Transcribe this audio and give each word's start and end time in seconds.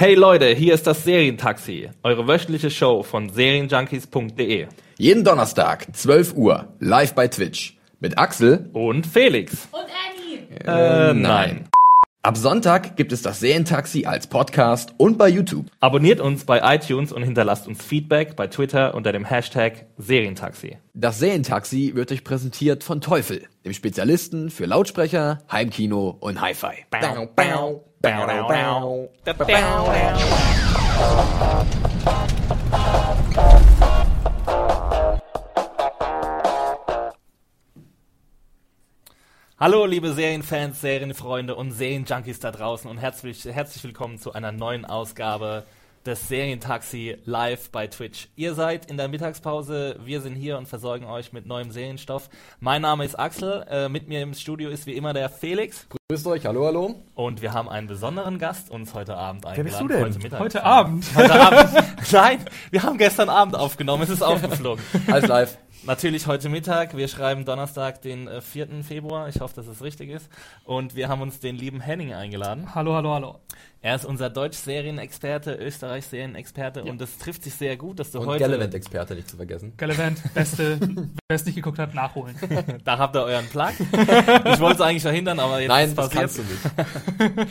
Hey 0.00 0.14
Leute, 0.14 0.46
hier 0.46 0.72
ist 0.72 0.86
das 0.86 1.04
Serientaxi, 1.04 1.90
eure 2.02 2.26
wöchentliche 2.26 2.70
Show 2.70 3.02
von 3.02 3.28
serienjunkies.de. 3.28 4.66
Jeden 4.96 5.24
Donnerstag, 5.24 5.94
12 5.94 6.36
Uhr, 6.36 6.68
live 6.78 7.14
bei 7.14 7.28
Twitch. 7.28 7.76
Mit 7.98 8.16
Axel. 8.16 8.70
Und 8.72 9.06
Felix. 9.06 9.68
Und 9.70 9.82
Annie. 9.82 11.10
Äh, 11.10 11.12
nein. 11.12 11.68
Ab 12.22 12.36
Sonntag 12.36 12.96
gibt 12.96 13.12
es 13.12 13.22
das 13.22 13.40
Serientaxi 13.40 14.04
als 14.04 14.26
Podcast 14.26 14.92
und 14.98 15.16
bei 15.16 15.26
YouTube. 15.26 15.68
Abonniert 15.80 16.20
uns 16.20 16.44
bei 16.44 16.60
iTunes 16.74 17.12
und 17.12 17.22
hinterlasst 17.22 17.66
uns 17.66 17.82
Feedback 17.82 18.36
bei 18.36 18.46
Twitter 18.46 18.94
unter 18.94 19.12
dem 19.12 19.24
Hashtag 19.24 19.86
Serientaxi. 19.96 20.76
Das 20.92 21.18
Serientaxi 21.18 21.92
wird 21.94 22.12
euch 22.12 22.22
präsentiert 22.22 22.84
von 22.84 23.00
Teufel, 23.00 23.46
dem 23.64 23.72
Spezialisten 23.72 24.50
für 24.50 24.66
Lautsprecher, 24.66 25.38
Heimkino 25.50 26.14
und 26.20 26.42
Hi-Fi. 26.42 26.84
Hallo 39.62 39.84
liebe 39.84 40.14
Serienfans, 40.14 40.80
Serienfreunde 40.80 41.54
und 41.54 41.72
Serienjunkies 41.72 42.40
da 42.40 42.50
draußen 42.50 42.90
und 42.90 42.96
herzlich, 42.96 43.44
herzlich 43.44 43.84
willkommen 43.84 44.18
zu 44.18 44.32
einer 44.32 44.52
neuen 44.52 44.86
Ausgabe 44.86 45.64
des 46.06 46.28
Serientaxi 46.28 47.18
live 47.26 47.68
bei 47.68 47.86
Twitch. 47.86 48.28
Ihr 48.36 48.54
seid 48.54 48.90
in 48.90 48.96
der 48.96 49.08
Mittagspause, 49.08 50.00
wir 50.02 50.22
sind 50.22 50.34
hier 50.34 50.56
und 50.56 50.66
versorgen 50.66 51.04
euch 51.04 51.34
mit 51.34 51.44
neuem 51.44 51.72
Serienstoff. 51.72 52.30
Mein 52.60 52.80
Name 52.80 53.04
ist 53.04 53.18
Axel, 53.18 53.66
äh, 53.68 53.90
mit 53.90 54.08
mir 54.08 54.22
im 54.22 54.32
Studio 54.32 54.70
ist 54.70 54.86
wie 54.86 54.94
immer 54.94 55.12
der 55.12 55.28
Felix. 55.28 55.86
Grüßt 56.08 56.26
euch, 56.28 56.46
hallo, 56.46 56.64
hallo. 56.64 56.94
Und 57.14 57.42
wir 57.42 57.52
haben 57.52 57.68
einen 57.68 57.86
besonderen 57.86 58.38
Gast 58.38 58.70
uns 58.70 58.94
heute 58.94 59.14
Abend 59.14 59.44
eingeladen. 59.44 59.64
bist 59.64 59.80
du 59.82 59.88
denn? 59.88 60.04
Heute, 60.04 60.18
Mittag. 60.20 60.40
Heute 60.40 60.64
Abend? 60.64 61.04
Heute 61.14 61.34
Abend. 61.34 61.84
Nein, 62.12 62.38
wir 62.70 62.82
haben 62.82 62.96
gestern 62.96 63.28
Abend 63.28 63.54
aufgenommen, 63.56 64.04
es 64.04 64.08
ist 64.08 64.22
aufgeflogen. 64.22 64.82
Alles 65.06 65.28
live. 65.28 65.58
Natürlich 65.84 66.26
heute 66.26 66.50
Mittag. 66.50 66.94
Wir 66.94 67.08
schreiben 67.08 67.46
Donnerstag, 67.46 68.02
den 68.02 68.28
äh, 68.28 68.42
4. 68.42 68.84
Februar. 68.86 69.28
Ich 69.28 69.40
hoffe, 69.40 69.54
dass 69.56 69.66
es 69.66 69.82
richtig 69.82 70.10
ist. 70.10 70.28
Und 70.64 70.94
wir 70.94 71.08
haben 71.08 71.22
uns 71.22 71.40
den 71.40 71.56
lieben 71.56 71.80
Henning 71.80 72.12
eingeladen. 72.12 72.74
Hallo, 72.74 72.94
hallo, 72.94 73.14
hallo. 73.14 73.38
Er 73.80 73.94
ist 73.96 74.04
unser 74.04 74.28
Deutsch-Serienexperte, 74.28 75.54
Österreich-Serienexperte 75.54 76.84
und 76.84 77.00
es 77.00 77.16
trifft 77.16 77.44
sich 77.44 77.54
sehr 77.54 77.78
gut, 77.78 77.98
dass 77.98 78.10
du 78.10 78.20
Und 78.20 78.26
heute. 78.26 78.40
Gallivant-Experte 78.44 79.14
nicht 79.14 79.30
zu 79.30 79.36
vergessen. 79.36 79.72
Gallivant, 79.78 80.20
beste, 80.34 80.78
wer 80.80 81.08
es 81.34 81.46
nicht 81.46 81.54
geguckt 81.54 81.78
hat, 81.78 81.94
nachholen. 81.94 82.36
Da 82.84 82.98
habt 82.98 83.16
ihr 83.16 83.22
euren 83.22 83.46
Plug. 83.48 83.70
ich 83.78 84.60
wollte 84.60 84.74
es 84.74 84.80
eigentlich 84.82 85.02
verhindern, 85.02 85.40
aber 85.40 85.60
jetzt 85.60 85.68
Nein, 85.68 85.88
ist 85.88 85.96
das 85.98 86.10
passiert. 86.10 86.20
kannst 86.20 86.38
du 86.38 87.32
nicht. 87.32 87.48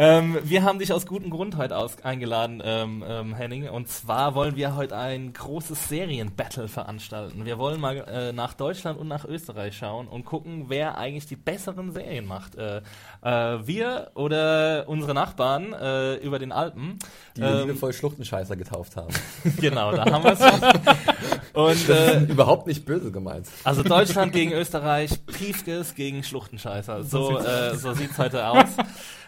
Ähm, 0.00 0.38
wir 0.44 0.62
haben 0.62 0.78
dich 0.78 0.92
aus 0.92 1.06
gutem 1.06 1.28
Grund 1.28 1.56
heute 1.56 1.76
aus 1.76 1.96
eingeladen, 2.04 2.62
ähm, 2.64 3.02
ähm, 3.04 3.34
Henning. 3.34 3.68
Und 3.68 3.88
zwar 3.88 4.36
wollen 4.36 4.54
wir 4.54 4.76
heute 4.76 4.96
ein 4.96 5.32
großes 5.32 5.88
Serienbattle 5.88 6.68
veranstalten. 6.68 7.44
Wir 7.44 7.58
wollen 7.58 7.80
mal 7.80 7.96
äh, 7.96 8.32
nach 8.32 8.54
Deutschland 8.54 8.96
und 8.96 9.08
nach 9.08 9.24
Österreich 9.24 9.76
schauen 9.76 10.06
und 10.06 10.24
gucken, 10.24 10.66
wer 10.68 10.98
eigentlich 10.98 11.26
die 11.26 11.34
besseren 11.34 11.90
Serien 11.92 12.26
macht. 12.26 12.54
Äh, 12.54 12.82
äh, 13.22 13.66
wir 13.66 14.12
oder 14.14 14.84
unsere 14.86 15.14
Nachbarn 15.14 15.72
äh, 15.72 16.14
über 16.18 16.38
den 16.38 16.52
Alpen. 16.52 17.00
Die 17.36 17.40
wir 17.40 17.48
Ähm, 17.48 17.66
liebevoll 17.66 17.92
Schluchtenscheißer 17.92 18.54
getauft 18.54 18.94
haben. 18.94 19.12
genau, 19.60 19.90
da 19.90 20.04
haben 20.04 20.22
wir 20.22 20.32
es. 20.32 21.54
Und 21.54 21.88
äh, 21.88 22.20
Überhaupt 22.20 22.68
nicht 22.68 22.84
böse 22.84 23.10
gemeint. 23.10 23.48
also 23.64 23.82
Deutschland 23.82 24.32
gegen 24.32 24.52
Österreich, 24.52 25.26
Piefkes 25.26 25.96
gegen 25.96 26.22
Schluchtenscheißer. 26.22 27.02
So, 27.02 27.36
äh, 27.40 27.74
so 27.74 27.94
sieht's 27.94 28.16
heute 28.16 28.46
aus. 28.46 28.68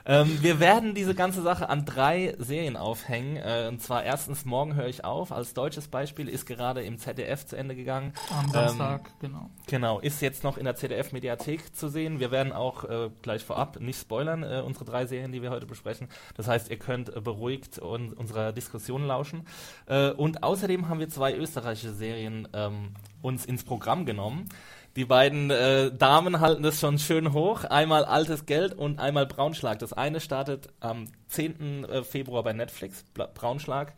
Ähm, 0.07 0.43
wir 0.43 0.61
werden 0.61 0.95
diese 0.95 1.15
ganze 1.15 1.43
Sache 1.43 1.69
an 1.69 1.85
drei 1.85 2.35
Serien 2.39 2.77
aufhängen. 2.77 3.37
Äh, 3.37 3.67
und 3.69 3.81
zwar 3.83 4.05
erstens 4.05 4.45
Morgen 4.45 4.75
höre 4.75 4.89
ich 4.89 5.05
auf. 5.05 5.33
Als 5.33 5.55
deutsches 5.55 5.89
Beispiel 5.89 6.29
ist 6.29 6.47
gerade 6.47 6.83
im 6.83 6.99
ZDF 6.99 7.47
zu 7.47 7.57
Ende 7.57 7.75
gegangen. 7.75 8.13
Am 8.31 8.51
Samstag, 8.51 9.11
genau. 9.21 9.51
Genau, 9.67 10.01
ist 10.01 10.23
jetzt 10.23 10.45
noch 10.45 10.57
in 10.57 10.65
der 10.65 10.77
ZDF-Mediathek 10.77 11.75
zu 11.75 11.89
sehen. 11.89 12.21
Wir 12.21 12.31
werden 12.31 12.53
auch 12.53 12.85
äh, 12.85 13.11
gleich 13.23 13.45
vorab 13.45 13.81
nicht 13.81 14.01
spoilern, 14.01 14.43
äh, 14.43 14.63
unsere 14.65 14.85
drei 14.85 15.07
Serien, 15.07 15.33
die 15.33 15.43
wir 15.43 15.51
heute 15.51 15.67
besprechen. 15.67 16.09
Das 16.37 16.49
heißt, 16.49 16.71
ihr 16.71 16.79
könnt 16.79 17.15
äh, 17.15 17.21
beruhigt 17.21 17.81
un 17.81 18.13
unserer 18.13 18.53
Diskussion 18.53 19.07
lauschen. 19.07 19.47
Äh, 19.87 20.11
und 20.11 20.43
außerdem 20.43 20.89
haben 20.89 21.01
wir 21.01 21.09
zwei 21.09 21.35
österreichische 21.35 21.93
Serien 21.93 22.49
ähm, 22.53 22.95
uns 23.23 23.45
ins 23.45 23.65
Programm 23.65 24.07
genommen. 24.07 24.49
Die 24.97 25.05
beiden 25.05 25.51
äh, 25.51 25.93
Damen 25.93 26.41
halten 26.41 26.63
das 26.63 26.81
schon 26.81 26.99
schön 26.99 27.33
hoch. 27.33 27.65
Einmal 27.65 28.05
Altes 28.05 28.47
Geld 28.47 28.75
und 28.75 28.99
einmal 28.99 29.27
Braunschlag. 29.27 29.79
Das 29.79 29.93
eine 29.93 30.21
startet 30.21 30.69
am 30.81 31.07
10. 31.29 31.85
äh, 31.85 32.03
Februar 32.03 32.43
bei 32.43 32.53
Netflix, 32.53 33.05
Braunschlag. 33.15 33.95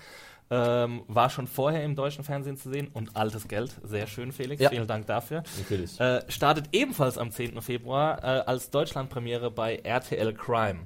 Ähm, 0.50 1.02
war 1.08 1.30
schon 1.30 1.46
vorher 1.46 1.82
im 1.82 1.96
deutschen 1.96 2.24
Fernsehen 2.24 2.58
zu 2.58 2.68
sehen 2.68 2.88
und 2.92 3.16
Altes 3.16 3.48
Geld. 3.48 3.72
Sehr 3.84 4.06
schön, 4.06 4.32
Felix. 4.32 4.60
Ja. 4.60 4.68
Vielen 4.68 4.86
Dank 4.86 5.06
dafür. 5.06 5.44
Natürlich. 5.56 5.98
Äh, 5.98 6.20
startet 6.28 6.66
ebenfalls 6.72 7.16
am 7.16 7.30
10. 7.30 7.62
Februar 7.62 8.22
äh, 8.22 8.26
als 8.44 8.68
Deutschlandpremiere 8.68 9.50
bei 9.50 9.76
RTL 9.76 10.34
Crime. 10.34 10.80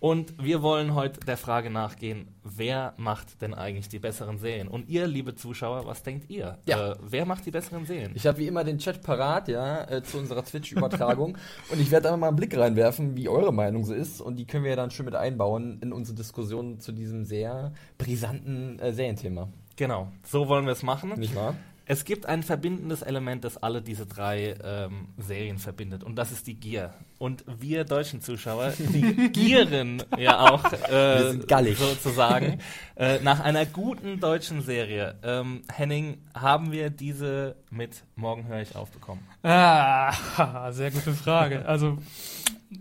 Und 0.00 0.34
wir 0.40 0.62
wollen 0.62 0.94
heute 0.94 1.18
der 1.20 1.36
Frage 1.36 1.70
nachgehen, 1.70 2.28
wer 2.44 2.94
macht 2.98 3.42
denn 3.42 3.52
eigentlich 3.52 3.88
die 3.88 3.98
besseren 3.98 4.38
Serien? 4.38 4.68
Und 4.68 4.88
ihr, 4.88 5.08
liebe 5.08 5.34
Zuschauer, 5.34 5.86
was 5.86 6.04
denkt 6.04 6.30
ihr? 6.30 6.58
Ja. 6.68 6.92
Äh, 6.92 6.96
wer 7.02 7.26
macht 7.26 7.46
die 7.46 7.50
besseren 7.50 7.84
Serien? 7.84 8.12
Ich 8.14 8.24
habe 8.24 8.38
wie 8.38 8.46
immer 8.46 8.62
den 8.62 8.78
Chat 8.78 9.02
parat, 9.02 9.48
ja, 9.48 9.90
äh, 9.90 10.02
zu 10.04 10.18
unserer 10.18 10.44
Twitch-Übertragung. 10.44 11.36
und 11.72 11.80
ich 11.80 11.90
werde 11.90 12.08
einfach 12.08 12.20
mal 12.20 12.28
einen 12.28 12.36
Blick 12.36 12.56
reinwerfen, 12.56 13.16
wie 13.16 13.28
eure 13.28 13.52
Meinung 13.52 13.84
so 13.84 13.92
ist. 13.92 14.20
Und 14.20 14.36
die 14.36 14.46
können 14.46 14.62
wir 14.62 14.70
ja 14.70 14.76
dann 14.76 14.92
schön 14.92 15.04
mit 15.04 15.16
einbauen 15.16 15.80
in 15.82 15.92
unsere 15.92 16.16
Diskussion 16.16 16.78
zu 16.78 16.92
diesem 16.92 17.24
sehr 17.24 17.72
brisanten 17.98 18.78
äh, 18.78 18.92
Serienthema. 18.92 19.48
Genau, 19.74 20.08
so 20.24 20.48
wollen 20.48 20.66
wir 20.66 20.72
es 20.72 20.84
machen. 20.84 21.12
Nicht 21.18 21.34
wahr? 21.34 21.54
Es 21.90 22.04
gibt 22.04 22.26
ein 22.26 22.42
verbindendes 22.42 23.00
Element, 23.00 23.44
das 23.44 23.56
alle 23.56 23.80
diese 23.80 24.04
drei 24.04 24.56
ähm, 24.62 25.08
Serien 25.16 25.56
verbindet. 25.56 26.04
Und 26.04 26.16
das 26.16 26.32
ist 26.32 26.46
die 26.46 26.52
Gier. 26.52 26.92
Und 27.16 27.46
wir 27.46 27.84
deutschen 27.84 28.20
Zuschauer, 28.20 28.74
die 28.78 29.30
gieren 29.32 30.02
ja 30.18 30.38
auch 30.50 30.70
äh, 30.70 30.90
Wir 30.90 31.30
sind 31.30 31.48
gallig. 31.48 31.78
sozusagen. 31.78 32.58
äh, 32.96 33.20
nach 33.20 33.40
einer 33.40 33.64
guten 33.64 34.20
deutschen 34.20 34.60
Serie, 34.60 35.14
ähm, 35.22 35.62
Henning, 35.72 36.18
haben 36.34 36.72
wir 36.72 36.90
diese 36.90 37.56
mit 37.70 38.04
Morgen 38.16 38.46
höre 38.48 38.60
ich 38.60 38.76
aufbekommen. 38.76 39.26
Ah, 39.42 40.70
sehr 40.72 40.90
gute 40.90 41.14
Frage. 41.14 41.64
Also, 41.64 41.96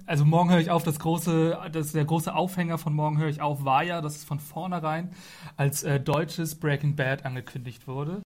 also 0.06 0.26
morgen 0.26 0.50
höre 0.52 0.60
ich 0.60 0.70
auf. 0.70 0.84
Das 0.84 1.00
große, 1.00 1.58
das, 1.72 1.94
der 1.94 2.04
große 2.04 2.36
Aufhänger 2.36 2.78
von 2.78 2.94
morgen 2.94 3.20
höre 3.20 3.30
ich 3.30 3.40
auf 3.40 3.64
war 3.64 3.84
ja, 3.84 4.02
dass 4.02 4.18
es 4.18 4.26
von 4.26 4.40
vornherein 4.42 5.12
als 5.56 5.84
äh, 5.84 5.98
deutsches 5.98 6.56
Breaking 6.56 6.98
Bad 6.98 7.24
angekündigt 7.24 7.88
wurde. 7.88 8.22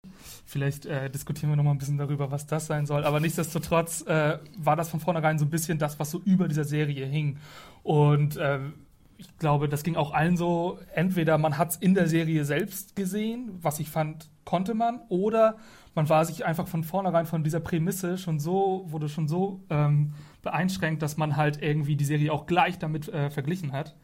Vielleicht 0.45 0.87
äh, 0.87 1.11
diskutieren 1.11 1.51
wir 1.51 1.57
noch 1.57 1.65
mal 1.65 1.73
ein 1.73 1.79
bisschen 1.79 1.99
darüber, 1.99 2.31
was 2.31 2.47
das 2.47 2.67
sein 2.67 2.87
soll. 2.87 3.05
Aber 3.05 3.21
nichtsdestotrotz 3.21 4.03
äh, 4.03 4.39
war 4.57 4.77
das 4.77 4.89
von 4.89 5.01
vornherein 5.01 5.39
so 5.39 5.45
ein 5.45 5.51
bisschen 5.51 5.79
das, 5.79 5.99
was 5.99 6.11
so 6.11 6.21
über 6.25 6.49
dieser 6.49 6.65
Serie 6.65 7.07
hing. 7.07 7.39
Und 7.83 8.39
ähm, 8.41 8.75
ich 9.19 9.37
glaube, 9.39 9.69
das 9.69 9.83
ging 9.83 9.97
auch 9.97 10.13
allen 10.13 10.37
so. 10.37 10.79
Entweder 10.95 11.39
man 11.39 11.59
hat 11.59 11.71
es 11.71 11.77
in 11.77 11.95
der 11.95 12.09
Serie 12.09 12.45
selbst 12.45 12.97
gesehen, 12.97 13.59
was 13.61 13.81
ich 13.81 13.91
fand, 13.91 14.31
konnte 14.45 14.75
man, 14.75 15.01
oder 15.09 15.57
man 15.95 16.09
war 16.09 16.25
sich 16.25 16.47
einfach 16.47 16.69
von 16.69 16.85
vornherein 16.85 17.27
von 17.27 17.43
dieser 17.43 17.61
Prämisse 17.61 18.19
schon 18.19 18.39
so, 18.39 18.87
wurde 18.89 19.09
schon 19.09 19.27
so 19.27 19.65
ähm, 19.69 20.15
beeinschränkt, 20.43 21.03
dass 21.03 21.17
man 21.17 21.37
halt 21.37 21.61
irgendwie 21.61 21.97
die 21.97 22.05
Serie 22.05 22.33
auch 22.33 22.47
gleich 22.47 22.79
damit 22.79 23.09
äh, 23.09 23.31
verglichen 23.31 23.73
hat. 23.73 23.97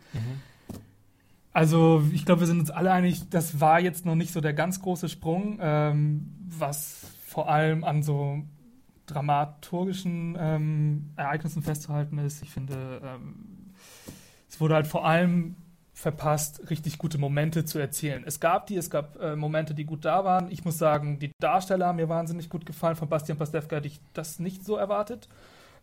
Also 1.55 2.03
ich 2.13 2.27
glaube, 2.27 2.41
wir 2.41 2.47
sind 2.49 2.59
uns 2.59 2.71
alle 2.71 2.91
einig, 2.91 3.31
das 3.31 3.61
war 3.61 3.79
jetzt 3.79 4.05
noch 4.05 4.17
nicht 4.17 4.33
so 4.33 4.41
der 4.41 4.53
ganz 4.53 4.83
große 4.83 5.09
Sprung, 5.09 5.59
ähm, 5.61 6.35
was 6.49 7.07
vor 7.25 7.49
allem 7.49 7.85
an 7.85 8.03
so 8.03 8.43
dramaturgischen 9.07 10.37
ähm, 10.39 11.11
Ereignissen 11.17 11.63
festzuhalten 11.63 12.19
ist. 12.19 12.43
Ich 12.43 12.51
finde, 12.51 13.01
ähm, 13.05 13.73
es 14.49 14.61
wurde 14.61 14.75
halt 14.75 14.89
vor 14.89 15.07
allem 15.07 15.55
verpasst, 15.93 16.71
richtig 16.71 16.99
gute 16.99 17.19
Momente 17.19 17.65
zu 17.65 17.79
erzählen. 17.79 18.25
Es 18.27 18.41
gab 18.41 18.67
die, 18.67 18.77
es 18.77 18.91
gab 18.91 19.21
äh, 19.21 19.37
Momente, 19.37 19.75
die 19.75 19.85
gut 19.85 20.05
da 20.05 20.25
waren. 20.25 20.51
Ich 20.51 20.65
muss 20.65 20.77
sagen, 20.77 21.21
die 21.21 21.31
Darsteller 21.41 21.87
haben 21.87 21.97
mir 21.97 22.09
wahnsinnig 22.09 22.49
gut 22.49 22.67
gefallen. 22.67 22.97
Von 22.97 23.09
Bastian 23.09 23.39
Pastewka 23.39 23.77
hätte 23.77 23.87
ich 23.87 24.01
das 24.13 24.41
nicht 24.41 24.65
so 24.65 24.75
erwartet. 24.75 25.29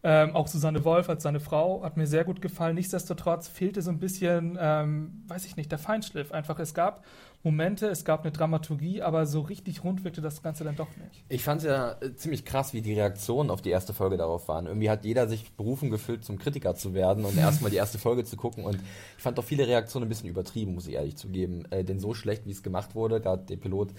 Ähm, 0.04 0.36
auch 0.36 0.48
Susanne 0.48 0.84
Wolf 0.84 1.10
als 1.10 1.22
seine 1.22 1.40
Frau 1.40 1.84
hat 1.84 1.96
mir 1.96 2.08
sehr 2.08 2.24
gut 2.24 2.42
gefallen. 2.42 2.74
Nichtsdestotrotz 2.76 3.48
fehlte 3.48 3.84
so 3.84 3.92
ein 3.92 4.00
bisschen, 4.00 4.58
ähm, 4.60 5.24
weiß 5.28 5.46
ich 5.46 5.58
nicht, 5.58 5.72
der 5.72 5.78
Feinschliff. 5.78 6.32
Einfach, 6.32 6.58
es 6.58 6.74
gab 6.74 7.06
Momente, 7.44 7.88
es 7.88 8.04
gab 8.04 8.22
eine 8.22 8.32
Dramaturgie, 8.32 9.04
aber 9.04 9.28
so 9.28 9.42
richtig 9.42 9.84
rund 9.84 10.04
wirkte 10.04 10.22
das 10.22 10.42
Ganze 10.42 10.64
dann 10.64 10.76
doch 10.76 10.90
nicht. 10.98 11.24
Ich 11.30 11.44
fand 11.44 11.62
es 11.62 11.68
ja 11.68 11.94
äh, 12.02 12.16
ziemlich 12.16 12.46
krass, 12.46 12.74
wie 12.74 12.82
die 12.82 12.94
Reaktionen 12.94 13.52
auf 13.52 13.62
die 13.62 13.70
erste 13.70 13.94
Folge 13.94 14.18
darauf 14.18 14.48
waren. 14.48 14.66
Irgendwie 14.66 14.90
hat 14.90 15.06
jeder 15.06 15.28
sich 15.28 15.52
berufen 15.52 15.92
gefühlt, 15.92 16.26
zum 16.26 16.40
Kritiker 16.40 16.74
zu 16.74 16.96
werden 16.96 17.24
und 17.24 17.38
erstmal 17.40 17.70
die 17.70 17.78
erste 17.78 18.00
Folge 18.00 18.24
zu 18.24 18.38
gucken. 18.38 18.66
Und 18.66 18.76
ich 19.18 19.24
fand 19.24 19.38
auch 19.38 19.44
viele 19.44 19.68
Reaktionen 19.68 20.08
ein 20.08 20.10
bisschen 20.10 20.30
übertrieben, 20.30 20.74
muss 20.74 20.88
ich 20.88 20.96
ehrlich 20.96 21.16
zugeben. 21.16 21.66
Äh, 21.70 21.84
denn 21.84 22.00
so 22.00 22.16
schlecht, 22.16 22.48
wie 22.48 22.52
es 22.52 22.64
gemacht 22.64 22.96
wurde, 22.96 23.22
gerade 23.22 23.44
der 23.44 23.58
Pilot, 23.58 23.90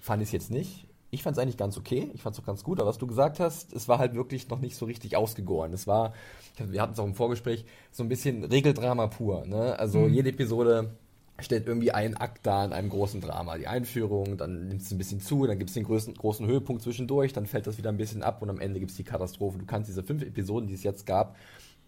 fand 0.00 0.22
ich 0.22 0.28
es 0.28 0.32
jetzt 0.32 0.50
nicht. 0.52 0.86
Ich 1.10 1.22
fand 1.22 1.36
es 1.36 1.42
eigentlich 1.42 1.56
ganz 1.56 1.78
okay, 1.78 2.10
ich 2.12 2.20
fand 2.22 2.36
es 2.36 2.42
auch 2.42 2.46
ganz 2.46 2.62
gut, 2.62 2.80
aber 2.80 2.88
was 2.90 2.98
du 2.98 3.06
gesagt 3.06 3.40
hast, 3.40 3.72
es 3.72 3.88
war 3.88 3.98
halt 3.98 4.14
wirklich 4.14 4.48
noch 4.50 4.60
nicht 4.60 4.76
so 4.76 4.84
richtig 4.84 5.16
ausgegoren. 5.16 5.72
Es 5.72 5.86
war, 5.86 6.12
wir 6.58 6.82
hatten 6.82 6.92
es 6.92 6.98
auch 6.98 7.06
im 7.06 7.14
Vorgespräch, 7.14 7.64
so 7.90 8.02
ein 8.02 8.08
bisschen 8.10 8.44
Regeldrama 8.44 9.06
pur. 9.06 9.46
Ne? 9.46 9.78
Also 9.78 10.00
Mhm. 10.00 10.12
jede 10.12 10.28
Episode 10.30 10.90
stellt 11.40 11.66
irgendwie 11.66 11.92
einen 11.92 12.16
Akt 12.16 12.44
dar 12.46 12.64
in 12.64 12.72
einem 12.72 12.90
großen 12.90 13.20
Drama. 13.20 13.56
Die 13.56 13.68
Einführung, 13.68 14.36
dann 14.36 14.68
nimmt 14.68 14.82
es 14.82 14.90
ein 14.90 14.98
bisschen 14.98 15.20
zu, 15.20 15.46
dann 15.46 15.58
gibt 15.58 15.70
es 15.70 15.74
den 15.74 15.84
größten, 15.84 16.14
großen 16.14 16.46
Höhepunkt 16.46 16.82
zwischendurch, 16.82 17.32
dann 17.32 17.46
fällt 17.46 17.66
das 17.66 17.78
wieder 17.78 17.90
ein 17.90 17.96
bisschen 17.96 18.22
ab 18.22 18.42
und 18.42 18.50
am 18.50 18.60
Ende 18.60 18.78
gibt 18.80 18.90
es 18.90 18.96
die 18.96 19.04
Katastrophe. 19.04 19.56
Du 19.58 19.64
kannst 19.64 19.88
diese 19.88 20.02
fünf 20.02 20.22
Episoden, 20.22 20.66
die 20.68 20.74
es 20.74 20.82
jetzt 20.82 21.06
gab, 21.06 21.36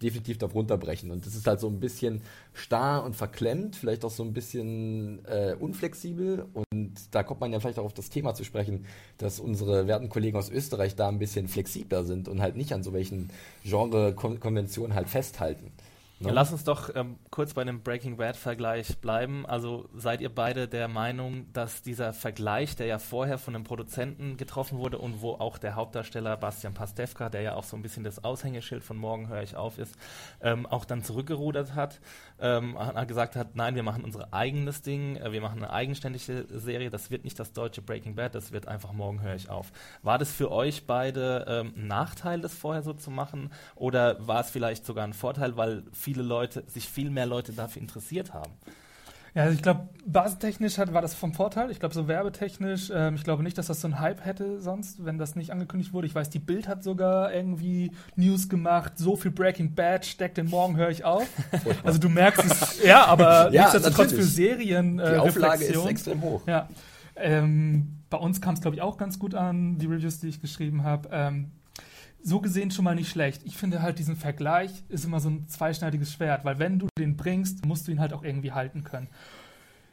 definitiv 0.03 0.39
darauf 0.39 0.55
runterbrechen. 0.55 1.11
Und 1.11 1.27
das 1.27 1.35
ist 1.35 1.47
halt 1.47 1.61
so 1.61 1.69
ein 1.69 1.81
bisschen 1.81 2.23
starr 2.53 3.05
und 3.05 3.15
verklemmt, 3.15 3.77
vielleicht 3.77 4.05
auch 4.05 4.11
so 4.11 4.23
ein 4.23 4.33
bisschen 4.33 5.25
äh, 5.27 5.55
unflexibel. 5.59 6.47
Und 6.55 6.95
da 7.11 7.23
kommt 7.23 7.41
man 7.41 7.53
ja 7.53 7.61
vielleicht 7.61 7.79
auch 7.79 7.85
auf 7.85 7.95
das 7.95 8.11
Thema 8.11 8.35
zu 8.35 8.45
sprechen, 8.45 8.87
dass 9.19 9.41
unsere 9.41 9.87
werten 9.87 10.09
Kollegen 10.09 10.37
aus 10.37 10.51
Österreich 10.51 10.97
da 10.97 11.09
ein 11.09 11.19
bisschen 11.19 11.49
flexibler 11.49 12.05
sind 12.05 12.29
und 12.29 12.41
halt 12.41 12.57
nicht 12.57 12.73
an 12.73 12.83
so 12.83 12.93
welchen 12.93 13.31
Genre-Konventionen 13.65 14.95
halt 14.95 15.09
festhalten. 15.09 15.73
Ja, 16.23 16.33
lass 16.33 16.53
uns 16.53 16.65
doch 16.65 16.95
ähm, 16.95 17.19
kurz 17.31 17.55
bei 17.55 17.65
dem 17.65 17.83
Breaking 17.83 18.19
Bad-Vergleich 18.19 18.99
bleiben. 18.99 19.47
Also 19.47 19.89
seid 19.95 20.21
ihr 20.21 20.29
beide 20.29 20.69
der 20.69 20.87
Meinung, 20.87 21.51
dass 21.55 21.81
dieser 21.81 22.13
Vergleich, 22.13 22.77
der 22.77 22.87
ja 22.87 22.99
vorher 22.99 23.39
von 23.39 23.55
einem 23.55 23.65
Produzenten 23.65 24.37
getroffen 24.37 24.77
wurde 24.77 24.99
und 24.99 25.23
wo 25.23 25.33
auch 25.33 25.57
der 25.57 25.77
Hauptdarsteller 25.77 26.37
Bastian 26.37 26.75
Pastewka, 26.75 27.31
der 27.31 27.41
ja 27.41 27.55
auch 27.55 27.65
so 27.65 27.75
ein 27.75 27.81
bisschen 27.81 28.05
das 28.05 28.23
Aushängeschild 28.23 28.85
von 28.85 28.99
Morgen 28.99 29.29
höre 29.29 29.43
ich 29.43 29.57
auf 29.57 29.79
ist, 29.79 29.97
ähm, 30.43 30.67
auch 30.67 30.85
dann 30.85 31.03
zurückgerudert 31.03 31.75
hat, 31.75 32.01
ähm, 32.39 32.79
hat 32.79 33.09
gesagt 33.09 33.35
hat, 33.35 33.57
nein, 33.57 33.75
wir 33.75 33.83
machen 33.83 34.05
unser 34.05 34.35
eigenes 34.35 34.83
Ding, 34.83 35.17
äh, 35.17 35.33
wir 35.33 35.41
machen 35.41 35.63
eine 35.63 35.73
eigenständige 35.73 36.45
Serie, 36.51 36.91
das 36.91 37.11
wird 37.11 37.25
nicht 37.25 37.39
das 37.39 37.55
deutsche 37.55 37.81
Breaking 37.81 38.15
Bad, 38.17 38.35
das 38.35 38.53
wird 38.53 38.69
einfach 38.69 38.93
Morgen 38.93 39.23
höre 39.23 39.37
ich 39.37 39.49
auf. 39.49 39.73
War 40.03 40.19
das 40.19 40.31
für 40.31 40.53
euch 40.53 40.87
beide 40.87 41.47
ähm, 41.49 41.73
ein 41.75 41.87
Nachteil, 41.87 42.43
das 42.43 42.53
vorher 42.53 42.83
so 42.83 42.93
zu 42.93 43.11
machen 43.11 43.51
oder 43.75 44.19
war 44.27 44.43
es 44.43 44.51
vielleicht 44.51 44.85
sogar 44.85 45.05
ein 45.05 45.15
Vorteil, 45.15 45.57
weil 45.57 45.85
viele 45.95 46.10
Leute, 46.15 46.65
sich 46.67 46.89
viel 46.89 47.11
mehr 47.11 47.27
Leute 47.27 47.53
dafür 47.53 47.81
interessiert 47.83 48.35
haben? 48.35 48.53
Ja, 49.35 49.43
also 49.45 49.55
ich 49.55 49.63
glaube, 49.63 49.89
basentechnisch 50.05 50.79
hat, 50.79 50.93
war 50.93 51.03
das 51.03 51.15
vom 51.15 51.33
Vorteil. 51.35 51.71
Ich 51.71 51.79
glaube, 51.79 51.95
so 51.95 52.09
werbetechnisch, 52.09 52.91
ähm, 52.93 53.15
ich 53.15 53.23
glaube 53.23 53.45
nicht, 53.45 53.57
dass 53.59 53.69
das 53.69 53.81
so 53.81 53.87
ein 53.87 54.01
Hype 54.01 54.25
hätte 54.25 54.61
sonst, 54.61 55.05
wenn 55.05 55.19
das 55.19 55.37
nicht 55.37 55.53
angekündigt 55.53 55.93
wurde. 55.93 56.09
Ich 56.09 56.15
weiß, 56.17 56.31
die 56.31 56.41
Bild 56.41 56.67
hat 56.67 56.83
sogar 56.83 57.33
irgendwie 57.33 57.93
News 58.17 58.49
gemacht, 58.49 58.95
so 58.97 59.15
viel 59.15 59.31
Breaking 59.31 59.75
Bad 59.77 60.05
steckt 60.05 60.37
in 60.39 60.51
Morgen 60.51 60.77
höre 60.77 60.91
ich 60.91 61.05
auf. 61.05 61.29
also 61.85 62.01
du 62.01 62.09
merkst 62.09 62.45
es, 62.45 62.83
ja, 62.83 63.05
aber 63.07 63.51
Ja, 63.53 63.63
nichtsdestotrotz 63.63 64.11
für 64.11 64.17
natürlich. 64.17 64.35
Serien 64.35 64.99
äh, 64.99 65.13
Die 65.13 65.19
Auflage 65.19 65.63
ist 65.65 65.71
Reflexion. 65.71 65.89
extrem 65.89 66.23
hoch. 66.23 66.43
Ja. 66.49 66.69
Ähm, 67.15 67.99
bei 68.11 68.19
uns 68.19 68.41
kam 68.41 68.55
es, 68.55 68.61
glaube 68.61 68.75
ich, 68.75 68.83
auch 68.83 68.97
ganz 68.97 69.21
gut 69.21 69.37
an, 69.37 69.79
die 69.79 69.87
Reviews, 69.87 70.19
die 70.19 70.29
ich 70.29 70.41
geschrieben 70.41 70.83
habe. 70.83 71.09
Ähm, 71.13 71.53
so 72.23 72.41
gesehen 72.41 72.71
schon 72.71 72.85
mal 72.85 72.95
nicht 72.95 73.11
schlecht. 73.11 73.43
Ich 73.45 73.57
finde 73.57 73.83
halt, 73.83 73.99
diesen 73.99 74.17
Vergleich 74.17 74.71
ist 74.89 75.05
immer 75.05 75.21
so 75.21 75.31
ein 75.31 75.49
zweischneidiges 75.49 76.13
Schwert, 76.13 76.45
weil 76.45 76.59
wenn 76.59 76.79
du 76.79 76.89
den 76.99 77.17
bringst, 77.17 77.65
musst 77.67 77.87
du 77.89 77.93
ihn 77.93 78.01
halt 78.01 78.13
auch 78.13 78.23
irgendwie 78.23 78.53
halten 78.53 78.85
können. 78.85 79.09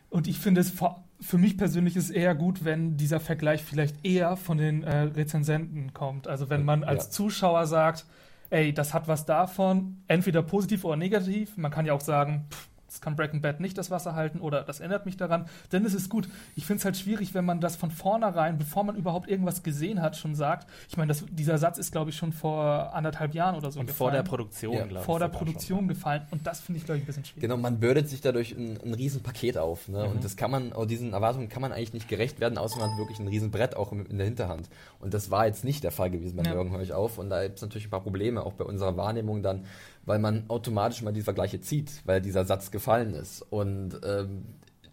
Und 0.10 0.28
ich 0.28 0.40
finde 0.40 0.62
es 0.62 0.74
für 1.20 1.38
mich 1.38 1.58
persönlich 1.58 1.96
ist 1.96 2.10
eher 2.12 2.36
gut, 2.36 2.64
wenn 2.64 2.96
dieser 2.96 3.20
Vergleich 3.20 3.64
vielleicht 3.64 4.06
eher 4.06 4.38
von 4.38 4.58
den 4.58 4.84
äh, 4.84 5.00
Rezensenten 5.00 5.94
kommt. 5.94 6.28
Also 6.28 6.50
wenn 6.50 6.64
man 6.64 6.84
als 6.84 7.06
Ja. 7.06 7.12
Zuschauer 7.12 7.68
sagt, 7.68 8.06
ey, 8.50 8.74
das 8.74 8.94
hat 8.94 9.08
was 9.08 9.26
davon, 9.26 9.98
entweder 10.08 10.44
positiv 10.44 10.86
oder 10.86 10.96
negativ. 10.96 11.58
Man 11.58 11.72
kann 11.72 11.86
ja 11.86 11.94
auch 11.94 12.02
sagen, 12.02 12.46
pff, 12.52 12.70
das 12.88 13.02
kann 13.02 13.16
Breaking 13.16 13.42
Bad 13.42 13.60
nicht 13.60 13.78
das 13.78 13.92
Wasser 13.92 14.16
halten 14.16 14.40
oder 14.40 14.64
das 14.64 14.80
ändert 14.80 15.06
mich 15.06 15.18
daran. 15.18 15.46
Dann 15.70 15.86
ist 15.86 15.94
es 15.94 16.10
gut. 16.10 16.28
Ich 16.56 16.66
finde 16.66 16.80
es 16.80 16.86
halt 16.86 16.98
schwierig, 16.98 17.34
wenn 17.34 17.46
man 17.46 17.60
das 17.62 17.76
von 17.76 17.92
vornherein, 17.92 18.58
bevor 18.58 18.84
man 18.84 18.96
überhaupt 18.96 19.30
irgendwas 19.30 19.62
gesehen 19.64 20.02
hat, 20.02 20.16
schon 20.16 20.36
sagt. 20.36 20.68
Ich 20.90 20.98
meine, 20.98 21.10
das- 21.10 21.26
dieser 21.30 21.58
Satz 21.58 21.78
ist, 21.78 21.92
glaube 21.92 22.10
ich, 22.12 22.18
schon 22.18 22.32
vor 22.34 22.94
anderthalb 22.94 23.34
Jahren 23.34 23.56
oder 23.56 23.72
so 23.72 23.80
Und 23.80 23.92
vor 23.92 24.12
der 24.12 24.22
gefallen. 24.22 24.30
Produktion, 24.30 24.74
Ja. 24.74 24.86
glaube 24.86 25.00
ich. 25.00 25.06
vor 25.06 25.20
der 25.20 25.28
sogar 25.28 25.40
schon. 25.40 25.48
Produktion 25.48 25.88
gefallen. 25.88 26.22
Und 26.32 26.48
das 26.48 26.62
finde 26.62 26.80
ich, 26.80 26.86
glaube 26.86 26.98
ich, 26.98 27.04
ein 27.04 27.08
bisschen 27.08 27.26
schwierig. 27.26 27.42
Genau, 27.42 27.58
man 27.58 27.80
bürdet 27.80 28.10
sich 28.10 28.22
dadurch 28.22 28.54
ein, 28.56 28.80
ein 28.84 28.94
riesen 28.94 29.22
Paket 29.22 29.58
auf. 29.58 29.88
Ne? 29.88 30.06
Mhm. 30.06 30.12
Und 30.12 30.24
das 30.24 30.36
kann 30.38 30.50
man, 30.52 30.72
oh, 30.74 30.86
diesen 30.86 31.14
Erwartungen 31.14 31.50
kann 31.50 31.62
man 31.62 31.72
eigentlich 31.72 31.94
nicht 31.94 32.08
gerecht 32.08 32.40
werden, 32.40 32.58
außer 32.58 32.80
man 32.80 32.92
hat 32.92 32.98
wirklich 32.98 33.20
ein 33.20 33.28
riesen 33.28 33.52
Brett 33.52 33.76
auch 33.76 33.92
in, 33.92 34.18
der 34.18 34.26
Hinterhand. 34.26 34.70
Und 35.00 35.14
das 35.14 35.30
war 35.30 35.46
jetzt 35.46 35.64
nicht 35.64 35.84
der 35.84 35.92
Fall 35.92 36.10
gewesen 36.10 36.38
bei 36.38 36.44
Ja. 36.44 36.54
Höre 36.54 36.82
ich 36.82 36.94
auf. 36.94 37.18
Und 37.18 37.30
da 37.30 37.44
gibt 37.44 37.58
es 37.58 37.62
natürlich 37.62 37.88
ein 37.88 37.92
paar 37.92 38.02
Probleme, 38.02 38.46
auch 38.46 38.54
bei 38.54 38.64
unserer 38.66 38.96
Wahrnehmung 38.98 39.44
dann, 39.44 39.66
weil 40.08 40.18
man 40.18 40.46
automatisch 40.48 41.04
mal 41.04 41.14
die 41.14 41.22
Vergleiche 41.22 41.62
zieht, 41.62 41.92
weil 42.06 42.22
dieser 42.22 42.46
Satz 42.46 42.72
gefallen 42.72 43.14
ist. 43.14 43.44
Und 43.50 44.00
ähm, 44.04 44.46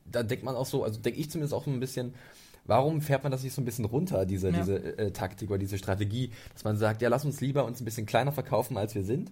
da 0.04 0.22
denkt 0.22 0.44
man 0.44 0.56
auch 0.56 0.66
so, 0.66 0.84
also 0.84 1.00
denke 1.00 1.18
ich 1.18 1.30
zumindest 1.30 1.54
auch 1.54 1.64
so 1.64 1.70
ein 1.70 1.80
bisschen, 1.80 2.12
Warum 2.66 3.02
fährt 3.02 3.22
man 3.22 3.30
das 3.30 3.42
nicht 3.42 3.52
so 3.52 3.60
ein 3.60 3.66
bisschen 3.66 3.84
runter, 3.84 4.24
diese, 4.24 4.48
Ja. 4.48 4.56
diese 4.56 4.76
äh, 4.96 5.10
Taktik 5.10 5.50
oder 5.50 5.58
diese 5.58 5.76
Strategie, 5.76 6.30
dass 6.54 6.64
man 6.64 6.78
sagt, 6.78 7.02
ja, 7.02 7.10
lass 7.10 7.24
uns 7.24 7.42
lieber 7.42 7.64
uns 7.66 7.80
ein 7.80 7.84
bisschen 7.84 8.06
kleiner 8.06 8.32
verkaufen, 8.32 8.78
als 8.78 8.94
wir 8.94 9.04
sind 9.04 9.30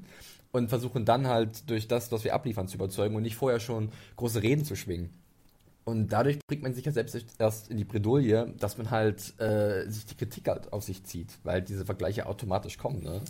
und 0.52 0.69
versuchen 0.69 1.06
dann 1.06 1.26
halt 1.26 1.70
durch 1.70 1.88
das, 1.88 2.12
was 2.12 2.25
wir 2.25 2.35
abliefern, 2.35 2.69
zu 2.69 2.75
überzeugen 2.75 3.17
und 3.17 3.23
nicht 3.23 3.37
vorher 3.37 3.58
schon 3.58 3.88
große 4.17 4.43
Reden 4.43 4.67
zu 4.67 4.76
schwingen. 4.76 5.11
Und 5.85 6.12
dadurch 6.12 6.38
bringt 6.46 6.62
man 6.62 6.75
sich 6.75 6.85
ja 6.85 6.93
selbst 6.93 7.17
erst 7.38 7.70
in 7.70 7.78
die 7.78 7.85
Bredouille, 7.85 8.52
dass 8.58 8.76
man 8.76 8.90
halt 8.90 9.32
äh, 9.40 9.88
sich 9.88 10.05
die 10.05 10.14
Kritik 10.14 10.46
halt 10.46 10.70
auf 10.73 10.85
sich 10.85 11.02
zieht, 11.05 11.38
weil 11.43 11.62
diese 11.62 11.87
Vergleiche 11.87 12.26
automatisch 12.26 12.76
kommen. 12.76 13.02
Ne? 13.02 13.23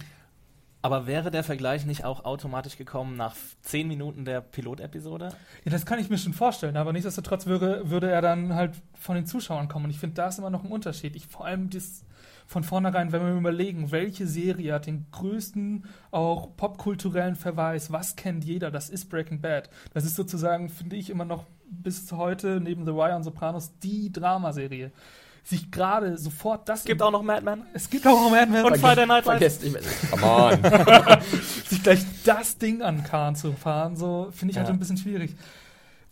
Aber 0.82 1.06
wäre 1.06 1.30
der 1.30 1.44
Vergleich 1.44 1.86
nicht 1.86 2.04
auch 2.04 2.24
automatisch 2.24 2.76
gekommen 2.76 3.16
nach 3.16 3.36
zehn 3.62 3.86
Minuten 3.86 4.24
der 4.24 4.40
Pilotepisode? 4.40 5.28
Ja, 5.64 5.70
das 5.70 5.86
kann 5.86 6.00
ich 6.00 6.10
mir 6.10 6.18
schon 6.18 6.32
vorstellen, 6.32 6.76
aber 6.76 6.92
nichtsdestotrotz 6.92 7.46
würde, 7.46 7.88
würde 7.88 8.10
er 8.10 8.20
dann 8.20 8.54
halt 8.54 8.74
von 8.94 9.14
den 9.14 9.24
Zuschauern 9.24 9.68
kommen. 9.68 9.84
Und 9.84 9.92
ich 9.92 10.00
finde, 10.00 10.16
da 10.16 10.26
ist 10.26 10.38
immer 10.38 10.50
noch 10.50 10.64
ein 10.64 10.72
Unterschied. 10.72 11.14
Ich 11.14 11.28
vor 11.28 11.46
allem 11.46 11.70
das 11.70 12.04
von 12.46 12.64
vornherein, 12.64 13.12
wenn 13.12 13.24
wir 13.24 13.32
überlegen, 13.32 13.92
welche 13.92 14.26
Serie 14.26 14.74
hat 14.74 14.86
den 14.86 15.06
größten 15.12 15.84
auch 16.10 16.56
popkulturellen 16.56 17.36
Verweis, 17.36 17.92
was 17.92 18.16
kennt 18.16 18.44
jeder, 18.44 18.70
das 18.70 18.90
ist 18.90 19.08
Breaking 19.08 19.40
Bad. 19.40 19.70
Das 19.94 20.04
ist 20.04 20.16
sozusagen, 20.16 20.68
finde 20.68 20.96
ich, 20.96 21.10
immer 21.10 21.24
noch 21.24 21.46
bis 21.70 22.10
heute 22.12 22.60
neben 22.60 22.84
The 22.84 22.92
Wire 22.92 23.16
und 23.16 23.22
Sopranos 23.22 23.78
die 23.78 24.12
Dramaserie. 24.12 24.90
Sich 25.44 25.70
gerade 25.72 26.16
sofort 26.18 26.68
das. 26.68 26.80
Es 26.80 26.84
gibt 26.84 27.02
auch 27.02 27.10
noch 27.10 27.22
Mad 27.22 27.42
Men. 27.44 27.62
es 27.74 27.90
gibt 27.90 28.06
auch 28.06 28.20
noch 28.22 28.30
Mad 28.30 28.46
Men. 28.50 28.64
Und 28.64 28.78
Friday 28.78 29.06
Night 29.06 29.24
Lights. 29.26 29.58
Vergesst 29.58 29.62
nicht. 29.64 30.10
Come 30.10 30.24
on. 30.24 31.20
sich 31.68 31.82
gleich 31.82 32.00
das 32.24 32.58
Ding 32.58 32.80
an 32.82 33.02
Kahn 33.02 33.34
zu 33.34 33.52
fahren, 33.52 33.96
so 33.96 34.28
finde 34.32 34.52
ich 34.52 34.58
halt 34.58 34.68
Ja. 34.68 34.72
ein 34.74 34.78
bisschen 34.78 34.96
schwierig. 34.98 35.34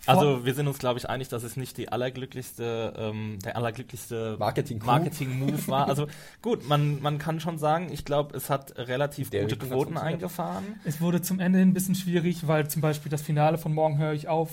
Vor- 0.02 0.14
Also 0.14 0.44
wir 0.46 0.54
sind 0.54 0.66
uns, 0.66 0.78
glaube 0.78 0.98
ich, 0.98 1.08
einig, 1.10 1.28
dass 1.28 1.42
es 1.42 1.56
nicht 1.58 1.76
die 1.76 1.92
allerglücklichste, 1.92 2.94
ähm, 2.96 3.38
der 3.44 3.54
allerglücklichste. 3.56 4.36
Marketing-Move 4.38 5.68
war. 5.68 5.88
Also 5.88 6.06
gut, 6.42 6.66
man, 6.68 7.00
man 7.02 7.18
kann 7.18 7.38
schon 7.38 7.58
sagen, 7.58 7.90
ich 7.92 8.04
glaube, 8.06 8.34
es 8.36 8.48
hat 8.50 8.78
relativ 8.78 9.28
Der 9.30 9.42
gute 9.42 9.58
Quoten 9.58 9.98
eingefahren. 9.98 10.64
Es 10.84 11.00
wurde 11.00 11.20
zum 11.22 11.38
Ende 11.38 11.58
hin 11.58 11.68
ein 11.68 11.74
bisschen 11.74 11.94
schwierig, 11.94 12.46
weil 12.48 12.66
zum 12.68 12.80
Beispiel 12.82 13.10
das 13.10 13.22
Finale 13.22 13.58
von 13.58 13.74
Morgen 13.74 13.98
höre 13.98 14.12
ich 14.14 14.26
auf 14.26 14.48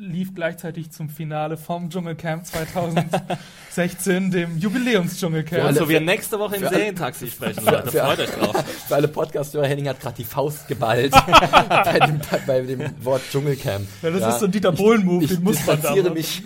lief 0.00 0.34
gleichzeitig 0.34 0.90
zum 0.90 1.08
Finale 1.10 1.56
vom 1.56 1.90
Dschungelcamp 1.90 2.46
2016, 2.46 4.30
dem 4.30 4.56
Jubiläums-Dschungelcamp. 4.58 5.64
Also 5.64 5.88
wir 5.88 6.00
nächste 6.00 6.38
Woche 6.38 6.56
im 6.56 6.68
Serientaxi 6.68 7.28
sprechen, 7.28 7.64
Leute. 7.64 7.90
für- 7.90 7.98
Freut 7.98 8.20
euch 8.20 8.30
drauf. 8.30 8.64
Für 8.88 8.94
alle 8.94 9.08
Podcast-Hörer, 9.08 9.66
Henning 9.66 9.88
hat 9.88 10.00
gerade 10.00 10.16
die 10.16 10.24
Faust 10.24 10.66
geballt 10.68 11.12
bei, 11.68 11.98
dem, 12.00 12.20
bei 12.46 12.60
dem 12.62 13.04
Wort 13.04 13.20
Dschungelcamp. 13.30 13.86
Ja, 14.02 14.10
das 14.10 14.34
ist 14.34 14.40
so 14.40 14.46
ein 14.46 14.52
Dieter 14.52 14.72
Bohlen-Move, 14.72 15.24
Ich 15.24 15.30
den 15.34 15.42
muss 15.44 15.66
man 15.66 15.80
da 15.82 15.94
machen. 15.94 16.14
mich 16.14 16.42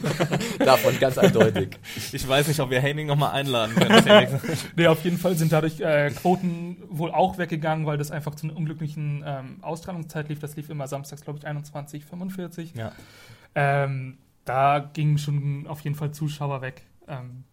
davon 0.58 0.98
ganz 0.98 1.18
eindeutig. 1.18 1.78
Ich 2.12 2.26
weiß 2.26 2.48
nicht, 2.48 2.58
ob 2.60 2.70
wir 2.70 2.80
Henning 2.80 3.06
nochmal 3.06 3.32
einladen 3.32 3.74
können. 3.76 4.40
Nee, 4.76 4.86
auf 4.88 5.04
jeden 5.04 5.18
Fall 5.18 5.36
sind 5.36 5.52
dadurch 5.52 5.80
äh, 5.80 6.10
Quoten 6.10 6.76
wohl 6.90 7.12
auch 7.12 7.38
weggegangen, 7.38 7.86
weil 7.86 7.98
das 7.98 8.10
einfach 8.10 8.34
zu 8.34 8.46
einer 8.48 8.56
unglücklichen 8.56 9.22
ähm, 9.24 9.56
Ausstrahlungszeit 9.62 10.28
lief. 10.28 10.40
Das 10.40 10.56
lief 10.56 10.68
immer 10.68 10.88
samstags, 10.88 11.22
glaube 11.22 11.38
ich, 11.38 11.46
21.45 11.46 12.76
ja. 12.76 12.90
Ähm, 13.54 14.18
da 14.44 14.78
gingen 14.92 15.18
schon 15.18 15.66
auf 15.66 15.80
jeden 15.80 15.96
Fall 15.96 16.12
Zuschauer 16.12 16.62
weg, 16.62 16.82
ähm, 17.08 17.44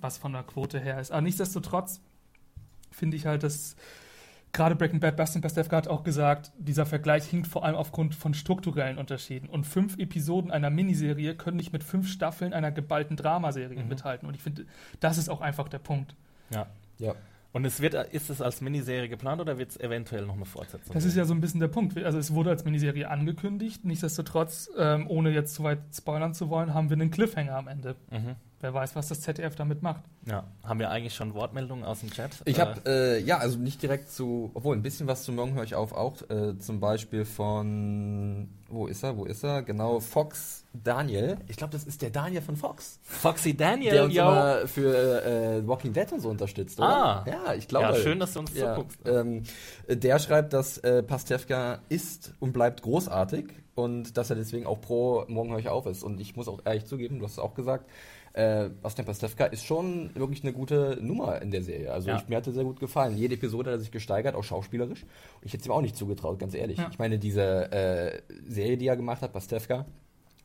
was 0.00 0.18
von 0.18 0.32
der 0.32 0.42
Quote 0.42 0.78
her 0.80 1.00
ist. 1.00 1.10
Aber 1.10 1.20
nichtsdestotrotz 1.22 2.00
finde 2.90 3.16
ich 3.16 3.26
halt, 3.26 3.42
dass 3.42 3.76
gerade 4.52 4.74
Breaking 4.74 5.00
Bad, 5.00 5.16
Bastian 5.16 5.42
Pastewka 5.42 5.76
hat 5.76 5.88
auch 5.88 6.02
gesagt, 6.02 6.50
dieser 6.58 6.86
Vergleich 6.86 7.24
hinkt 7.26 7.46
vor 7.46 7.64
allem 7.64 7.76
aufgrund 7.76 8.14
von 8.14 8.34
strukturellen 8.34 8.98
Unterschieden. 8.98 9.48
Und 9.48 9.64
fünf 9.64 9.96
Episoden 9.98 10.50
einer 10.50 10.70
Miniserie 10.70 11.34
können 11.36 11.56
nicht 11.56 11.72
mit 11.72 11.84
fünf 11.84 12.08
Staffeln 12.08 12.52
einer 12.52 12.72
geballten 12.72 13.16
Dramaserie 13.16 13.82
Mhm. 13.82 13.88
mithalten. 13.88 14.26
Und 14.26 14.34
ich 14.34 14.42
finde, 14.42 14.66
das 15.00 15.18
ist 15.18 15.28
auch 15.28 15.40
einfach 15.40 15.68
der 15.68 15.78
Punkt. 15.78 16.14
ja. 16.50 16.66
Ja. 16.98 17.14
Und 17.52 17.64
es 17.64 17.80
wird, 17.80 17.94
ist 17.94 18.30
es 18.30 18.40
als 18.40 18.60
Miniserie 18.60 19.08
geplant 19.08 19.40
oder 19.40 19.58
wird 19.58 19.70
es 19.70 19.80
eventuell 19.80 20.24
noch 20.24 20.36
eine 20.36 20.44
Fortsetzung? 20.44 20.94
Das 20.94 21.04
ist 21.04 21.16
ja 21.16 21.24
so 21.24 21.34
ein 21.34 21.40
bisschen 21.40 21.58
der 21.58 21.68
Punkt. 21.68 21.98
Also 21.98 22.18
es 22.18 22.32
wurde 22.32 22.50
als 22.50 22.64
Miniserie 22.64 23.08
angekündigt. 23.08 23.84
Nichtsdestotrotz, 23.84 24.70
ähm, 24.78 25.06
ohne 25.08 25.30
jetzt 25.30 25.54
zu 25.54 25.64
weit 25.64 25.80
spoilern 25.92 26.32
zu 26.32 26.48
wollen, 26.48 26.74
haben 26.74 26.90
wir 26.90 26.94
einen 26.96 27.10
Cliffhanger 27.10 27.56
am 27.56 27.66
Ende. 27.66 27.96
Mhm. 28.10 28.36
Wer 28.62 28.74
weiß, 28.74 28.94
was 28.94 29.08
das 29.08 29.22
ZDF 29.22 29.54
damit 29.56 29.82
macht. 29.82 30.02
Ja, 30.26 30.44
haben 30.62 30.80
wir 30.80 30.90
eigentlich 30.90 31.14
schon 31.14 31.32
Wortmeldungen 31.32 31.82
aus 31.82 32.00
dem 32.00 32.10
Chat? 32.10 32.32
Ich 32.44 32.60
habe, 32.60 32.82
äh, 32.84 33.18
ja, 33.22 33.38
also 33.38 33.58
nicht 33.58 33.80
direkt 33.82 34.10
zu, 34.10 34.50
obwohl 34.52 34.76
ein 34.76 34.82
bisschen 34.82 35.06
was 35.06 35.22
zu 35.22 35.32
Morgen 35.32 35.54
höre 35.54 35.64
ich 35.64 35.74
auf 35.74 35.92
auch, 35.92 36.20
äh, 36.28 36.58
zum 36.58 36.78
Beispiel 36.78 37.24
von, 37.24 38.50
wo 38.68 38.86
ist 38.86 39.02
er, 39.02 39.16
wo 39.16 39.24
ist 39.24 39.44
er? 39.44 39.62
Genau, 39.62 39.98
Fox 40.00 40.66
Daniel. 40.74 41.38
Ich 41.48 41.56
glaube, 41.56 41.72
das 41.72 41.84
ist 41.84 42.02
der 42.02 42.10
Daniel 42.10 42.42
von 42.42 42.54
Fox. 42.54 43.00
Foxy 43.02 43.56
Daniel, 43.56 43.92
Der 43.92 44.04
uns 44.04 44.14
yo. 44.14 44.22
immer 44.22 44.66
für 44.68 45.24
äh, 45.24 45.66
Walking 45.66 45.94
Dead 45.94 46.12
und 46.12 46.20
so 46.20 46.28
unterstützt, 46.28 46.78
oder? 46.78 46.88
Ah. 46.88 47.24
Ja, 47.26 47.54
ich 47.54 47.66
glaube. 47.66 47.86
Ja, 47.86 47.94
schön, 47.94 48.20
dass 48.20 48.34
du 48.34 48.40
uns 48.40 48.54
ja, 48.54 48.74
zuguckst. 48.74 48.98
ähm, 49.06 49.42
der 49.88 50.18
schreibt, 50.18 50.52
dass 50.52 50.76
äh, 50.78 51.02
Pastewka 51.02 51.80
ist 51.88 52.34
und 52.40 52.52
bleibt 52.52 52.82
großartig 52.82 53.46
und 53.74 54.16
dass 54.16 54.30
er 54.30 54.36
deswegen 54.36 54.66
auch 54.66 54.80
pro 54.80 55.24
Morgen 55.28 55.50
höre 55.50 55.58
ich 55.58 55.68
auf 55.68 55.86
ist. 55.86 56.04
Und 56.04 56.20
ich 56.20 56.36
muss 56.36 56.46
auch 56.46 56.60
ehrlich 56.64 56.84
zugeben, 56.84 57.18
du 57.18 57.24
hast 57.24 57.32
es 57.32 57.38
auch 57.38 57.54
gesagt, 57.54 57.88
äh, 58.32 58.68
Bastian 58.82 59.06
Pastewka 59.06 59.46
ist 59.46 59.64
schon 59.64 60.10
wirklich 60.14 60.42
eine 60.44 60.52
gute 60.52 60.98
Nummer 61.00 61.42
in 61.42 61.50
der 61.50 61.62
Serie. 61.62 61.92
Also 61.92 62.10
Ja. 62.10 62.16
ich, 62.16 62.28
mir 62.28 62.36
hat 62.36 62.46
er 62.46 62.52
sehr 62.52 62.64
gut 62.64 62.78
gefallen. 62.80 63.16
Jede 63.16 63.34
Episode 63.34 63.70
hat 63.70 63.76
er 63.78 63.80
sich 63.80 63.90
gesteigert, 63.90 64.34
auch 64.34 64.44
schauspielerisch. 64.44 65.02
Und 65.02 65.44
ich 65.46 65.52
hätte 65.52 65.62
es 65.62 65.66
ihm 65.66 65.72
auch 65.72 65.80
nicht 65.82 65.96
zugetraut, 65.96 66.38
ganz 66.38 66.54
ehrlich. 66.54 66.78
Ja. 66.78 66.88
Ich 66.90 66.98
meine, 66.98 67.18
diese 67.18 67.72
äh, 67.72 68.20
Serie, 68.46 68.76
die 68.76 68.86
er 68.86 68.96
gemacht 68.96 69.22
hat, 69.22 69.32
Pastewka, 69.32 69.86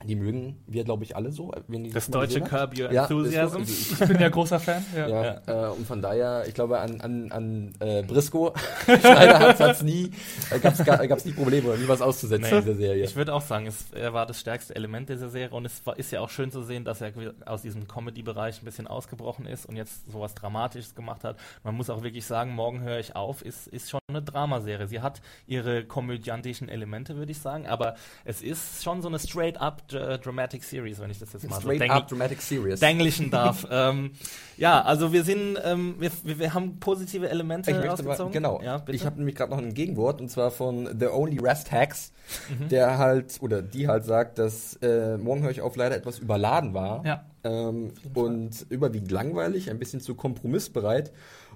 die 0.03 0.15
mögen 0.15 0.61
wir, 0.67 0.83
glaube 0.83 1.03
ich, 1.03 1.15
alle 1.15 1.31
so. 1.31 1.51
Wenn 1.67 1.83
die 1.85 1.91
Das 1.91 2.09
deutsche. 2.09 2.41
Curb 2.41 2.77
Your 2.77 2.91
Ja, 2.91 3.07
so. 3.07 3.19
Enthusiasm. 3.19 3.57
Also 3.59 4.03
ich, 4.03 4.07
bin 4.07 4.19
ja 4.19 4.29
großer 4.29 4.59
Fan. 4.59 4.85
Ja. 4.95 5.07
ja, 5.07 5.41
Äh, 5.47 5.71
und 5.71 5.87
von 5.87 6.01
daher, 6.01 6.43
ich 6.47 6.53
glaube, 6.53 6.79
an, 6.79 7.01
an, 7.01 7.31
an 7.31 7.73
äh, 7.79 8.03
Briscoe 8.03 8.53
Schneider 8.85 9.39
hat 9.39 9.59
es 9.59 9.81
nie, 9.81 10.11
äh, 10.51 10.59
gab 10.59 10.73
es 11.17 11.25
nie 11.25 11.31
Probleme, 11.31 11.77
nie 11.77 11.87
was 11.87 12.01
auszusetzen 12.01 12.49
Nee. 12.49 12.57
in 12.57 12.63
dieser 12.65 12.75
Serie. 12.75 13.03
Ich 13.05 13.15
würde 13.15 13.33
auch 13.33 13.41
sagen, 13.41 13.67
es, 13.67 13.91
er 13.91 14.13
war 14.13 14.25
das 14.25 14.39
stärkste 14.39 14.75
Element 14.75 15.09
dieser 15.09 15.29
Serie 15.29 15.55
und 15.55 15.65
es 15.65 15.85
war, 15.85 15.97
ist 15.97 16.11
ja 16.11 16.19
auch 16.19 16.29
schön 16.29 16.51
zu 16.51 16.61
sehen, 16.61 16.83
dass 16.85 17.01
er 17.01 17.11
aus 17.45 17.61
diesem 17.61 17.87
Comedy-Bereich 17.87 18.61
ein 18.61 18.65
bisschen 18.65 18.87
ausgebrochen 18.87 19.45
ist 19.45 19.65
und 19.65 19.75
jetzt 19.75 20.11
sowas 20.11 20.35
Dramatisches 20.35 20.93
gemacht 20.95 21.23
hat. 21.23 21.37
Man 21.63 21.75
muss 21.75 21.89
auch 21.89 22.03
wirklich 22.03 22.25
sagen, 22.25 22.53
Morgen 22.53 22.81
höre 22.81 22.99
ich 22.99 23.15
auf, 23.15 23.41
ist, 23.41 23.67
ist 23.67 23.89
schon 23.89 23.99
eine 24.09 24.21
Dramaserie. 24.21 24.87
Sie 24.87 25.01
hat 25.01 25.21
ihre 25.47 25.83
komödiantischen 25.85 26.69
Elemente, 26.69 27.15
würde 27.15 27.31
ich 27.31 27.39
sagen, 27.39 27.65
aber 27.67 27.95
es 28.23 28.41
ist 28.41 28.83
schon 28.83 29.01
so 29.01 29.07
eine 29.07 29.19
straight-up 29.19 29.84
äh, 29.93 30.17
Dramatic 30.19 30.63
Series, 30.63 30.99
wenn 30.99 31.09
ich 31.09 31.19
das 31.19 31.33
jetzt 31.33 31.49
mal 31.49 31.55
so 31.55 31.61
Straight 31.61 31.81
denke. 31.81 31.95
up 31.95 32.07
Dramatic 32.07 32.41
Series. 32.41 32.79
Denglischen 32.79 33.29
darf. 33.31 33.67
ähm, 33.71 34.11
ja, 34.57 34.81
also 34.81 35.11
wir 35.13 35.23
sind, 35.23 35.57
ähm, 35.63 35.95
wir, 35.99 36.11
wir, 36.23 36.39
wir 36.39 36.53
haben 36.53 36.79
positive 36.79 37.29
Elemente 37.29 37.71
Ich 37.71 37.77
möchte 37.77 37.89
mal, 38.03 38.09
rausgezogen. 38.11 38.33
genau. 38.33 38.61
Ja, 38.63 38.83
ich 38.89 39.05
habe 39.05 39.17
nämlich 39.17 39.35
gerade 39.35 39.51
noch 39.51 39.57
ein 39.59 39.73
Gegenwort 39.73 40.21
und 40.21 40.29
zwar 40.29 40.51
von 40.51 40.89
The 40.99 41.07
Only 41.07 41.39
Rest 41.39 41.71
Hacks, 41.71 42.11
Mhm. 42.59 42.69
der 42.69 42.97
halt 42.97 43.37
oder 43.41 43.61
die 43.61 43.87
halt 43.87 44.03
sagt, 44.03 44.39
dass 44.39 44.77
äh, 44.81 45.15
morgen 45.17 45.43
höre 45.43 45.51
ich 45.51 45.61
auf 45.61 45.75
leider 45.75 45.95
etwas 45.95 46.17
überladen 46.17 46.73
war 46.73 47.05
Ja. 47.05 47.23
ähm, 47.43 47.91
und 48.15 48.65
überwiegend 48.69 49.11
langweilig, 49.11 49.69
ein 49.69 49.77
bisschen 49.77 49.99
zu 50.01 50.15
kompromissbereit 50.15 51.11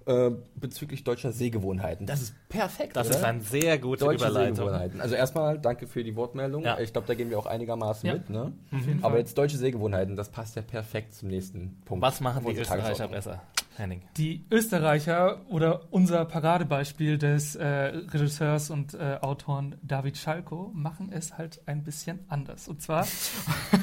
äh, 0.05 0.31
bezüglich 0.55 1.03
deutscher 1.03 1.31
Sehgewohnheiten. 1.31 2.05
Das 2.05 2.21
ist 2.21 2.35
perfekt. 2.49 2.95
das 2.95 3.07
oder? 3.07 3.17
ist 3.17 3.23
eine 3.23 3.41
sehr 3.41 3.77
gute 3.77 4.05
Deutsche 4.05 4.25
Überleitung. 4.25 4.55
Sehgewohnheiten. 4.55 5.01
Also 5.01 5.15
erstmal 5.15 5.59
danke 5.59 5.87
für 5.87 6.03
die 6.03 6.15
Wortmeldung. 6.15 6.63
Ja. 6.63 6.79
Ich 6.79 6.91
glaube, 6.91 7.07
da 7.07 7.13
gehen 7.15 7.29
wir 7.29 7.39
auch 7.39 7.45
einigermaßen 7.45 8.07
Ja. 8.07 8.13
mit. 8.13 8.29
Ne? 8.29 8.53
Jeden 8.71 9.03
Aber 9.03 9.17
jetzt 9.17 9.37
deutsche 9.37 9.57
Sehgewohnheiten, 9.57 10.15
das 10.15 10.29
passt 10.29 10.55
ja 10.55 10.61
perfekt 10.61 11.13
zum 11.13 11.29
nächsten 11.29 11.81
Punkt. 11.85 12.01
Was 12.01 12.21
machen 12.21 12.45
die 12.45 12.57
Österreicher 12.57 13.07
besser? 13.07 13.41
Henning. 13.79 14.01
Die 14.17 14.45
Österreicher 14.51 15.41
oder 15.49 15.81
unser 15.91 16.25
Paradebeispiel 16.25 17.17
des 17.17 17.55
äh, 17.55 17.65
Regisseurs 17.65 18.69
und 18.69 18.93
äh, 18.93 19.17
Autoren 19.21 19.75
David 19.81 20.17
Schalko 20.17 20.69
machen 20.73 21.11
es 21.11 21.37
halt 21.37 21.61
ein 21.65 21.83
bisschen 21.83 22.19
anders. 22.27 22.67
Und 22.67 22.81
zwar, 22.81 23.07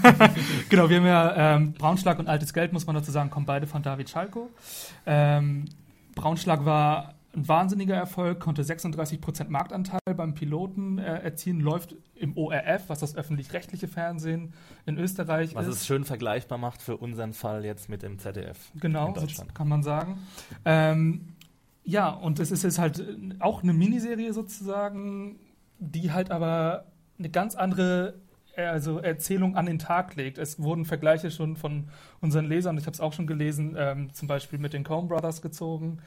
genau, 0.69 0.89
wir 0.91 0.99
haben 0.99 1.07
ja 1.07 1.57
ähm, 1.57 1.73
Braunschlag 1.73 2.19
und 2.19 2.29
Altes 2.29 2.53
Geld, 2.53 2.73
muss 2.73 2.87
man 2.87 2.95
dazu 2.95 3.11
sagen, 3.11 3.31
kommen 3.31 3.47
beide 3.47 3.67
von 3.67 3.83
David 3.83 4.11
Schalko. 4.11 4.51
Ähm, 5.07 5.65
Braunschlag 6.17 6.65
war 6.65 7.15
ein 7.37 7.47
wahnsinniger 7.47 7.95
Erfolg, 7.95 8.41
konnte 8.41 8.63
36% 8.63 9.49
Marktanteil 9.51 10.01
beim 10.17 10.35
Piloten 10.35 10.99
äh, 10.99 11.19
erzielen, 11.21 11.61
läuft 11.61 11.95
im 12.15 12.37
ORF, 12.37 12.89
was 12.89 13.01
das 13.01 13.15
öffentlich-rechtliche 13.15 13.87
Fernsehen 13.87 14.55
in 14.87 14.99
Österreich 14.99 15.55
Was 15.55 15.67
ist. 15.67 15.77
es 15.77 15.87
schön 15.87 16.05
vergleichbar 16.05 16.57
macht 16.57 16.81
für 16.81 16.97
unseren 16.97 17.35
Fall 17.35 17.65
jetzt 17.65 17.91
mit 17.91 18.03
dem 18.03 18.19
ZDF. 18.19 18.73
Genau, 18.81 19.09
in 19.09 19.15
so 19.15 19.21
Deutschland. 19.21 19.55
kann 19.55 19.69
man 19.69 19.83
sagen. 19.83 20.19
Ähm, 20.65 21.35
ja, 21.85 22.09
und 22.09 22.41
es 22.41 22.51
ist 22.51 22.65
jetzt 22.65 22.79
halt 22.79 23.05
auch 23.39 23.63
eine 23.63 23.75
Miniserie 23.75 24.33
sozusagen, 24.33 25.39
die 25.79 26.11
halt 26.13 26.31
aber 26.31 26.87
eine 27.19 27.29
ganz 27.29 27.55
andere 27.55 28.15
also 28.57 28.99
Erzählung 28.99 29.57
an 29.57 29.67
den 29.67 29.79
Tag 29.79 30.15
legt. 30.17 30.39
Es 30.39 30.61
wurden 30.61 30.85
Vergleiche 30.85 31.31
schon 31.31 31.57
von 31.57 31.89
unseren 32.21 32.47
Lesern, 32.47 32.79
ich 32.79 32.87
habe 32.87 32.95
es 32.95 33.01
auch 33.01 33.13
schon 33.13 33.27
gelesen, 33.27 33.77
ähm, 33.79 34.13
zum 34.13 34.29
Beispiel 34.29 34.59
mit 34.59 34.73
den 34.73 34.85
Coen 34.85 35.09
Brothers 35.09 35.43
gezogen, 35.43 35.99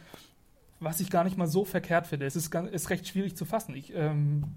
was 0.80 1.00
ich 1.00 1.10
gar 1.10 1.24
nicht 1.24 1.38
mal 1.38 1.48
so 1.48 1.66
verkehrt 1.66 2.08
finde. 2.08 2.26
Es 2.26 2.36
ist, 2.36 2.54
ist 2.54 2.90
recht 2.90 3.08
schwierig 3.08 3.36
zu 3.36 3.46
fassen. 3.46 3.76
Ich, 3.76 3.94
ähm, 3.94 4.56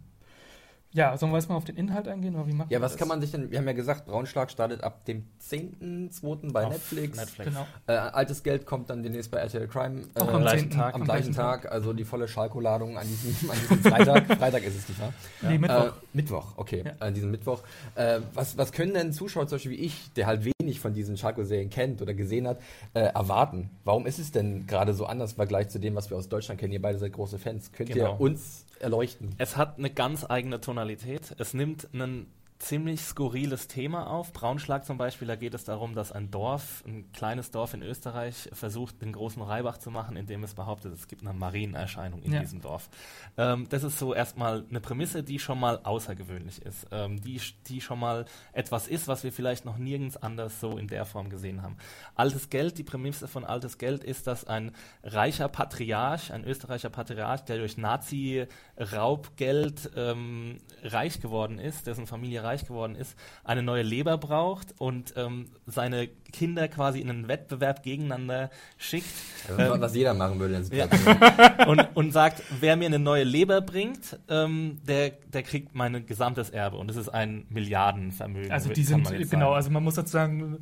ja, 0.93 1.17
sollen 1.17 1.33
wir 1.33 1.39
jetzt 1.39 1.49
mal 1.49 1.57
auf 1.57 1.65
den 1.65 1.77
Inhalt 1.77 2.07
eingehen? 2.09 2.35
Oder 2.35 2.47
wie 2.47 2.53
machen 2.53 2.69
Ja, 2.71 2.79
wir 2.79 2.83
was 2.85 2.93
das? 2.93 2.99
kann 2.99 3.09
man 3.09 3.21
sich 3.21 3.31
denn, 3.31 3.51
wir 3.51 3.59
haben 3.59 3.67
ja 3.67 3.73
gesagt, 3.73 4.07
Braunschlag 4.07 4.51
startet 4.51 4.83
ab 4.85 5.05
dem 5.07 5.25
10.2. 5.41 6.53
bei 6.53 6.65
Auf 6.67 6.73
Netflix. 6.73 7.17
Netflix. 7.19 7.51
Genau. 7.51 7.67
Äh, 7.87 7.93
altes 7.93 8.43
Geld 8.43 8.67
kommt 8.67 8.91
dann 8.91 9.03
demnächst 9.03 9.31
bei 9.31 9.39
RTL 9.39 9.67
Crime. 9.69 10.03
Auch 10.15 10.29
äh, 10.29 10.31
am 10.33 10.43
gleichen 10.43 10.71
10. 10.71 10.79
Tag. 10.79 10.95
am 10.95 11.05
gleichen 11.05 11.33
Tag, 11.35 11.71
also 11.71 11.93
die 11.93 12.05
volle 12.05 12.29
Schalko-Ladung 12.29 12.99
an 12.99 13.07
diesem, 13.07 13.51
an 13.51 13.57
diesem 13.61 13.79
Freitag. 13.81 14.27
Freitag 14.39 14.63
ist 14.65 14.77
es 14.79 14.89
nicht 14.89 15.01
wahr? 15.01 15.13
Nee, 15.43 15.59
Mittwoch. 15.59 15.87
Äh, 15.87 15.91
Mittwoch, 16.13 16.53
okay, 16.57 16.83
Ja. 16.87 16.93
an 17.01 17.15
diesem 17.15 17.31
Mittwoch. 17.31 17.63
Äh, 17.95 18.21
was, 18.35 18.57
was 18.59 18.73
können 18.73 18.95
denn 18.95 19.13
Zuschauer 19.13 19.47
zum 19.47 19.57
Beispiel 19.57 19.73
wie 19.73 19.77
ich, 19.85 20.13
der 20.15 20.27
halt 20.27 20.45
wenig 20.45 20.81
von 20.81 20.93
diesen 20.95 21.17
Schalko-Serien 21.17 21.71
kennt 21.71 22.03
oder 22.03 22.15
gesehen 22.15 22.47
hat, 22.47 22.61
äh, 22.95 23.01
erwarten? 23.01 23.71
Warum 23.85 24.07
ist 24.07 24.19
es 24.19 24.31
denn 24.33 24.67
gerade 24.67 24.95
so 24.95 25.07
anders 25.07 25.33
im 25.33 25.37
Vergleich 25.37 25.69
zu 25.69 25.79
dem, 25.79 25.95
was 25.95 26.11
wir 26.11 26.17
aus 26.17 26.29
Deutschland 26.29 26.61
kennen? 26.61 26.73
Ihr 26.73 26.83
beide 26.83 26.99
seid 26.99 27.13
große 27.13 27.39
Fans. 27.39 27.73
Könnt 27.73 27.91
Genau. 27.91 28.15
ihr 28.15 28.21
uns 28.21 28.65
erleuchten? 28.83 29.35
Es 29.39 29.57
hat 29.57 29.79
eine 29.79 29.91
ganz 29.91 30.25
eigene 30.29 30.61
Tonalität. 30.61 31.35
Es 31.39 31.55
nimmt 31.55 31.89
einen 31.93 32.27
ziemlich 32.63 33.01
skurriles 33.03 33.67
Thema 33.67 34.07
auf. 34.07 34.33
Braunschlag 34.33 34.85
zum 34.85 34.97
Beispiel, 34.97 35.27
da 35.27 35.35
geht 35.37 35.53
es 35.53 35.65
darum, 35.65 35.95
dass 35.95 36.13
ein 36.13 36.31
Dorf, 36.31 36.85
ein 36.87 37.11
kleines 37.13 37.51
Dorf 37.51 37.75
in 37.75 37.83
Österreich, 37.83 38.49
versucht, 38.53 39.03
den 39.03 39.13
großen 39.13 39.43
Reibach 39.43 39.79
zu 39.79 39.91
machen, 39.91 40.17
indem 40.17 40.45
es 40.45 40.55
behauptet, 40.55 40.95
es 40.95 41.09
gibt 41.09 41.23
eine 41.23 41.33
Marienerscheinung 41.33 42.23
in 42.23 42.33
Ja. 42.33 42.41
diesem 42.41 42.61
Dorf. 42.61 42.89
Ähm, 43.37 43.67
das 43.69 43.83
ist 43.83 43.99
so 43.99 44.15
erstmal 44.15 44.65
eine 44.71 44.81
Prämisse, 44.81 45.25
die 45.25 45.41
schon 45.41 45.59
mal 45.59 45.81
außergewöhnlich 45.83 46.63
ist, 46.63 46.87
ähm, 46.93 47.21
die, 47.21 47.41
die 47.67 47.81
schon 47.81 47.99
mal 47.99 48.27
etwas 48.53 48.87
ist, 48.87 49.09
was 49.09 49.25
wir 49.25 49.33
vielleicht 49.33 49.65
noch 49.65 49.77
nirgends 49.77 50.17
anders 50.17 50.61
so 50.61 50.79
in 50.79 50.87
der 50.87 51.05
Form 51.05 51.31
gesehen 51.31 51.63
haben. 51.63 51.77
Altes 52.15 52.49
Geld, 52.49 52.79
die 52.79 52.85
Prämisse 52.85 53.27
von 53.27 53.45
Altes 53.45 53.77
Geld 53.77 54.05
ist, 54.05 54.29
dass 54.29 54.45
ein 54.45 54.71
reicher 55.03 55.49
Patriarch, 55.49 56.33
ein 56.33 56.45
österreichischer 56.45 56.91
Patriarch, 56.91 57.41
der 57.41 57.59
durch 57.59 57.77
Nazi-Raubgeld 57.77 59.91
ähm, 59.97 60.59
reich 60.83 61.21
geworden 61.21 61.59
ist, 61.59 61.89
dessen 61.89 62.07
Familie 62.07 62.45
reich 62.45 62.52
geworden 62.61 62.95
ist, 62.95 63.17
eine 63.45 63.63
neue 63.63 63.83
Leber 63.83 64.19
braucht 64.19 64.75
und 64.79 65.15
ähm, 65.17 65.51
seine 65.67 66.09
Kinder 66.33 66.69
quasi 66.69 67.01
in 67.01 67.11
einen 67.11 67.29
Wettbewerb 67.29 67.83
gegeneinander 67.83 68.51
schickt 68.79 69.07
Also, 69.49 69.75
Ähm, 69.75 69.81
was 69.81 69.95
jeder 69.95 70.15
machen 70.15 70.39
würde 70.39 70.57
in 70.57 70.69
der 70.69 70.89
ja. 70.89 71.67
Und, 71.67 71.89
und 71.95 72.13
sagt, 72.13 72.43
wer 72.61 72.77
mir 72.77 72.87
eine 72.87 72.99
neue 72.99 73.25
Leber 73.25 73.61
bringt, 73.61 74.19
ähm, 74.29 74.79
der, 74.87 75.11
der 75.11 75.43
kriegt 75.43 75.75
mein 75.75 76.07
gesamtes 76.07 76.51
Erbe. 76.51 76.77
Und 76.77 76.91
es 76.91 76.97
ist 76.97 77.09
ein 77.09 77.47
Milliardenvermögen. 77.51 78.51
Also 78.51 78.71
die 78.71 78.83
sind, 78.83 79.09
genau, 79.09 79.29
sagen. 79.29 79.43
also 79.55 79.71
man 79.71 79.85
muss 79.85 79.95
dazu 79.95 80.13
sagen, 80.13 80.59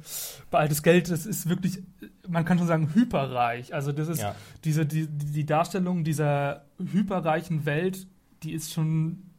bei 0.50 0.58
altes 0.58 0.82
Geld, 0.82 1.10
das 1.10 1.26
ist 1.26 1.48
wirklich, 1.48 1.82
man 2.28 2.44
kann 2.44 2.58
schon 2.58 2.66
sagen, 2.66 2.90
hyperreich. 2.94 3.72
Also 3.74 3.92
das 3.92 4.08
ist 4.08 4.20
Ja. 4.20 4.34
diese, 4.64 4.84
die, 4.86 5.06
die 5.08 5.46
Darstellung 5.46 6.04
dieser 6.04 6.64
hyperreichen 6.78 7.64
Welt, 7.64 8.06
die 8.42 8.52
ist 8.52 8.72
schon 8.72 9.29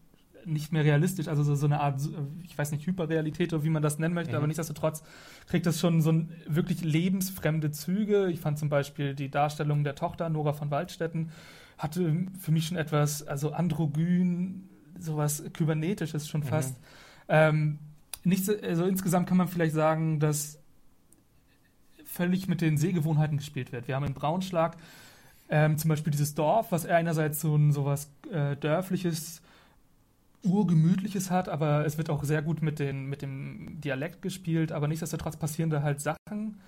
nicht 0.45 0.71
mehr 0.71 0.83
realistisch, 0.83 1.27
also 1.27 1.43
so, 1.43 1.55
so 1.55 1.65
eine 1.65 1.79
Art, 1.79 2.01
ich 2.43 2.57
weiß 2.57 2.71
nicht, 2.71 2.85
Hyperrealität 2.87 3.53
oder 3.53 3.63
wie 3.63 3.69
man 3.69 3.83
das 3.83 3.99
nennen 3.99 4.13
möchte, 4.13 4.31
Mhm. 4.31 4.37
aber 4.37 4.47
nichtsdestotrotz 4.47 5.03
kriegt 5.47 5.65
das 5.65 5.79
schon 5.79 6.01
so 6.01 6.11
ein, 6.11 6.29
wirklich 6.47 6.83
lebensfremde 6.83 7.71
Züge. 7.71 8.29
Ich 8.31 8.39
fand 8.39 8.57
zum 8.59 8.69
Beispiel 8.69 9.13
die 9.15 9.29
Darstellung 9.29 9.83
der 9.83 9.95
Tochter 9.95 10.29
Nora 10.29 10.53
von 10.53 10.71
Waldstätten 10.71 11.31
hatte 11.77 12.15
für 12.39 12.51
mich 12.51 12.67
schon 12.67 12.77
etwas, 12.77 13.23
also 13.27 13.51
androgyn, 13.53 14.67
sowas 14.99 15.43
kybernetisches 15.53 16.27
schon 16.27 16.41
Mhm. 16.41 16.45
fast. 16.45 16.77
Ähm, 17.27 17.79
nicht 18.23 18.45
so, 18.45 18.53
also 18.61 18.85
insgesamt 18.85 19.27
kann 19.27 19.37
man 19.37 19.47
vielleicht 19.47 19.73
sagen, 19.73 20.19
dass 20.19 20.59
völlig 22.05 22.47
mit 22.47 22.61
den 22.61 22.77
Sehgewohnheiten 22.77 23.37
gespielt 23.37 23.71
wird. 23.71 23.87
Wir 23.87 23.95
haben 23.95 24.05
in 24.05 24.13
Braunschlag 24.13 24.77
ähm, 25.49 25.77
zum 25.77 25.89
Beispiel 25.89 26.11
dieses 26.11 26.33
Dorf, 26.33 26.71
was 26.71 26.85
einerseits 26.85 27.41
so 27.41 27.55
ein 27.55 27.71
sowas 27.71 28.09
äh, 28.31 28.55
dörfliches, 28.55 29.41
urgemütliches 30.43 31.29
hat, 31.29 31.49
aber 31.49 31.85
es 31.85 31.97
wird 31.97 32.09
auch 32.09 32.23
sehr 32.23 32.41
gut 32.41 32.61
mit, 32.61 32.79
den, 32.79 33.05
mit 33.05 33.21
dem 33.21 33.79
Dialekt 33.81 34.21
gespielt, 34.21 34.71
aber 34.71 34.87
nichtsdestotrotz 34.87 35.37
passieren 35.37 35.69
da 35.69 35.83
halt 35.83 36.01
Sachen, 36.01 36.59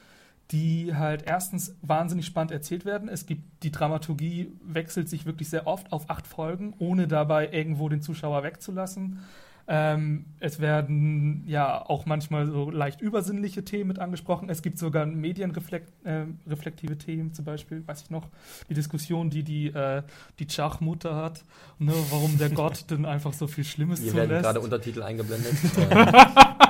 die 0.52 0.94
halt 0.94 1.24
erstens 1.26 1.76
wahnsinnig 1.82 2.26
spannend 2.26 2.52
erzählt 2.52 2.86
werden. 2.86 3.10
Es 3.10 3.26
gibt 3.26 3.64
die 3.64 3.72
Dramaturgie 3.72 4.52
wechselt 4.64 5.10
sich 5.10 5.26
wirklich 5.26 5.50
sehr 5.50 5.68
oft 5.68 5.92
auf 5.92 6.10
acht 6.10 6.28
Folgen, 6.28 6.74
ohne 6.80 7.08
dabei 7.08 7.52
irgendwo 7.52 7.90
den 7.90 8.02
Zuschauer 8.02 8.44
wegzulassen. 8.44 9.20
Ähm, 9.66 10.26
es 10.40 10.60
werden 10.60 11.44
ja 11.48 11.82
auch 11.82 12.06
manchmal 12.06 12.48
so 12.48 12.70
leicht 12.70 13.00
übersinnliche 13.02 13.64
Themen 13.64 13.88
mit 13.88 14.00
angesprochen. 14.00 14.50
Es 14.50 14.62
gibt 14.62 14.78
sogar 14.78 15.06
medienreflektive 15.06 16.94
äh, 16.94 16.98
Themen, 16.98 17.34
zum 17.34 17.46
Beispiel, 17.46 17.82
weiß 17.88 18.04
ich 18.04 18.10
noch, 18.10 18.28
die 18.70 18.74
Diskussion, 18.74 19.30
die 19.30 19.44
die, 19.44 19.68
äh, 19.68 20.04
die 20.40 20.50
Schachmutter 20.50 21.16
hat, 21.16 21.44
ne, 21.80 21.94
warum 22.10 22.38
der 22.38 22.50
Gott 22.54 22.92
denn 22.92 23.06
einfach 23.06 23.32
so 23.32 23.48
viel 23.48 23.64
Schlimmes 23.64 24.02
Hier 24.02 24.12
zulässt. 24.12 24.30
werden 24.30 24.44
gerade 24.44 24.60
Untertitel 24.60 25.02
eingeblendet. 25.02 25.56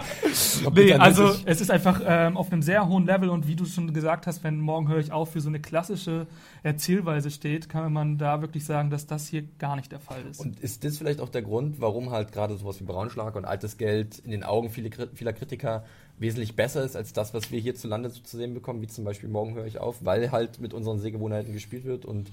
nee, 0.73 0.93
also 0.93 1.35
es 1.45 1.61
ist 1.61 1.71
einfach 1.71 2.01
ähm, 2.05 2.37
auf 2.37 2.51
einem 2.51 2.61
sehr 2.61 2.87
hohen 2.87 3.05
Level 3.05 3.29
und 3.29 3.47
wie 3.47 3.55
du 3.55 3.65
schon 3.65 3.93
gesagt 3.93 4.27
hast, 4.27 4.43
wenn 4.43 4.59
morgen 4.59 4.87
höre 4.87 4.99
ich 4.99 5.11
auf 5.11 5.31
für 5.31 5.41
so 5.41 5.49
eine 5.49 5.59
klassische 5.59 6.27
Erzählweise 6.63 7.31
steht, 7.31 7.69
kann 7.69 7.91
man 7.93 8.17
da 8.17 8.41
wirklich 8.41 8.65
sagen, 8.65 8.89
dass 8.89 9.07
das 9.07 9.27
hier 9.27 9.43
gar 9.59 9.75
nicht 9.75 9.91
der 9.91 9.99
Fall 9.99 10.21
ist. 10.29 10.39
Und 10.39 10.59
ist 10.59 10.83
das 10.83 10.97
vielleicht 10.97 11.19
auch 11.19 11.29
der 11.29 11.41
Grund, 11.41 11.81
warum 11.81 12.11
halt 12.11 12.31
gerade 12.31 12.55
sowas 12.57 12.79
wie 12.79 12.85
Braunschlag 12.85 13.35
und 13.35 13.45
altes 13.45 13.77
Geld 13.77 14.19
in 14.19 14.31
den 14.31 14.43
Augen 14.43 14.69
viele, 14.69 14.89
vieler 15.13 15.33
Kritiker 15.33 15.83
wesentlich 16.19 16.55
besser 16.55 16.83
ist 16.83 16.95
als 16.95 17.13
das, 17.13 17.33
was 17.33 17.51
wir 17.51 17.59
hierzulande 17.59 18.09
so 18.09 18.21
zu 18.21 18.37
sehen 18.37 18.53
bekommen, 18.53 18.81
wie 18.81 18.87
zum 18.87 19.03
Beispiel 19.03 19.29
Morgen 19.29 19.55
höre 19.55 19.65
ich 19.65 19.79
auf, 19.79 20.05
weil 20.05 20.31
halt 20.31 20.59
mit 20.59 20.73
unseren 20.73 20.99
Sehgewohnheiten 20.99 21.53
gespielt 21.53 21.85
wird 21.85 22.05
und 22.05 22.31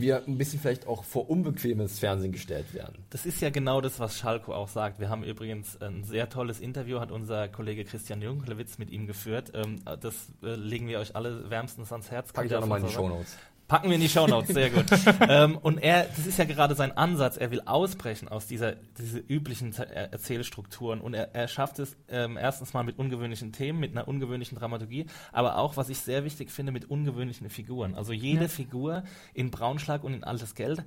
wir 0.00 0.26
ein 0.26 0.38
bisschen 0.38 0.60
vielleicht 0.60 0.86
auch 0.86 1.04
vor 1.04 1.28
unbequemes 1.30 1.98
Fernsehen 1.98 2.32
gestellt 2.32 2.74
werden. 2.74 3.04
Das 3.10 3.26
ist 3.26 3.40
ja 3.40 3.50
genau 3.50 3.80
das, 3.80 4.00
was 4.00 4.18
Schalko 4.18 4.54
auch 4.54 4.68
sagt. 4.68 5.00
Wir 5.00 5.08
haben 5.08 5.24
übrigens 5.24 5.80
ein 5.80 6.04
sehr 6.04 6.28
tolles 6.28 6.60
Interview, 6.60 7.00
hat 7.00 7.10
unser 7.10 7.48
Kollege 7.48 7.84
Christian 7.84 8.22
Junklewitz 8.22 8.78
mit 8.78 8.90
ihm 8.90 9.06
geführt. 9.06 9.52
Ähm, 9.54 9.82
das 10.00 10.14
äh, 10.42 10.54
legen 10.54 10.88
wir 10.88 10.98
euch 10.98 11.16
alle 11.16 11.50
wärmstens 11.50 11.92
ans 11.92 12.10
Herz. 12.10 12.32
Pack 12.32 12.46
ich 12.46 12.54
auch 12.54 12.60
nochmal 12.60 12.80
in 12.80 12.86
die 12.86 12.92
Shownotes. 12.92 13.36
Packen 13.68 13.90
wir 13.90 13.96
in 13.96 14.00
die 14.00 14.08
Shownotes, 14.08 14.48
sehr 14.48 14.70
gut. 14.70 14.86
ähm, 15.28 15.58
und 15.58 15.76
er, 15.76 16.04
das 16.04 16.26
ist 16.26 16.38
ja 16.38 16.46
gerade 16.46 16.74
sein 16.74 16.96
Ansatz, 16.96 17.36
er 17.36 17.50
will 17.50 17.60
ausbrechen 17.66 18.26
aus 18.28 18.46
dieser 18.46 18.72
diese 18.72 19.18
üblichen 19.18 19.74
Erzählstrukturen 19.74 21.02
und 21.02 21.12
er, 21.12 21.34
er 21.34 21.48
schafft 21.48 21.78
es 21.78 21.96
ähm, 22.08 22.38
erstens 22.38 22.72
mal 22.72 22.82
mit 22.82 22.98
ungewöhnlichen 22.98 23.52
Themen, 23.52 23.78
mit 23.78 23.92
einer 23.92 24.08
ungewöhnlichen 24.08 24.56
Dramaturgie, 24.58 25.06
aber 25.32 25.58
auch, 25.58 25.76
was 25.76 25.90
ich 25.90 25.98
sehr 25.98 26.24
wichtig 26.24 26.50
finde, 26.50 26.72
mit 26.72 26.90
ungewöhnlichen 26.90 27.50
Figuren. 27.50 27.94
Also 27.94 28.14
jede 28.14 28.42
ja. 28.42 28.48
Figur 28.48 29.04
in 29.34 29.50
Braunschlag 29.50 30.02
und 30.02 30.14
in 30.14 30.24
Altes 30.24 30.54
Geld 30.54 30.82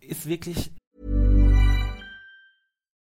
ist 0.00 0.26
wirklich 0.26 0.72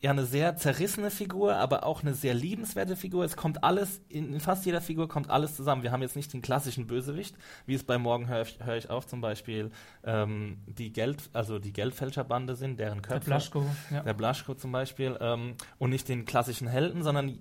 ja 0.00 0.12
eine 0.12 0.24
sehr 0.24 0.56
zerrissene 0.56 1.10
Figur, 1.10 1.56
aber 1.56 1.84
auch 1.84 2.02
eine 2.02 2.14
sehr 2.14 2.34
liebenswerte 2.34 2.94
Figur. 2.94 3.24
Es 3.24 3.36
kommt 3.36 3.64
alles, 3.64 4.00
in, 4.08 4.38
fast 4.38 4.64
jeder 4.64 4.80
Figur 4.80 5.08
kommt 5.08 5.28
alles 5.28 5.56
zusammen. 5.56 5.82
Wir 5.82 5.90
haben 5.90 6.02
jetzt 6.02 6.14
nicht 6.14 6.32
den 6.32 6.42
klassischen 6.42 6.86
Bösewicht, 6.86 7.36
wie 7.66 7.74
es 7.74 7.82
bei 7.82 7.98
Morgen 7.98 8.28
höre 8.28 8.42
ich, 8.42 8.58
hör 8.60 8.76
ich 8.76 8.90
auf 8.90 9.06
zum 9.06 9.20
Beispiel 9.20 9.70
ähm, 10.04 10.58
die 10.66 10.92
Geld, 10.92 11.30
also 11.32 11.58
die 11.58 11.72
Geldfälscherbande 11.72 12.54
sind, 12.54 12.78
deren 12.78 13.02
Köpfe. 13.02 13.20
Der 13.20 13.26
Blaschko, 13.26 13.64
ja. 13.90 14.02
Der 14.02 14.14
Blaschko 14.14 14.54
zum 14.54 14.70
Beispiel. 14.70 15.16
Ähm, 15.20 15.54
und 15.78 15.90
nicht 15.90 16.08
den 16.08 16.24
klassischen 16.24 16.68
Helden, 16.68 17.02
sondern 17.02 17.38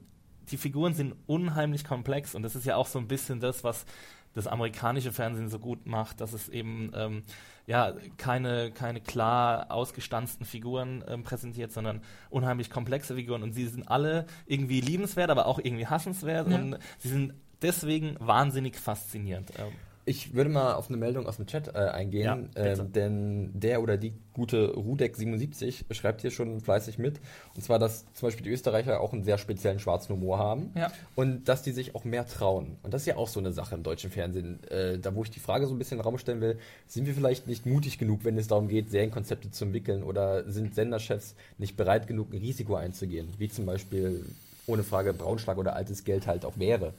die 0.50 0.58
Figuren 0.58 0.94
sind 0.94 1.16
unheimlich 1.28 1.84
komplex 1.84 2.34
und 2.34 2.42
das 2.42 2.56
ist 2.56 2.66
ja 2.66 2.76
auch 2.76 2.88
so 2.88 2.98
ein 3.00 3.08
bisschen 3.08 3.40
das, 3.40 3.64
was 3.64 3.86
das 4.34 4.48
amerikanische 4.48 5.12
Fernsehen 5.12 5.50
so 5.50 5.60
gut 5.60 5.86
macht, 5.86 6.22
dass 6.22 6.34
es 6.34 6.48
eben 6.48 6.92
ähm, 6.96 7.24
ja 7.68 7.94
keine, 8.18 8.72
keine 8.72 9.02
klar 9.02 9.70
ausgestanzten 9.70 10.46
Figuren 10.46 11.04
ähm, 11.08 11.24
präsentiert, 11.24 11.72
sondern 11.72 12.02
unheimlich 12.30 12.70
komplexe 12.70 13.16
Figuren 13.16 13.44
und 13.44 13.54
sie 13.54 13.68
sind 13.68 13.88
alle 13.90 14.26
irgendwie 14.46 14.82
liebenswert, 14.82 15.30
aber 15.30 15.46
auch 15.46 15.60
irgendwie 15.60 15.86
hassenswert 15.86 16.50
ja. 16.50 16.56
und 16.56 16.80
sie 16.98 17.10
sind 17.10 17.34
deswegen 17.62 18.16
wahnsinnig 18.20 18.78
faszinierend. 18.78 19.52
Ähm. 19.60 19.74
Ich 20.08 20.34
würde 20.34 20.50
mal 20.50 20.74
auf 20.76 20.88
eine 20.88 20.96
Meldung 20.96 21.28
aus 21.28 21.36
dem 21.36 21.48
Chat 21.48 21.68
äh, 21.68 21.80
eingehen, 21.80 22.50
ja, 22.56 22.64
äh, 22.64 22.78
denn 22.78 23.52
der 23.54 23.82
oder 23.82 23.98
die 23.98 24.14
gute 24.32 24.74
Rudek77 24.74 25.94
schreibt 25.94 26.22
hier 26.22 26.32
schon 26.32 26.62
fleißig 26.62 26.98
mit. 26.98 27.20
Und 27.56 27.62
zwar, 27.62 27.78
dass 27.78 28.06
zum 28.14 28.28
Beispiel 28.28 28.46
die 28.46 28.52
Österreicher 28.52 29.02
auch 29.02 29.12
einen 29.12 29.26
sehr 29.26 29.38
speziellen 29.38 29.80
schwarzen 29.80 30.16
Humor 30.16 30.40
haben 30.40 30.72
ja. 30.76 30.94
und 31.16 31.50
dass 31.50 31.62
die 31.62 31.72
sich 31.72 31.94
auch 31.94 32.06
mehr 32.06 32.26
trauen. 32.26 32.78
Und 32.84 32.94
das 32.94 33.02
ist 33.02 33.08
ja 33.08 33.18
auch 33.18 33.28
so 33.28 33.42
eine 33.42 33.52
Sache 33.52 33.76
im 33.76 33.84
deutschen 33.84 34.10
Fernsehen. 34.10 34.64
Äh, 34.70 34.98
da, 34.98 35.14
wo 35.14 35.24
ich 35.24 35.30
die 35.30 35.42
Frage 35.42 35.68
so 35.68 35.76
ein 35.76 35.78
bisschen 35.78 35.98
in 35.98 36.04
den 36.04 36.06
Raum 36.06 36.18
stellen 36.18 36.40
will, 36.40 36.58
sind 36.88 37.06
wir 37.06 37.14
vielleicht 37.14 37.48
nicht 37.48 37.66
mutig 37.66 37.98
genug, 37.98 38.24
wenn 38.24 38.38
es 38.38 38.48
darum 38.48 38.70
geht, 38.70 38.90
Serienkonzepte 38.90 39.52
zu 39.52 39.66
entwickeln 39.66 40.04
oder 40.04 40.50
sind 40.50 40.74
Senderchefs 40.74 41.36
nicht 41.58 41.76
bereit 41.76 42.08
genug, 42.08 42.32
ein 42.32 42.40
Risiko 42.40 42.76
einzugehen, 42.76 43.28
wie 43.40 43.50
zum 43.50 43.66
Beispiel 43.66 44.26
ohne 44.68 44.84
Frage 44.84 45.14
Braunschlag 45.14 45.58
oder 45.58 45.76
altes 45.76 46.06
Geld 46.06 46.28
halt 46.28 46.46
auch 46.46 46.58
wäre? 46.58 46.94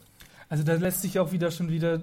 Also 0.51 0.62
da 0.62 0.75
lässt 0.75 1.01
sich 1.01 1.18
auch 1.18 1.33
wieder 1.33 1.51
schon 1.51 1.71
wieder 1.71 2.03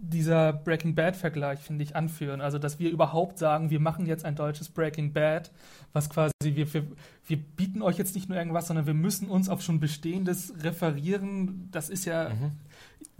dieser 0.00 0.52
Breaking 0.52 0.94
Bad-Vergleich, 0.94 1.60
finde 1.60 1.84
ich, 1.84 1.96
anführen. 1.96 2.40
Also, 2.40 2.58
dass 2.58 2.78
wir 2.78 2.90
überhaupt 2.90 3.38
sagen, 3.38 3.70
wir 3.70 3.80
machen 3.80 4.06
jetzt 4.06 4.24
ein 4.24 4.36
deutsches 4.36 4.68
Breaking 4.68 5.12
Bad, 5.12 5.50
was 5.92 6.08
quasi, 6.08 6.32
wir, 6.42 6.72
wir, 6.72 6.84
wir 7.26 7.36
bieten 7.36 7.82
euch 7.82 7.98
jetzt 7.98 8.14
nicht 8.14 8.28
nur 8.28 8.38
irgendwas, 8.38 8.68
sondern 8.68 8.86
wir 8.86 8.94
müssen 8.94 9.28
uns 9.28 9.48
auf 9.48 9.62
schon 9.62 9.80
Bestehendes 9.80 10.54
referieren. 10.62 11.68
Das 11.72 11.90
ist 11.90 12.04
ja, 12.04 12.30
mhm. 12.30 12.52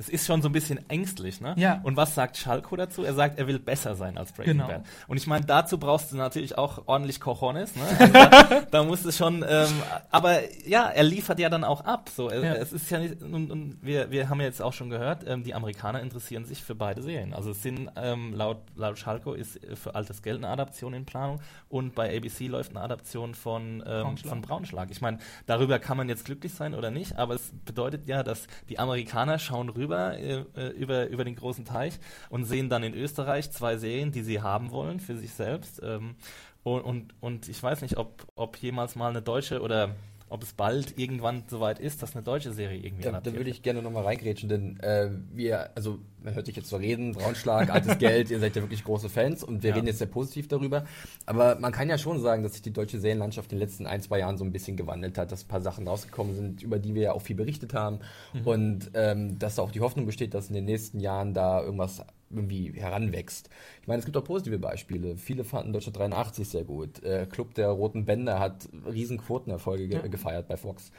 Es 0.00 0.08
ist 0.08 0.26
schon 0.26 0.42
so 0.42 0.48
ein 0.48 0.52
bisschen 0.52 0.88
ängstlich, 0.88 1.40
ne? 1.40 1.54
Ja. 1.56 1.80
Und 1.82 1.96
was 1.96 2.14
sagt 2.14 2.36
Schalko 2.36 2.76
dazu? 2.76 3.02
Er 3.02 3.14
sagt, 3.14 3.36
er 3.36 3.48
will 3.48 3.58
besser 3.58 3.96
sein 3.96 4.16
als 4.16 4.30
Breaking 4.32 4.58
genau. 4.58 4.68
Bad. 4.68 4.84
Und 5.08 5.16
ich 5.16 5.26
meine, 5.26 5.44
dazu 5.44 5.76
brauchst 5.76 6.12
du 6.12 6.16
natürlich 6.16 6.56
auch 6.56 6.82
ordentlich 6.86 7.20
Cojones, 7.20 7.74
ne? 7.74 7.82
Also 7.98 8.12
da, 8.12 8.60
da 8.70 8.84
musst 8.84 9.04
du 9.04 9.10
schon, 9.10 9.44
ähm, 9.48 9.72
aber 10.10 10.38
ja, 10.66 10.88
er 10.88 11.02
liefert 11.02 11.40
ja 11.40 11.48
dann 11.48 11.64
auch 11.64 11.80
ab. 11.84 12.10
So, 12.14 12.30
ja. 12.30 12.54
es 12.54 12.72
ist 12.72 12.88
ja 12.90 13.00
nicht, 13.00 13.22
und, 13.22 13.50
und, 13.50 13.78
wir, 13.82 14.12
wir 14.12 14.28
haben 14.28 14.38
ja 14.38 14.46
jetzt 14.46 14.62
auch 14.62 14.72
schon 14.72 14.88
gehört, 14.88 15.26
ähm, 15.26 15.42
die 15.42 15.52
Amerikaner 15.52 16.00
interessieren 16.00 16.44
sich 16.44 16.62
für 16.62 16.76
beide 16.76 17.02
Serien. 17.02 17.34
Also 17.34 17.50
es 17.50 17.62
sind 17.62 17.90
ähm, 17.96 18.34
laut, 18.34 18.58
laut 18.76 18.98
Schalko 18.98 19.32
ist 19.32 19.58
für 19.74 19.96
altes 19.96 20.22
Geld 20.22 20.38
eine 20.38 20.48
Adaption 20.48 20.94
in 20.94 21.06
Planung 21.06 21.40
und 21.68 21.96
bei 21.96 22.16
ABC 22.16 22.46
läuft 22.46 22.70
eine 22.70 22.82
Adaption 22.82 23.34
von, 23.34 23.82
ähm, 23.84 24.02
Braunschlag. 24.02 24.30
von 24.30 24.42
Braunschlag. 24.42 24.90
Ich 24.92 25.00
meine, 25.00 25.18
darüber 25.46 25.80
kann 25.80 25.96
man 25.96 26.08
jetzt 26.08 26.24
glücklich 26.24 26.54
sein 26.54 26.74
oder 26.74 26.92
nicht, 26.92 27.16
aber 27.16 27.34
es 27.34 27.50
bedeutet 27.64 28.06
ja, 28.06 28.22
dass 28.22 28.46
die 28.68 28.78
Amerikaner 28.78 29.38
schauen 29.38 29.67
schauen 29.68 29.76
rüber 29.76 30.18
äh, 30.18 30.44
äh, 30.56 30.68
über, 30.70 31.08
über 31.08 31.24
den 31.24 31.36
großen 31.36 31.64
Teich 31.64 31.98
und 32.30 32.44
sehen 32.44 32.68
dann 32.68 32.82
in 32.82 32.94
Österreich 32.94 33.50
zwei 33.50 33.76
Serien, 33.76 34.12
die 34.12 34.22
sie 34.22 34.40
haben 34.40 34.70
wollen 34.70 35.00
für 35.00 35.16
sich 35.16 35.32
selbst. 35.32 35.80
Ähm, 35.82 36.16
und, 36.62 36.82
und, 36.82 37.14
und 37.20 37.48
ich 37.48 37.62
weiß 37.62 37.82
nicht, 37.82 37.96
ob, 37.96 38.26
ob 38.34 38.56
jemals 38.58 38.96
mal 38.96 39.10
eine 39.10 39.22
deutsche 39.22 39.60
oder 39.60 39.94
ob 40.30 40.42
es 40.42 40.52
bald 40.52 40.98
irgendwann 40.98 41.44
soweit 41.48 41.78
ist, 41.78 42.02
dass 42.02 42.14
eine 42.14 42.22
deutsche 42.22 42.52
Serie 42.52 42.80
irgendwie 42.80 43.04
Da, 43.04 43.20
da 43.20 43.32
würde 43.32 43.50
ich 43.50 43.62
gerne 43.62 43.82
nochmal 43.82 44.04
reingrätschen, 44.04 44.48
denn 44.48 44.80
äh, 44.80 45.10
wir, 45.32 45.70
also 45.74 45.98
man 46.22 46.34
hört 46.34 46.46
sich 46.46 46.56
jetzt 46.56 46.68
so 46.68 46.76
reden, 46.76 47.12
Braunschlag, 47.12 47.70
altes 47.70 47.98
Geld, 47.98 48.30
ihr 48.30 48.40
seid 48.40 48.56
ja 48.56 48.62
wirklich 48.62 48.84
große 48.84 49.08
Fans 49.08 49.42
und 49.44 49.62
wir 49.62 49.70
ja. 49.70 49.76
reden 49.76 49.86
jetzt 49.86 49.98
sehr 49.98 50.06
positiv 50.06 50.48
darüber. 50.48 50.84
Aber 51.26 51.58
man 51.58 51.72
kann 51.72 51.88
ja 51.88 51.98
schon 51.98 52.20
sagen, 52.20 52.42
dass 52.42 52.52
sich 52.52 52.62
die 52.62 52.72
deutsche 52.72 52.98
Serienlandschaft 52.98 53.52
in 53.52 53.58
den 53.58 53.66
letzten 53.66 53.86
ein, 53.86 54.02
zwei 54.02 54.18
Jahren 54.18 54.36
so 54.36 54.44
ein 54.44 54.52
bisschen 54.52 54.76
gewandelt 54.76 55.18
hat, 55.18 55.32
dass 55.32 55.44
ein 55.44 55.48
paar 55.48 55.60
Sachen 55.60 55.86
rausgekommen 55.86 56.34
sind, 56.34 56.62
über 56.62 56.78
die 56.78 56.94
wir 56.94 57.02
ja 57.02 57.12
auch 57.12 57.22
viel 57.22 57.36
berichtet 57.36 57.74
haben 57.74 58.00
mhm. 58.32 58.46
und 58.46 58.90
ähm, 58.94 59.38
dass 59.38 59.56
da 59.56 59.62
auch 59.62 59.72
die 59.72 59.80
Hoffnung 59.80 60.06
besteht, 60.06 60.34
dass 60.34 60.48
in 60.48 60.54
den 60.54 60.64
nächsten 60.64 61.00
Jahren 61.00 61.34
da 61.34 61.62
irgendwas 61.62 62.02
irgendwie 62.30 62.72
heranwächst. 62.72 63.48
Ich 63.80 63.88
meine, 63.88 64.00
es 64.00 64.04
gibt 64.04 64.16
auch 64.16 64.24
positive 64.24 64.58
Beispiele. 64.58 65.16
Viele 65.16 65.44
fanden 65.44 65.72
Deutschland 65.72 65.96
83 65.98 66.48
sehr 66.48 66.64
gut. 66.64 67.02
Äh, 67.02 67.26
Club 67.26 67.54
der 67.54 67.68
Roten 67.68 68.04
Bänder 68.04 68.38
hat 68.38 68.68
riesen 68.86 69.18
Quotenerfolge 69.18 69.88
ge 69.88 69.98
ja. 69.98 70.06
gefeiert 70.06 70.48
bei 70.48 70.56
Fox. 70.56 70.92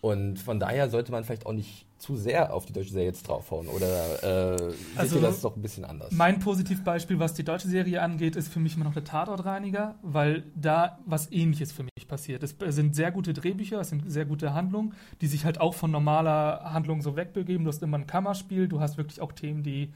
Und 0.00 0.38
von 0.38 0.60
daher 0.60 0.90
sollte 0.90 1.12
man 1.12 1.24
vielleicht 1.24 1.46
auch 1.46 1.52
nicht 1.52 1.86
zu 1.98 2.16
sehr 2.16 2.52
auf 2.52 2.66
die 2.66 2.74
deutsche 2.74 2.92
Serie 2.92 3.08
jetzt 3.08 3.26
draufhauen. 3.26 3.68
Oder 3.68 4.56
äh, 4.56 4.74
also, 4.96 5.20
das 5.20 5.40
doch 5.40 5.56
ein 5.56 5.62
bisschen 5.62 5.86
anders? 5.86 6.12
Mein 6.12 6.38
Positivbeispiel, 6.38 7.18
was 7.18 7.32
die 7.32 7.44
deutsche 7.44 7.68
Serie 7.68 8.02
angeht, 8.02 8.36
ist 8.36 8.52
für 8.52 8.60
mich 8.60 8.76
immer 8.76 8.84
noch 8.84 8.92
der 8.92 9.04
Tatortreiniger, 9.04 9.94
weil 10.02 10.44
da 10.54 10.98
was 11.06 11.32
ähnliches 11.32 11.72
für 11.72 11.84
mich 11.84 12.06
passiert. 12.06 12.42
Es 12.42 12.56
sind 12.58 12.94
sehr 12.94 13.10
gute 13.10 13.32
Drehbücher, 13.32 13.80
es 13.80 13.88
sind 13.88 14.10
sehr 14.10 14.26
gute 14.26 14.52
Handlungen, 14.52 14.92
die 15.22 15.26
sich 15.26 15.46
halt 15.46 15.60
auch 15.60 15.72
von 15.72 15.90
normaler 15.90 16.72
Handlung 16.72 17.00
so 17.00 17.16
wegbegeben. 17.16 17.64
Du 17.64 17.70
hast 17.70 17.82
immer 17.82 17.96
ein 17.96 18.06
Kammerspiel, 18.06 18.68
du 18.68 18.80
hast 18.80 18.98
wirklich 18.98 19.22
auch 19.22 19.32
Themen, 19.32 19.62
die 19.62 19.90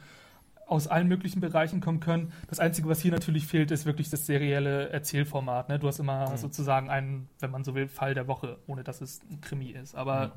aus 0.69 0.87
allen 0.87 1.09
möglichen 1.09 1.41
Bereichen 1.41 1.81
kommen 1.81 2.01
können. 2.01 2.33
Das 2.49 2.61
Einzige, 2.61 2.89
was 2.89 3.01
hier 3.01 3.11
natürlich 3.11 3.47
fehlt, 3.47 3.71
ist 3.71 3.87
wirklich 3.87 4.11
das 4.11 4.27
serielle 4.27 4.91
Erzählformat. 4.91 5.71
Ne? 5.71 5.79
Du 5.79 5.89
hast 5.89 5.99
immer 5.99 6.31
mhm. 6.31 6.37
sozusagen 6.37 6.91
einen, 6.91 7.29
wenn 7.41 7.51
man 7.51 7.65
so 7.65 7.75
will, 7.75 7.89
Fall 7.89 8.15
der 8.15 8.29
Woche, 8.29 8.59
ohne 8.67 8.85
dass 8.85 9.01
es 9.01 9.21
ein 9.31 9.41
Krimi 9.41 9.71
ist. 9.71 9.95
Aber 9.95 10.27
mhm. 10.27 10.33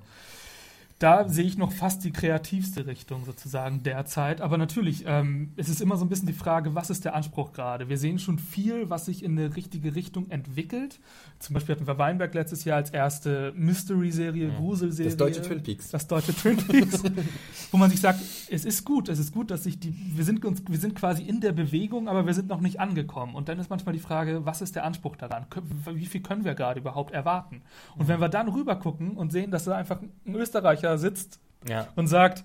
Da 1.01 1.27
sehe 1.27 1.45
ich 1.45 1.57
noch 1.57 1.71
fast 1.71 2.03
die 2.03 2.11
kreativste 2.11 2.85
Richtung 2.85 3.25
sozusagen 3.25 3.81
derzeit. 3.81 4.39
Aber 4.39 4.59
natürlich, 4.59 5.03
ähm, 5.07 5.51
es 5.55 5.67
ist 5.67 5.81
immer 5.81 5.97
so 5.97 6.05
ein 6.05 6.09
bisschen 6.09 6.27
die 6.27 6.33
Frage, 6.33 6.75
was 6.75 6.91
ist 6.91 7.05
der 7.05 7.15
Anspruch 7.15 7.53
gerade? 7.53 7.89
Wir 7.89 7.97
sehen 7.97 8.19
schon 8.19 8.37
viel, 8.37 8.89
was 8.91 9.05
sich 9.05 9.23
in 9.23 9.31
eine 9.37 9.55
richtige 9.55 9.95
Richtung 9.95 10.29
entwickelt. 10.29 10.99
Zum 11.39 11.55
Beispiel 11.55 11.73
hatten 11.73 11.87
wir 11.87 11.97
Weinberg 11.97 12.35
letztes 12.35 12.65
Jahr 12.65 12.77
als 12.77 12.91
erste 12.91 13.51
Mystery-Serie, 13.55 14.49
Mhm. 14.49 14.55
Gruselserie. 14.57 15.09
Das 15.09 15.17
deutsche 15.17 15.41
Twin 15.41 15.63
Peaks. 15.63 15.89
Das 15.89 16.05
deutsche 16.05 16.35
Twin 16.35 16.57
Peaks. 16.57 17.01
wo 17.71 17.77
man 17.77 17.89
sich 17.89 17.99
sagt, 17.99 18.19
es 18.51 18.63
ist 18.63 18.85
gut, 18.85 19.09
es 19.09 19.17
ist 19.17 19.33
gut, 19.33 19.49
dass 19.49 19.63
sich 19.63 19.79
die, 19.79 19.95
wir 20.15 20.23
sind 20.23 20.45
uns, 20.45 20.61
wir 20.69 20.77
sind 20.77 20.93
quasi 20.95 21.23
in 21.23 21.41
der 21.41 21.51
Bewegung, 21.51 22.09
aber 22.09 22.27
wir 22.27 22.35
sind 22.35 22.47
noch 22.47 22.61
nicht 22.61 22.79
angekommen. 22.79 23.33
Und 23.33 23.49
dann 23.49 23.57
ist 23.57 23.71
manchmal 23.71 23.93
die 23.93 23.99
Frage, 23.99 24.45
was 24.45 24.61
ist 24.61 24.75
der 24.75 24.85
Anspruch 24.85 25.15
daran? 25.15 25.47
Wie 25.93 26.05
viel 26.05 26.21
können 26.21 26.45
wir 26.45 26.53
gerade 26.53 26.79
überhaupt 26.79 27.11
erwarten? 27.11 27.63
Und 27.97 28.07
wenn 28.07 28.21
wir 28.21 28.29
dann 28.29 28.49
rüber 28.49 28.75
gucken 28.75 29.17
und 29.17 29.31
sehen, 29.31 29.49
dass 29.49 29.63
da 29.63 29.75
einfach 29.75 29.99
ein 30.01 30.35
Österreicher 30.35 30.90
sitzt 30.97 31.39
Ja. 31.67 31.87
und 31.95 32.07
sagt, 32.07 32.43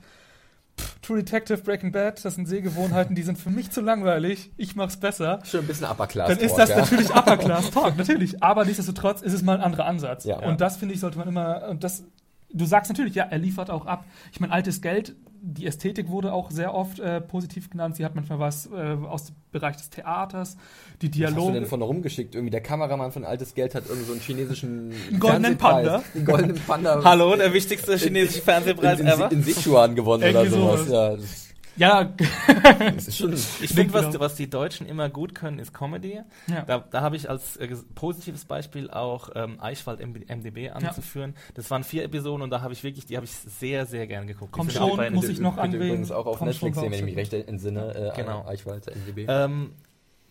"Pff, 0.79 0.99
True 1.01 1.19
Detective, 1.19 1.59
Breaking 1.59 1.93
Bad, 1.93 2.25
das 2.25 2.35
sind 2.35 2.47
Sehgewohnheiten, 2.47 3.15
die 3.15 3.23
sind 3.23 3.39
für 3.39 3.51
mich 3.51 3.71
zu 3.71 3.81
langweilig, 3.81 4.51
ich 4.57 4.77
mach's 4.77 4.97
besser. 4.99 5.41
Schon 5.45 5.61
ein 5.61 5.67
bisschen 5.67 5.87
Upper 5.87 6.07
Class. 6.07 6.29
Dann 6.29 6.39
ist 6.39 6.55
das 6.57 6.71
ja. 6.71 6.79
natürlich 6.79 7.15
Upper 7.15 7.37
Class 7.37 7.71
Talk, 7.73 7.97
natürlich. 7.97 8.43
Aber 8.43 8.65
nichtsdestotrotz 8.65 9.23
ist 9.23 9.33
es 9.33 9.43
mal 9.43 9.57
ein 9.57 9.63
anderer 9.63 9.87
Ansatz. 9.87 10.25
Ja. 10.25 10.39
Und 10.41 10.61
das 10.61 10.77
finde 10.77 10.95
ich, 10.95 11.01
sollte 11.01 11.19
man 11.19 11.29
immer, 11.29 11.69
und 11.69 11.83
das, 11.85 12.05
du 12.53 12.65
sagst 12.67 12.91
natürlich, 12.91 13.15
ja, 13.15 13.25
er 13.25 13.39
liefert 13.39 13.71
auch 13.71 13.87
ab. 13.87 14.05
Ich 14.33 14.41
meine, 14.41 14.53
altes 14.53 14.83
Geld, 14.83 15.15
die 15.49 15.67
Ästhetik 15.67 16.09
wurde 16.09 16.33
auch 16.33 16.51
sehr 16.51 16.75
oft 16.75 16.99
äh, 16.99 17.21
positiv 17.21 17.71
genannt. 17.71 17.95
Sie 17.95 18.05
hat 18.05 18.17
manchmal 18.17 18.41
was 18.41 18.67
äh, 18.67 18.77
aus 18.77 19.27
dem 19.27 19.37
Bereich 19.53 19.77
des 19.77 19.91
Theaters, 19.91 20.57
die 21.01 21.09
Was 21.09 21.29
hast 21.29 21.37
du 21.37 21.41
denn 21.41 21.53
Dialoge. 21.53 21.67
von 21.67 21.81
da 21.81 21.87
rumgeschickt? 21.87 22.35
Irgendwie 22.35 22.51
der 22.51 22.63
Kameramann 22.63 23.13
von 23.13 23.25
Altes 23.25 23.55
Geld 23.55 23.77
hat 23.77 23.85
irgendwie 23.87 24.07
so 24.07 24.13
einen 24.13 24.21
chinesischen 24.21 24.93
Einen 25.09 25.21
goldenen. 25.21 25.57
Panda. 25.57 26.03
Einen 26.15 26.25
goldenen 26.25 26.61
Panda. 26.67 27.01
Hallo, 27.05 27.37
der 27.37 27.53
wichtigste 27.53 27.97
chinesische 27.97 28.43
Fernsehpreis 28.43 28.99
in, 28.99 29.07
in, 29.07 29.13
ever. 29.13 29.31
in 29.31 29.43
Sichuan 29.45 29.95
gewonnen 29.95 30.29
oder 30.29 30.47
sowas. 30.47 30.87
sowas. 30.87 30.89
Ja, 31.21 31.46
Ja, 31.77 32.13
schon. 33.11 33.33
Ich 33.35 33.69
finde, 33.69 33.93
was, 33.93 34.07
genau. 34.07 34.21
was 34.21 34.35
die 34.35 34.49
Deutschen 34.49 34.87
immer 34.87 35.09
gut 35.09 35.35
können, 35.35 35.59
ist 35.59 35.75
Comedy. 35.75 36.21
Ja. 36.47 36.63
Da, 36.63 36.79
da 36.91 37.01
habe 37.03 37.17
ich 37.17 37.29
als 37.29 37.57
äh, 37.57 37.69
positives 37.95 38.45
Beispiel 38.45 38.91
auch 38.91 39.31
ähm, 39.35 39.61
Eichwald 39.61 40.01
MB 40.01 40.29
MDB 40.29 40.71
anzuführen. 40.71 41.35
Das 41.55 41.71
waren 41.71 41.85
vier 41.85 42.05
Episoden 42.05 42.43
und 42.43 42.51
da 42.51 42.63
habe 42.63 42.73
ich 42.73 42.83
wirklich, 42.83 43.07
die 43.07 43.17
habe 43.17 43.27
ich 43.27 43.33
sehr, 43.33 43.87
sehr 43.87 44.07
gern 44.07 44.27
geguckt. 44.27 44.59
Auch 44.59 44.71
schon, 44.71 45.15
muss 45.15 45.29
ich 45.29 45.41
noch 45.41 45.59
anregen. 45.59 45.87
übrigens 45.87 46.11
auch 46.11 46.27
auf 46.27 46.39
schon 46.39 46.49
Netflix 46.49 46.79
sehen, 46.79 46.91
wenn 46.91 46.99
ich 46.99 47.05
mich 47.05 47.17
recht 47.17 47.33
entsinne. 47.33 47.95
Äh, 47.95 48.17
Genau. 48.17 48.47
Eichwald, 48.47 48.89
NDB. 48.89 49.27
Ähm, 49.29 49.73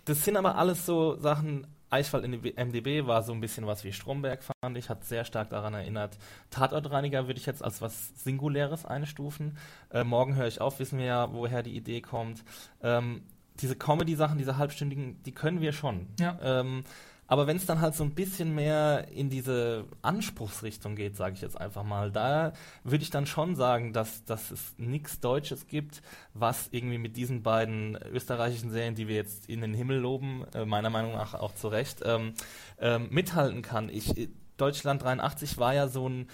das 0.05 0.23
sind 0.23 0.37
aber 0.37 0.55
alles 0.57 0.85
so 0.85 1.17
Sachen. 1.19 1.67
Eichwald 1.89 2.25
in 2.25 2.31
MDB 2.31 3.05
war 3.05 3.23
so 3.23 3.33
ein 3.33 3.41
bisschen 3.41 3.67
was 3.67 3.83
wie 3.83 3.93
Stromberg, 3.93 4.43
fand 4.43 4.77
ich, 4.77 4.89
hat 4.89 5.03
sehr 5.03 5.25
stark 5.25 5.49
daran 5.49 5.73
erinnert. 5.73 6.17
Tatortreiniger 6.49 7.27
würde 7.27 7.39
ich 7.39 7.45
jetzt 7.45 7.63
als 7.63 7.81
was 7.81 8.09
Singuläres 8.23 8.85
einstufen. 8.85 9.57
Äh, 9.91 10.03
morgen 10.03 10.35
höre 10.35 10.47
ich 10.47 10.61
auf, 10.61 10.79
wissen 10.79 10.99
wir 10.99 11.05
ja, 11.05 11.33
woher 11.33 11.63
die 11.63 11.75
Idee 11.75 12.01
kommt. 12.01 12.43
Ähm, 12.81 13.23
diese 13.61 13.75
Comedy-Sachen, 13.75 14.37
diese 14.37 14.57
halbstündigen, 14.57 15.21
die 15.23 15.31
können 15.31 15.61
wir 15.61 15.71
schon. 15.71 16.07
Ja. 16.19 16.37
Ähm, 16.41 16.83
aber 17.27 17.47
wenn 17.47 17.57
es 17.57 17.65
dann 17.65 17.81
halt 17.81 17.95
so 17.95 18.03
ein 18.03 18.13
bisschen 18.13 18.53
mehr 18.53 19.07
in 19.11 19.29
diese 19.29 19.85
Anspruchsrichtung 20.01 20.95
geht, 20.95 21.15
sage 21.15 21.35
ich 21.35 21.41
jetzt 21.41 21.59
einfach 21.59 21.83
mal, 21.83 22.11
da 22.11 22.53
würde 22.83 23.03
ich 23.03 23.09
dann 23.09 23.25
schon 23.25 23.55
sagen, 23.55 23.93
dass, 23.93 24.25
dass 24.25 24.51
es 24.51 24.75
nichts 24.77 25.19
Deutsches 25.19 25.67
gibt, 25.67 26.01
was 26.33 26.67
irgendwie 26.71 26.99
mit 26.99 27.17
diesen 27.17 27.41
beiden 27.41 27.97
österreichischen 28.13 28.69
Serien, 28.69 28.95
die 28.95 29.07
wir 29.07 29.15
jetzt 29.15 29.49
in 29.49 29.61
den 29.61 29.73
Himmel 29.73 29.99
loben, 29.99 30.45
äh, 30.53 30.65
meiner 30.65 30.89
Meinung 30.89 31.13
nach 31.13 31.33
auch 31.33 31.55
zu 31.55 31.67
Recht, 31.67 32.01
ähm, 32.05 32.33
ähm, 32.79 33.07
mithalten 33.09 33.61
kann. 33.61 33.89
Ich, 33.89 34.17
äh, 34.17 34.29
Deutschland 34.57 35.03
83 35.03 35.57
war 35.57 35.73
ja 35.73 35.87
so 35.87 36.07
ein 36.07 36.27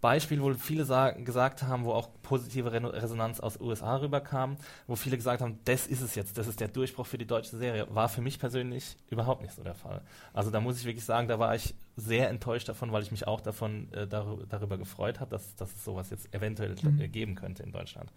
Beispiel, 0.00 0.40
wo 0.40 0.52
viele 0.54 0.86
gesagt 1.24 1.62
haben, 1.64 1.84
wo 1.84 1.92
auch 1.92 2.08
positive 2.22 2.72
Re 2.72 3.02
Resonanz 3.02 3.38
aus 3.40 3.60
USA 3.60 3.96
rüberkam, 3.96 4.56
wo 4.86 4.96
viele 4.96 5.16
gesagt 5.16 5.42
haben, 5.42 5.58
das 5.64 5.86
ist 5.86 6.00
es 6.00 6.14
jetzt, 6.14 6.38
das 6.38 6.46
ist 6.46 6.60
der 6.60 6.68
Durchbruch 6.68 7.06
für 7.06 7.18
die 7.18 7.26
deutsche 7.26 7.56
Serie, 7.56 7.86
war 7.90 8.08
für 8.08 8.22
mich 8.22 8.38
persönlich 8.38 8.96
überhaupt 9.10 9.42
nicht 9.42 9.54
so 9.54 9.62
der 9.62 9.74
Fall. 9.74 10.00
Also 10.32 10.50
da 10.50 10.60
muss 10.60 10.78
ich 10.78 10.86
wirklich 10.86 11.04
sagen, 11.04 11.28
da 11.28 11.38
war 11.38 11.54
ich 11.54 11.74
sehr 11.96 12.30
enttäuscht 12.30 12.68
davon, 12.68 12.92
weil 12.92 13.02
ich 13.02 13.10
mich 13.10 13.26
auch 13.26 13.40
davon 13.40 13.92
äh, 13.92 14.06
darüber, 14.06 14.44
darüber 14.48 14.78
gefreut 14.78 15.20
habe, 15.20 15.30
dass, 15.30 15.54
dass 15.56 15.70
es 15.74 15.84
sowas 15.84 16.08
jetzt 16.10 16.32
eventuell 16.34 16.74
Mhm. 16.82 17.12
geben 17.12 17.34
könnte 17.34 17.62
in 17.62 17.72
Deutschland. 17.72 18.10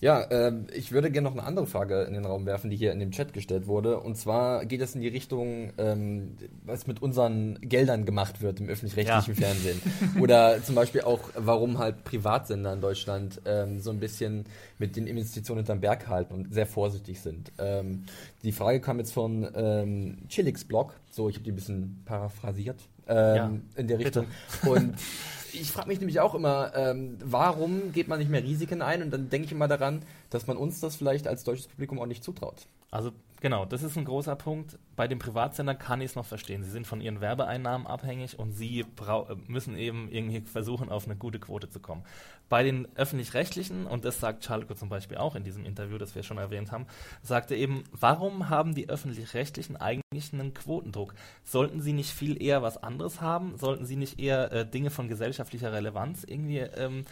Ja, 0.00 0.26
ähm, 0.30 0.66
ich 0.74 0.92
würde 0.92 1.10
gerne 1.10 1.28
noch 1.28 1.36
eine 1.36 1.46
andere 1.46 1.66
Frage 1.66 2.02
in 2.02 2.14
den 2.14 2.24
Raum 2.24 2.46
werfen, 2.46 2.70
die 2.70 2.76
hier 2.76 2.92
in 2.92 3.00
dem 3.00 3.10
Chat 3.10 3.32
gestellt 3.32 3.66
wurde. 3.66 4.00
Und 4.00 4.16
zwar 4.16 4.64
geht 4.64 4.80
es 4.80 4.94
in 4.94 5.00
die 5.00 5.08
Richtung, 5.08 5.72
ähm, 5.78 6.36
was 6.64 6.86
mit 6.86 7.02
unseren 7.02 7.58
Geldern 7.60 8.04
gemacht 8.06 8.40
wird 8.40 8.60
im 8.60 8.68
öffentlich-rechtlichen 8.68 9.34
Fernsehen. 9.34 9.80
Oder 10.20 10.62
zum 10.62 10.74
Beispiel 10.74 11.02
auch, 11.02 11.20
warum 11.34 11.78
halt 11.78 12.04
Privatsender 12.04 12.72
in 12.72 12.80
Deutschland 12.80 13.40
ähm, 13.44 13.80
so 13.80 13.90
ein 13.90 14.00
bisschen 14.00 14.46
mit 14.78 14.96
den 14.96 15.06
Investitionen 15.06 15.58
hinterm 15.58 15.80
Berg 15.80 16.08
halten 16.08 16.34
und 16.34 16.52
sehr 16.54 16.66
vorsichtig 16.66 17.20
sind. 17.20 17.52
Ähm, 17.58 18.04
die 18.42 18.52
Frage 18.52 18.80
kam 18.80 18.98
jetzt 18.98 19.12
von 19.12 19.48
ähm, 19.54 20.18
Chillix 20.28 20.64
Blog, 20.64 20.94
so 21.10 21.28
ich 21.28 21.36
habe 21.36 21.44
die 21.44 21.52
ein 21.52 21.56
bisschen 21.56 22.02
paraphrasiert 22.06 22.80
ähm, 23.06 23.36
Ja, 23.36 23.52
in 23.76 23.88
der 23.88 23.96
bitte. 23.98 24.20
Richtung. 24.20 24.72
Und 24.72 24.94
ich 25.54 25.70
frage 25.70 25.88
mich 25.88 25.98
nämlich 25.98 26.20
auch 26.20 26.34
immer, 26.34 26.72
ähm, 26.74 27.16
warum 27.22 27.92
geht 27.92 28.08
man 28.08 28.18
nicht 28.18 28.30
mehr 28.30 28.42
Risiken 28.42 28.82
ein? 28.82 29.02
Und 29.02 29.10
dann 29.10 29.30
denke 29.30 29.46
ich 29.46 29.52
immer 29.52 29.68
daran, 29.68 30.02
dass 30.30 30.46
man 30.46 30.56
uns 30.56 30.80
das 30.80 30.96
vielleicht 30.96 31.26
als 31.26 31.44
deutsches 31.44 31.68
Publikum 31.68 31.98
auch 31.98 32.06
nicht 32.06 32.24
zutraut. 32.24 32.66
Also 32.90 33.12
genau, 33.40 33.64
das 33.64 33.82
ist 33.82 33.96
ein 33.96 34.04
großer 34.04 34.36
Punkt. 34.36 34.78
Bei 34.96 35.08
den 35.08 35.18
Privatsendern 35.18 35.78
kann 35.78 36.00
ich 36.00 36.10
es 36.10 36.16
noch 36.16 36.24
verstehen. 36.24 36.62
Sie 36.62 36.70
sind 36.70 36.86
von 36.86 37.00
ihren 37.00 37.20
Werbeeinnahmen 37.20 37.86
abhängig 37.86 38.38
und 38.38 38.52
sie 38.52 38.80
äh, 38.80 38.84
müssen 39.46 39.76
eben 39.76 40.10
irgendwie 40.10 40.40
versuchen, 40.42 40.88
auf 40.90 41.06
eine 41.06 41.16
gute 41.16 41.40
Quote 41.40 41.68
zu 41.68 41.80
kommen. 41.80 42.04
Bei 42.48 42.62
den 42.62 42.88
öffentlich-rechtlichen, 42.96 43.86
und 43.86 44.04
das 44.04 44.20
sagt 44.20 44.44
Schalke 44.44 44.74
zum 44.74 44.88
Beispiel 44.88 45.16
auch 45.16 45.34
in 45.36 45.44
diesem 45.44 45.64
Interview, 45.64 45.98
das 45.98 46.14
wir 46.14 46.22
schon 46.22 46.38
erwähnt 46.38 46.72
haben, 46.72 46.86
sagte 47.22 47.54
eben, 47.54 47.84
warum 47.92 48.48
haben 48.48 48.74
die 48.74 48.88
öffentlich-rechtlichen 48.88 49.76
eigentlich 49.76 50.32
einen 50.32 50.54
Quotendruck? 50.54 51.14
Sollten 51.44 51.80
sie 51.80 51.92
nicht 51.92 52.10
viel 52.10 52.42
eher 52.42 52.62
was 52.62 52.82
anderes 52.82 53.20
haben? 53.20 53.56
Sollten 53.56 53.86
sie 53.86 53.96
nicht 53.96 54.18
eher 54.18 54.52
äh, 54.52 54.66
Dinge 54.68 54.90
von 54.90 55.08
gesellschaftlicher 55.08 55.72
Relevanz 55.72 56.24
irgendwie 56.24 56.58
ähm, 56.58 57.04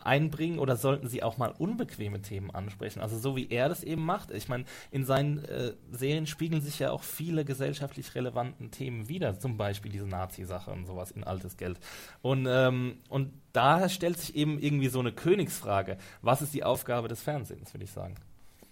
einbringen 0.00 0.58
oder 0.58 0.76
sollten 0.76 1.08
sie 1.08 1.22
auch 1.22 1.38
mal 1.38 1.54
unbequeme 1.56 2.22
Themen 2.22 2.50
ansprechen? 2.50 3.00
Also 3.00 3.18
so 3.18 3.36
wie 3.36 3.48
er 3.50 3.68
das 3.68 3.82
eben 3.82 4.04
macht. 4.04 4.30
Ich 4.30 4.48
meine, 4.48 4.64
in 4.90 5.04
seinen 5.04 5.44
äh, 5.44 5.72
Serien 5.90 6.26
spiegeln 6.26 6.62
sich 6.62 6.78
ja 6.78 6.90
auch 6.90 7.02
viele 7.02 7.44
gesellschaftlich 7.44 8.14
relevanten 8.14 8.70
Themen 8.70 9.08
wieder, 9.08 9.38
zum 9.38 9.56
Beispiel 9.56 9.92
diese 9.92 10.06
Nazi-Sache 10.06 10.70
und 10.70 10.86
sowas 10.86 11.10
in 11.10 11.24
altes 11.24 11.56
Geld. 11.56 11.78
Und, 12.22 12.46
ähm, 12.48 12.98
und 13.08 13.32
da 13.52 13.88
stellt 13.88 14.18
sich 14.18 14.34
eben 14.34 14.58
irgendwie 14.58 14.88
so 14.88 15.00
eine 15.00 15.12
Königsfrage. 15.12 15.98
Was 16.22 16.42
ist 16.42 16.54
die 16.54 16.64
Aufgabe 16.64 17.08
des 17.08 17.22
Fernsehens, 17.22 17.74
würde 17.74 17.84
ich 17.84 17.90
sagen? 17.90 18.14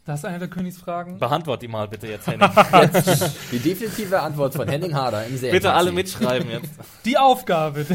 Das 0.09 0.21
ist 0.21 0.25
eine 0.25 0.39
der 0.39 0.49
Königsfragen. 0.49 1.19
Beantwort 1.19 1.61
die 1.61 1.69
mal 1.69 1.87
bitte 1.87 2.07
jetzt, 2.07 2.27
Henning. 2.27 2.49
Jetzt 2.73 3.37
die 3.53 3.59
definitive 3.59 4.23
Antwort 4.23 4.55
von 4.55 4.67
Henning 4.67 4.95
Harder 4.95 5.27
im 5.27 5.37
Serien. 5.37 5.55
bitte 5.55 5.75
alle 5.75 5.93
mitschreiben 5.93 6.51
jetzt. 6.51 6.73
Die 7.05 7.19
Aufgabe. 7.19 7.85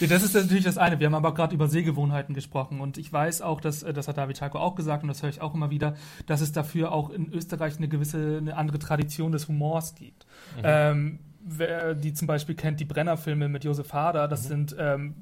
Das 0.00 0.22
ist 0.22 0.34
natürlich 0.34 0.64
das 0.64 0.78
eine. 0.78 1.00
Wir 1.00 1.06
haben 1.06 1.14
aber 1.14 1.34
gerade 1.34 1.54
über 1.54 1.66
Sehgewohnheiten 1.66 2.34
gesprochen 2.34 2.80
und 2.80 2.98
ich 2.98 3.12
weiß 3.12 3.42
auch, 3.42 3.60
dass 3.60 3.82
äh, 3.82 3.92
das 3.92 4.06
hat 4.06 4.16
David 4.16 4.38
Schalko 4.38 4.58
auch 4.58 4.74
gesagt 4.74 5.02
und 5.02 5.08
das 5.08 5.22
höre 5.22 5.30
ich 5.30 5.40
auch 5.40 5.54
immer 5.54 5.70
wieder, 5.70 5.94
dass 6.26 6.40
es 6.40 6.52
dafür 6.52 6.92
auch 6.92 7.10
in 7.10 7.32
Österreich 7.32 7.78
eine 7.78 7.88
gewisse, 7.88 8.38
eine 8.38 8.56
andere 8.56 8.78
Tradition 8.78 9.32
des 9.32 9.48
Humors 9.48 9.94
gibt. 9.94 10.26
Ähm, 10.62 11.18
wer 11.40 11.94
die 11.94 12.12
zum 12.12 12.28
Beispiel 12.28 12.54
kennt, 12.54 12.78
die 12.78 12.84
Brenner-Filme 12.84 13.48
mit 13.48 13.64
Josef 13.64 13.92
Hader, 13.92 14.28
das 14.28 14.44
sind 14.44 14.76
ähm, 14.78 15.14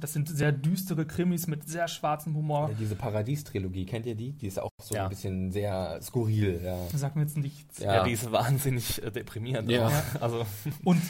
das 0.00 0.12
sind 0.12 0.28
sehr 0.28 0.52
düstere 0.52 1.06
Krimis 1.06 1.46
mit 1.46 1.68
sehr 1.68 1.88
schwarzem 1.88 2.34
Humor. 2.34 2.68
Ja, 2.70 2.76
diese 2.78 2.94
Paradies-Trilogie, 2.94 3.86
kennt 3.86 4.06
ihr 4.06 4.14
die? 4.14 4.32
Die 4.32 4.46
ist 4.46 4.58
auch 4.58 4.70
so 4.80 4.94
Ja. 4.94 5.04
ein 5.04 5.08
bisschen 5.10 5.50
sehr 5.52 6.00
skurril. 6.02 6.60
Ja. 6.64 6.76
Das 6.90 7.00
sagt 7.00 7.16
mir 7.16 7.22
jetzt 7.22 7.36
nichts. 7.36 7.78
Ja. 7.78 7.96
Ja, 7.96 8.04
die 8.04 8.12
ist 8.12 8.30
wahnsinnig 8.30 9.02
äh, 9.02 9.10
deprimierend. 9.10 9.70
Ja. 9.70 9.86
auch. 9.88 10.22
Also 10.22 10.46
Und 10.84 11.00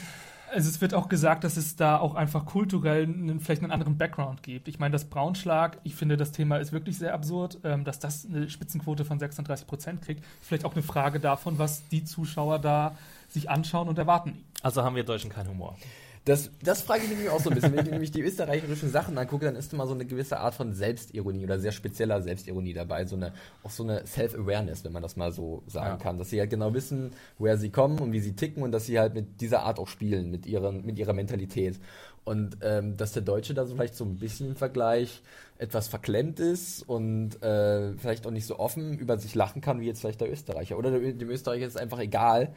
also 0.51 0.71
es 0.71 0.81
wird 0.81 0.95
auch 0.95 1.11
gesagt, 1.11 1.45
dass 1.45 1.59
es 1.59 1.77
da 1.77 1.99
auch 1.99 2.15
einfach 2.15 2.47
kulturell 2.47 3.03
einen, 3.05 3.39
vielleicht 3.41 3.63
einen 3.63 3.71
anderen 3.71 3.99
Background 3.99 4.43
gibt. 4.43 4.67
Ich 4.69 4.79
meine, 4.79 4.93
das 4.93 5.05
Braunschlag, 5.05 5.79
ich 5.85 5.95
finde, 5.95 6.17
das 6.17 6.33
Thema 6.33 6.57
ist 6.57 6.73
wirklich 6.73 6.97
sehr 6.97 7.13
absurd, 7.13 7.59
ähm, 7.65 7.85
dass 7.85 7.99
das 7.99 8.25
eine 8.25 8.49
Spitzenquote 8.49 9.05
von 9.05 9.19
36 9.19 9.67
Prozent 9.67 10.01
kriegt. 10.01 10.25
Vielleicht 10.41 10.65
auch 10.65 10.73
eine 10.73 10.83
Frage 10.83 11.21
davon, 11.21 11.59
was 11.59 11.87
die 11.89 12.03
Zuschauer 12.05 12.59
da 12.61 12.97
sich 13.29 13.51
anschauen 13.51 13.89
und 13.89 13.99
erwarten. 13.99 14.43
Also 14.63 14.83
haben 14.83 14.97
wir 14.97 15.05
Deutschen 15.05 15.31
keinen 15.31 15.51
Humor. 15.51 15.77
Das, 16.25 16.51
das 16.63 16.83
frage 16.83 17.03
ich 17.05 17.17
mich 17.17 17.29
auch 17.31 17.41
so 17.41 17.49
ein 17.51 17.55
bisschen. 17.55 17.73
Wenn 17.77 17.87
ich 17.87 17.91
nämlich 17.91 18.11
die 18.11 18.21
österreichischen 18.23 18.91
Sachen 18.91 19.17
angucke, 19.17 19.45
dann 19.47 19.57
ist 19.57 19.73
immer 19.73 19.87
so 19.87 19.95
eine 19.95 20.05
gewisse 20.05 20.39
Art 20.41 20.55
von 20.55 20.73
Selbstironie 20.75 21.45
oder 21.45 21.59
sehr 21.59 21.73
spezieller 21.73 22.21
Selbstironie 22.23 22.75
dabei. 22.75 23.05
So 23.07 23.17
eine, 23.17 23.33
auch 23.63 23.71
so 23.71 23.83
eine 23.83 24.07
Self-Awareness, 24.07 24.85
wenn 24.85 24.93
man 24.93 25.03
das 25.03 25.17
mal 25.17 25.33
so 25.33 25.63
sagen 25.67 25.87
Ja. 25.91 25.97
kann. 25.97 26.19
Dass 26.19 26.31
sie 26.31 26.41
halt 26.41 26.51
genau 26.51 26.75
wissen, 26.75 27.13
woher 27.39 27.57
sie 27.57 27.71
kommen 27.71 27.99
und 27.99 28.13
wie 28.13 28.21
sie 28.21 28.35
ticken 28.35 28.63
und 28.63 28.73
dass 28.73 28.87
sie 28.87 28.99
halt 28.99 29.15
mit 29.15 29.41
dieser 29.41 29.63
Art 29.63 29.79
auch 29.79 29.89
spielen, 29.89 30.31
mit, 30.31 30.47
ihren, 30.47 30.85
mit 30.85 30.99
ihrer 30.99 31.13
Mentalität. 31.13 31.79
Und 32.25 32.59
ähm, 32.61 32.99
dass 32.99 33.13
der 33.13 33.23
Deutsche 33.23 33.55
da 33.55 33.65
so 33.65 33.75
vielleicht 33.75 33.95
so 33.95 34.05
ein 34.05 34.19
bisschen 34.19 34.49
im 34.49 34.57
Vergleich 34.57 35.23
etwas 35.57 35.89
verklemmt 35.89 36.39
ist 36.41 36.83
und 36.87 37.43
äh, 37.43 37.95
vielleicht 37.97 38.27
auch 38.27 38.31
nicht 38.31 38.45
so 38.47 38.59
offen 38.59 38.99
über 38.99 39.17
sich 39.19 39.35
lachen 39.35 39.63
kann, 39.63 39.81
wie 39.81 39.87
jetzt 39.87 40.01
vielleicht 40.01 40.21
der 40.21 40.31
Österreicher. 40.31 40.77
Oder 40.77 40.91
dem 40.91 41.31
Österreicher 41.31 41.67
ist 41.67 41.77
es 41.77 41.81
einfach 41.81 41.99
egal, 42.01 42.53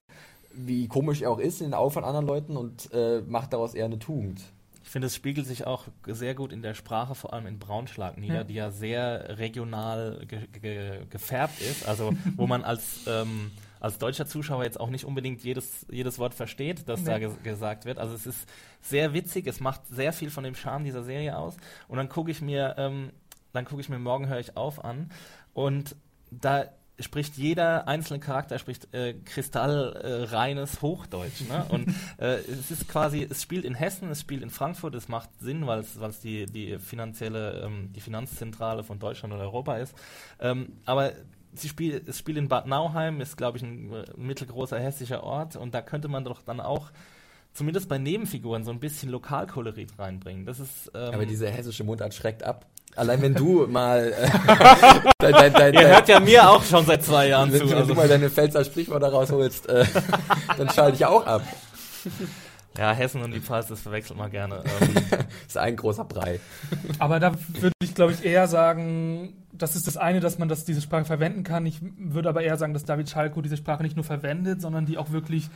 wie 0.56 0.88
komisch 0.88 1.22
er 1.22 1.32
auch 1.32 1.40
ist 1.40 1.62
in 1.62 1.68
den 1.68 1.74
Augen 1.74 1.92
von 1.92 2.04
anderen 2.04 2.26
Leuten 2.28 2.58
und 2.58 2.90
äh, 2.94 3.22
macht 3.28 3.54
daraus 3.54 3.74
eher 3.74 3.86
eine 3.86 4.00
Tugend. 4.00 4.42
Ich 4.84 4.90
finde, 4.90 5.06
es 5.08 5.16
spiegelt 5.16 5.48
sich 5.48 5.66
auch 5.68 5.86
sehr 6.08 6.34
gut 6.36 6.52
in 6.52 6.62
der 6.62 6.74
Sprache, 6.74 7.16
vor 7.16 7.34
allem 7.34 7.46
in 7.46 7.60
Braunschlag 7.60 8.18
nieder, 8.18 8.36
Ja. 8.38 8.44
die 8.44 8.54
ja 8.56 8.72
sehr 8.72 9.38
regional 9.38 10.26
ge 10.28 10.48
ge 10.60 11.06
gefärbt 11.10 11.62
ist. 11.62 11.88
Also 11.88 12.12
wo 12.36 12.48
man 12.48 12.64
als 12.64 13.02
ähm, 13.08 13.52
als 13.80 13.98
deutscher 13.98 14.26
Zuschauer 14.28 14.64
jetzt 14.64 14.80
auch 14.80 14.90
nicht 14.90 15.06
unbedingt 15.06 15.44
jedes, 15.44 15.86
jedes 15.90 16.20
Wort 16.20 16.34
versteht, 16.36 16.88
das 16.88 17.04
da 17.04 17.18
Nee. 17.18 17.28
ge 17.28 17.32
gesagt 17.44 17.86
wird. 17.86 17.98
Also 18.00 18.14
es 18.14 18.26
ist 18.28 18.48
sehr 18.82 19.14
witzig, 19.14 19.48
es 19.48 19.60
macht 19.60 19.82
sehr 19.90 20.14
viel 20.14 20.30
von 20.30 20.44
dem 20.44 20.54
Charme 20.56 20.84
dieser 20.84 21.04
Serie 21.04 21.38
aus. 21.38 21.58
Und 21.88 21.98
dann 21.98 22.08
gucke 22.10 22.30
ich 22.30 22.42
mir, 22.42 22.76
ähm, 22.78 23.12
dann 23.54 23.66
gucke 23.66 23.82
ich 23.82 23.90
mir 23.90 23.98
Morgen 23.98 24.28
höre 24.28 24.40
ich 24.40 24.56
auf 24.58 24.84
an 24.84 25.10
und 25.54 25.96
da 26.30 26.66
spricht 27.04 27.38
jeder 27.38 27.88
einzelne 27.88 28.20
Charakter 28.20 28.60
spricht 28.60 28.94
äh, 28.94 29.14
kristallreines 29.14 30.82
Hochdeutsch. 30.82 31.42
Ne? 31.48 31.66
Und 31.70 31.90
äh, 32.18 32.38
es 32.38 32.72
ist 32.72 32.88
quasi, 32.88 33.28
es 33.30 33.42
spielt 33.42 33.66
in 33.66 33.76
Hessen, 33.76 34.10
es 34.10 34.22
spielt 34.22 34.44
in 34.44 34.50
Frankfurt, 34.50 34.96
es 34.96 35.08
macht 35.08 35.30
Sinn, 35.40 35.68
weil 35.68 35.80
es 35.80 36.00
weil 36.00 36.10
es 36.10 36.20
die, 36.20 36.46
die 36.46 36.78
finanzielle, 36.80 37.64
ähm, 37.66 37.92
die 37.94 38.02
Finanzzentrale 38.02 38.84
von 38.84 39.00
Deutschland 39.00 39.34
und 39.34 39.40
Europa 39.40 39.78
ist. 39.78 39.96
Ähm, 40.40 40.74
aber 40.86 41.14
sie 41.54 41.70
spielt, 41.70 42.08
es 42.08 42.20
spielt 42.20 42.38
in 42.38 42.48
Bad 42.48 42.68
Nauheim, 42.68 43.22
ist 43.22 43.38
glaube 43.38 43.58
ich 43.58 43.64
ein 43.64 43.92
äh, 43.92 44.06
mittelgroßer 44.16 44.80
hessischer 44.80 45.24
Ort 45.24 45.56
und 45.56 45.74
da 45.74 45.82
könnte 45.82 46.08
man 46.08 46.24
doch 46.24 46.42
dann 46.42 46.60
auch 46.60 46.92
zumindest 47.54 47.90
bei 47.90 47.98
Nebenfiguren 47.98 48.64
so 48.64 48.72
ein 48.72 48.80
bisschen 48.80 49.10
Lokalkolorit 49.10 49.90
reinbringen. 50.00 50.46
Das 50.46 50.60
ist 50.60 50.92
ähm, 50.96 51.14
Aber 51.14 51.26
diese 51.26 51.50
hessische 51.50 51.84
Mundart 51.84 52.14
schreckt 52.14 52.44
ab. 52.44 52.66
Allein 52.96 53.22
wenn 53.22 53.34
du 53.34 53.68
mal 53.70 54.14
äh, 54.14 54.30
dein, 55.20 55.32
dein, 55.34 55.54
dein, 55.54 55.74
Ihr 55.74 55.88
hört 55.88 56.08
ja 56.10 56.20
mir 56.20 56.50
auch 56.50 56.64
schon 56.64 56.86
seit 56.86 57.04
zwei 57.04 57.28
Jahren 57.30 57.52
wenn, 57.52 57.62
zu. 57.62 57.70
wenn 57.70 57.78
Also. 57.78 57.90
du 57.90 57.96
mal 57.96 58.08
deine 58.08 58.30
Pfälzer 58.30 58.64
Sprichwörter 58.66 59.10
rausholst, 59.10 59.68
äh, 59.70 59.86
dann 60.58 60.70
schalte 60.70 60.96
ich 60.98 61.06
auch 61.06 61.26
ab. 61.26 61.42
Ja, 62.78 62.94
Hessen 62.94 63.22
und 63.22 63.32
die 63.34 63.42
Pfalz, 63.42 63.68
das 63.68 63.82
verwechselt 63.82 64.18
man 64.18 64.32
gerne. 64.32 64.64
Ähm, 64.82 64.94
Das 65.12 65.20
ist 65.48 65.58
ein 65.58 65.76
großer 65.76 66.06
Brei. 66.06 66.40
Aber 67.00 67.20
da 67.20 67.34
würde 67.60 67.74
ich, 67.84 67.94
glaube 67.94 68.14
ich, 68.14 68.24
eher 68.24 68.48
sagen, 68.48 69.34
das 69.52 69.76
ist 69.76 69.88
das 69.88 69.98
eine, 69.98 70.22
dass 70.22 70.40
man 70.40 70.48
das, 70.48 70.64
diese 70.64 70.82
Sprache 70.82 71.04
verwenden 71.04 71.44
kann. 71.44 71.66
Ich 71.66 71.80
würde 71.98 72.30
aber 72.30 72.42
eher 72.44 72.56
sagen, 72.58 72.74
dass 72.74 72.86
David 72.86 73.10
Schalko 73.10 73.42
diese 73.42 73.58
Sprache 73.58 73.84
nicht 73.84 73.98
nur 73.98 74.06
verwendet, 74.06 74.62
sondern 74.62 74.86
die 74.86 74.98
auch 74.98 75.12
wirklich 75.12 75.50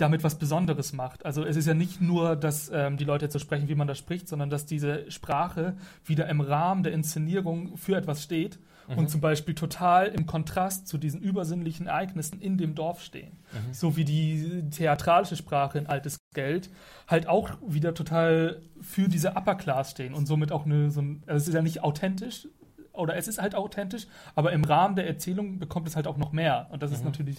damit 0.00 0.24
was 0.24 0.38
Besonderes 0.38 0.92
macht. 0.92 1.24
Also 1.26 1.44
es 1.44 1.56
ist 1.56 1.66
ja 1.66 1.74
nicht 1.74 2.00
nur, 2.00 2.36
dass 2.36 2.70
ähm, 2.72 2.96
die 2.96 3.04
Leute 3.04 3.26
jetzt 3.26 3.32
so 3.32 3.38
sprechen, 3.38 3.68
wie 3.68 3.74
man 3.74 3.86
das 3.86 3.98
spricht, 3.98 4.28
sondern 4.28 4.50
dass 4.50 4.66
diese 4.66 5.10
Sprache 5.10 5.76
wieder 6.04 6.28
im 6.28 6.40
Rahmen 6.40 6.82
der 6.82 6.92
Inszenierung 6.92 7.76
für 7.76 7.96
etwas 7.96 8.22
steht 8.22 8.58
und 8.96 9.08
zum 9.08 9.20
Beispiel 9.20 9.54
total 9.54 10.06
im 10.08 10.26
Kontrast 10.26 10.88
zu 10.88 10.98
diesen 10.98 11.20
übersinnlichen 11.20 11.86
Ereignissen 11.86 12.40
in 12.40 12.58
dem 12.58 12.74
Dorf 12.74 13.02
stehen. 13.02 13.38
So 13.72 13.96
wie 13.96 14.04
die 14.04 14.64
theatralische 14.70 15.36
Sprache 15.36 15.78
in 15.78 15.86
Altes 15.86 16.18
Geld 16.34 16.70
halt 17.06 17.28
auch 17.28 17.50
wieder 17.64 17.94
total 17.94 18.62
für 18.80 19.08
diese 19.08 19.36
Upper 19.36 19.54
Class 19.54 19.92
stehen 19.92 20.12
und 20.12 20.26
somit 20.26 20.50
auch 20.50 20.66
eine, 20.66 20.90
so 20.90 21.02
ein, 21.02 21.22
also 21.26 21.36
es 21.36 21.48
ist 21.48 21.54
ja 21.54 21.62
nicht 21.62 21.84
authentisch, 21.84 22.48
oder 22.92 23.16
es 23.16 23.28
ist 23.28 23.40
halt 23.40 23.54
authentisch, 23.54 24.06
aber 24.34 24.52
im 24.52 24.64
Rahmen 24.64 24.96
der 24.96 25.06
Erzählung 25.06 25.58
bekommt 25.58 25.86
es 25.86 25.96
halt 25.96 26.06
auch 26.06 26.16
noch 26.16 26.32
mehr. 26.32 26.66
Und 26.70 26.82
das 26.82 26.90
ist 26.92 27.04
natürlich. 27.04 27.38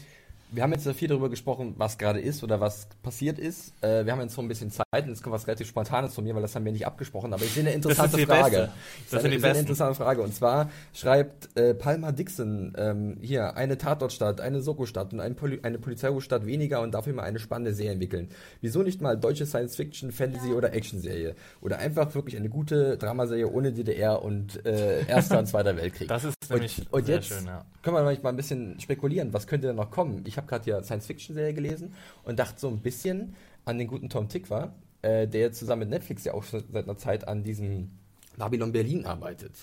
Wir 0.53 0.63
haben 0.63 0.73
jetzt 0.73 0.83
sehr 0.83 0.93
viel 0.93 1.07
darüber 1.07 1.29
gesprochen, 1.29 1.75
was 1.77 1.97
gerade 1.97 2.19
ist 2.19 2.43
oder 2.43 2.59
was 2.59 2.89
passiert 3.01 3.39
ist. 3.39 3.73
Äh, 3.81 4.05
wir 4.05 4.11
haben 4.11 4.19
jetzt 4.19 4.35
so 4.35 4.41
ein 4.41 4.49
bisschen 4.49 4.69
Zeit 4.69 4.83
und 4.91 5.07
jetzt 5.07 5.23
kommt 5.23 5.33
was 5.33 5.47
relativ 5.47 5.69
Spontanes 5.69 6.13
von 6.13 6.25
mir, 6.25 6.35
weil 6.35 6.41
das 6.41 6.53
haben 6.55 6.65
wir 6.65 6.73
nicht 6.73 6.85
abgesprochen. 6.85 7.33
Aber 7.33 7.41
ich 7.43 7.53
sehe 7.53 7.63
eine 7.63 7.71
interessante 7.71 8.17
die 8.17 8.25
Frage. 8.25 8.43
beste. 8.43 8.57
Das 8.59 9.11
Das 9.11 9.21
sind 9.21 9.31
ist 9.31 9.39
die 9.39 9.45
eine, 9.45 9.51
ist 9.51 9.57
eine 9.57 9.59
interessante 9.59 9.95
Frage. 9.95 10.21
Und 10.21 10.35
zwar 10.35 10.69
schreibt 10.93 11.55
äh, 11.57 11.73
Palmer 11.73 12.11
Dixon 12.11 12.73
ähm, 12.77 13.17
hier 13.21 13.55
eine 13.55 13.77
Tatortstadt, 13.77 14.41
eine 14.41 14.61
Soko-Stadt 14.61 15.13
und 15.13 15.21
ein 15.21 15.35
Poli 15.35 15.59
eine 15.63 15.79
Polizeihochstadt 15.79 16.45
weniger 16.45 16.81
und 16.81 16.93
dafür 16.93 17.13
mal 17.13 17.23
eine 17.23 17.39
spannende 17.39 17.73
Serie 17.73 17.93
entwickeln. 17.93 18.27
Wieso 18.59 18.83
nicht 18.83 18.99
mal 18.99 19.15
deutsche 19.15 19.45
Science-Fiction, 19.45 20.11
Fantasy 20.11 20.51
oder 20.51 20.73
Action-Serie? 20.73 21.35
Oder 21.61 21.79
einfach 21.79 22.13
wirklich 22.13 22.35
eine 22.35 22.49
gute 22.49 22.97
Dramaserie 22.97 23.47
ohne 23.49 23.71
DDR 23.71 24.21
und 24.21 24.65
äh, 24.65 25.05
Erster 25.07 25.39
und 25.39 25.45
Zweiter 25.45 25.77
Weltkrieg. 25.77 26.09
das 26.09 26.25
ist 26.25 26.35
nämlich 26.49 26.79
und, 26.79 26.93
und 26.93 27.05
sehr 27.05 27.15
jetzt 27.15 27.29
schön, 27.29 27.45
ja. 27.45 27.63
können 27.83 27.95
wir 27.95 28.03
manchmal 28.03 28.33
ein 28.33 28.35
bisschen 28.35 28.77
spekulieren, 28.81 29.31
was 29.31 29.47
könnte 29.47 29.67
denn 29.67 29.77
noch 29.77 29.91
kommen? 29.91 30.23
Ich 30.25 30.40
habe 30.41 30.47
gerade 30.49 30.63
hier 30.65 30.83
Science-Fiction-Serie 30.83 31.53
gelesen 31.53 31.93
und 32.23 32.39
dachte 32.39 32.59
so 32.59 32.67
ein 32.67 32.79
bisschen 32.79 33.35
an 33.65 33.77
den 33.77 33.87
guten 33.87 34.09
Tom 34.09 34.27
Tikva, 34.27 34.73
äh, 35.01 35.27
der 35.27 35.41
jetzt 35.41 35.59
zusammen 35.59 35.81
mit 35.81 35.89
Netflix 35.89 36.23
ja 36.23 36.33
auch 36.33 36.43
schon 36.43 36.63
seit 36.71 36.85
einer 36.85 36.97
Zeit 36.97 37.27
an 37.27 37.43
diesem 37.43 37.91
Babylon 38.37 38.71
Berlin 38.71 39.05
arbeitet. 39.05 39.53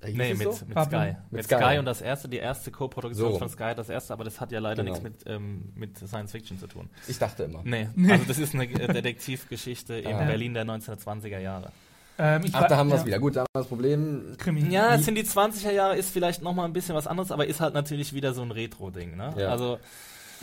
Äh, 0.00 0.12
Nee, 0.12 0.34
mit, 0.34 0.42
so? 0.42 0.50
mit. 0.66 0.78
Sky. 0.84 0.96
Mit 1.30 1.32
Mit, 1.32 1.44
Sky. 1.44 1.54
Sky. 1.56 1.78
und 1.78 1.84
das 1.86 2.02
erste, 2.02 2.28
die 2.28 2.36
erste 2.36 2.70
Co-Produktion 2.70 3.32
So. 3.32 3.38
von 3.38 3.48
Sky, 3.48 3.72
das 3.74 3.88
erste, 3.88 4.12
aber 4.12 4.24
das 4.24 4.40
hat 4.40 4.52
ja 4.52 4.58
leider 4.60 4.82
Genau. 4.82 4.92
nichts 4.98 5.02
mit, 5.02 5.22
ähm, 5.26 5.72
mit 5.74 5.96
Science 5.98 6.32
Fiction 6.32 6.58
zu 6.58 6.66
tun. 6.66 6.90
Ich 7.08 7.18
dachte 7.18 7.44
immer. 7.44 7.62
Nee, 7.64 7.88
also 8.10 8.24
das 8.26 8.38
ist 8.38 8.54
eine 8.54 8.64
äh, 8.64 8.92
Detektivgeschichte 8.92 9.94
in 9.94 10.12
Ah. 10.14 10.24
Berlin 10.24 10.52
der 10.54 10.64
1920er 10.66 11.38
Jahre. 11.38 11.70
Ähm, 12.18 12.42
ich 12.44 12.54
Ach, 12.54 12.68
da 12.68 12.76
haben 12.76 12.88
wir 12.90 12.94
es 12.96 13.00
ja, 13.00 13.06
wieder. 13.06 13.18
Gut, 13.18 13.34
da 13.34 13.40
haben 13.40 13.48
wir 13.54 13.60
das 13.60 13.66
Problem. 13.66 14.34
Krimi. 14.38 14.68
Ja, 14.72 14.94
es 14.94 15.04
sind 15.04 15.16
die 15.16 15.24
20er 15.24 15.72
Jahre, 15.72 15.96
ist 15.96 16.10
vielleicht 16.10 16.42
nochmal 16.42 16.66
ein 16.66 16.72
bisschen 16.72 16.94
was 16.94 17.06
anderes, 17.08 17.32
aber 17.32 17.46
ist 17.46 17.60
halt 17.60 17.74
natürlich 17.74 18.12
wieder 18.12 18.34
so 18.34 18.42
ein 18.42 18.50
Retro-Ding. 18.52 19.16
Ne? 19.16 19.34
Ja. 19.36 19.48
Also, 19.48 19.78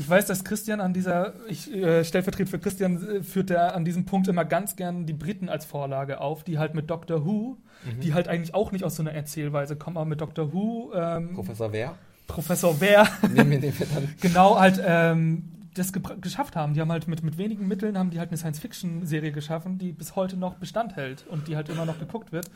Ich 0.01 0.09
weiß, 0.09 0.25
dass 0.25 0.43
Christian 0.43 0.81
an 0.81 0.93
dieser, 0.93 1.33
ich 1.47 1.71
äh, 1.71 2.03
stellvertretend 2.03 2.49
für 2.49 2.57
Christian, 2.57 3.07
äh, 3.07 3.23
führt 3.23 3.51
er 3.51 3.75
an 3.75 3.85
diesem 3.85 4.05
Punkt 4.05 4.27
immer 4.27 4.45
ganz 4.45 4.75
gern 4.75 5.05
die 5.05 5.13
Briten 5.13 5.47
als 5.47 5.63
Vorlage 5.63 6.19
auf, 6.19 6.43
die 6.43 6.57
halt 6.57 6.73
mit 6.73 6.89
Doctor 6.89 7.23
Who, 7.23 7.57
die 8.01 8.15
halt 8.15 8.27
eigentlich 8.27 8.55
auch 8.55 8.71
nicht 8.71 8.83
aus 8.83 8.95
so 8.95 9.03
einer 9.03 9.11
Erzählweise 9.13 9.75
kommen, 9.75 9.97
aber 9.97 10.07
mit 10.07 10.19
Doctor 10.19 10.53
Who, 10.53 10.91
ähm, 10.95 11.35
Professor 11.35 11.71
Wer? 11.71 11.95
Professor 12.25 12.75
Wer, 12.79 13.07
Nehmen 13.31 13.51
wir, 13.51 13.61
wir 13.61 13.87
dann. 13.93 14.15
genau 14.19 14.59
halt 14.59 14.81
ähm, 14.83 15.43
das 15.75 15.93
geschafft 15.93 16.55
haben. 16.55 16.73
Die 16.73 16.81
haben 16.81 16.91
halt 16.91 17.07
mit, 17.07 17.23
mit 17.23 17.37
wenigen 17.37 17.67
Mitteln 17.67 17.97
haben 17.97 18.09
die 18.09 18.17
halt 18.17 18.29
eine 18.29 18.37
Science-Fiction-Serie 18.37 19.31
geschaffen, 19.31 19.77
die 19.77 19.91
bis 19.91 20.15
heute 20.15 20.35
noch 20.35 20.55
Bestand 20.55 20.95
hält 20.95 21.25
und 21.27 21.47
die 21.47 21.55
halt 21.55 21.69
immer 21.69 21.85
noch 21.85 21.99
geguckt 21.99 22.31
wird. 22.31 22.49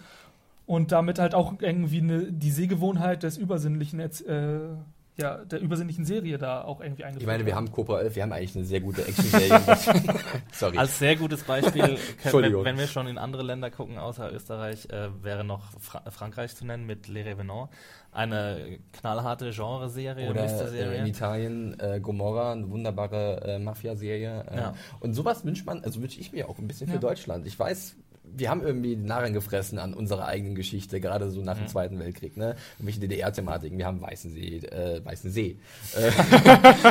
Und 0.65 0.91
damit 0.91 1.19
halt 1.19 1.35
auch 1.35 1.53
irgendwie 1.59 2.01
eine, 2.01 2.31
die 2.31 2.49
Sehgewohnheit 2.49 3.21
des 3.21 3.37
übersinnlichen, 3.37 3.99
äh, 3.99 4.09
ja, 5.17 5.37
der 5.45 5.61
übersinnlichen 5.61 6.03
Serie 6.05 6.37
da 6.37 6.63
auch 6.63 6.81
irgendwie 6.81 7.03
eingeführt 7.05 7.21
Ich 7.23 7.27
meine, 7.27 7.45
wir 7.45 7.55
haben. 7.55 7.71
Cobra 7.71 7.99
11, 8.01 8.15
wir 8.15 8.23
haben 8.23 8.33
eigentlich 8.33 8.55
eine 8.55 8.65
sehr 8.65 8.81
gute 8.81 9.01
Action-Serie. 9.07 9.61
Sorry. 10.51 10.77
als 10.77 10.99
sehr 10.99 11.15
gutes 11.15 11.43
Beispiel, 11.43 11.97
wenn, 12.23 12.63
wenn 12.63 12.77
wir 12.77 12.87
schon 12.87 13.07
in 13.07 13.17
andere 13.17 13.43
Länder 13.43 13.71
gucken, 13.71 13.97
außer 13.97 14.31
Österreich, 14.33 14.89
äh, 14.89 15.09
wäre 15.23 15.43
noch 15.43 15.71
Fra 15.79 16.01
Frankreich 16.11 16.55
zu 16.55 16.65
nennen 16.65 16.85
mit 16.85 17.07
Les 17.07 17.25
Revenants. 17.25 17.73
Eine 18.11 18.79
knallharte 18.93 19.51
Genre-Serie, 19.51 20.29
Oder 20.29 20.73
äh, 20.73 20.99
in 20.99 21.05
Italien 21.05 21.77
äh, 21.81 21.99
Gomorra, 22.01 22.53
eine 22.53 22.69
wunderbare 22.69 23.41
äh, 23.45 23.59
Mafia-Serie. 23.59 24.45
Äh, 24.49 24.57
Ja. 24.57 24.73
Und 25.01 25.13
sowas 25.13 25.43
wünscht 25.43 25.65
man, 25.65 25.83
also 25.83 26.01
wünsche 26.01 26.19
ich 26.21 26.31
mir 26.31 26.47
auch 26.47 26.57
ein 26.57 26.67
bisschen 26.67 26.87
für 26.87 26.93
Ja. 26.93 26.99
Deutschland. 26.99 27.45
Ich 27.45 27.59
weiß, 27.59 27.95
wir 28.35 28.49
haben 28.49 28.61
irgendwie 28.61 28.95
Narren 28.95 29.33
gefressen 29.33 29.79
an 29.79 29.93
unserer 29.93 30.25
eigenen 30.25 30.55
Geschichte, 30.55 30.99
gerade 30.99 31.29
so 31.31 31.41
nach 31.41 31.57
dem 31.57 31.67
Zweiten 31.67 31.99
Weltkrieg. 31.99 32.37
Ne? 32.37 32.55
Irgendwelche 32.77 32.99
DDR-Thematiken, 33.01 33.77
wir 33.77 33.85
haben 33.85 34.01
Weißen 34.01 34.31
See, 34.31 34.57
äh, 34.57 35.03
Weißen 35.03 35.31
See. 35.31 35.57
Äh, 35.95 36.11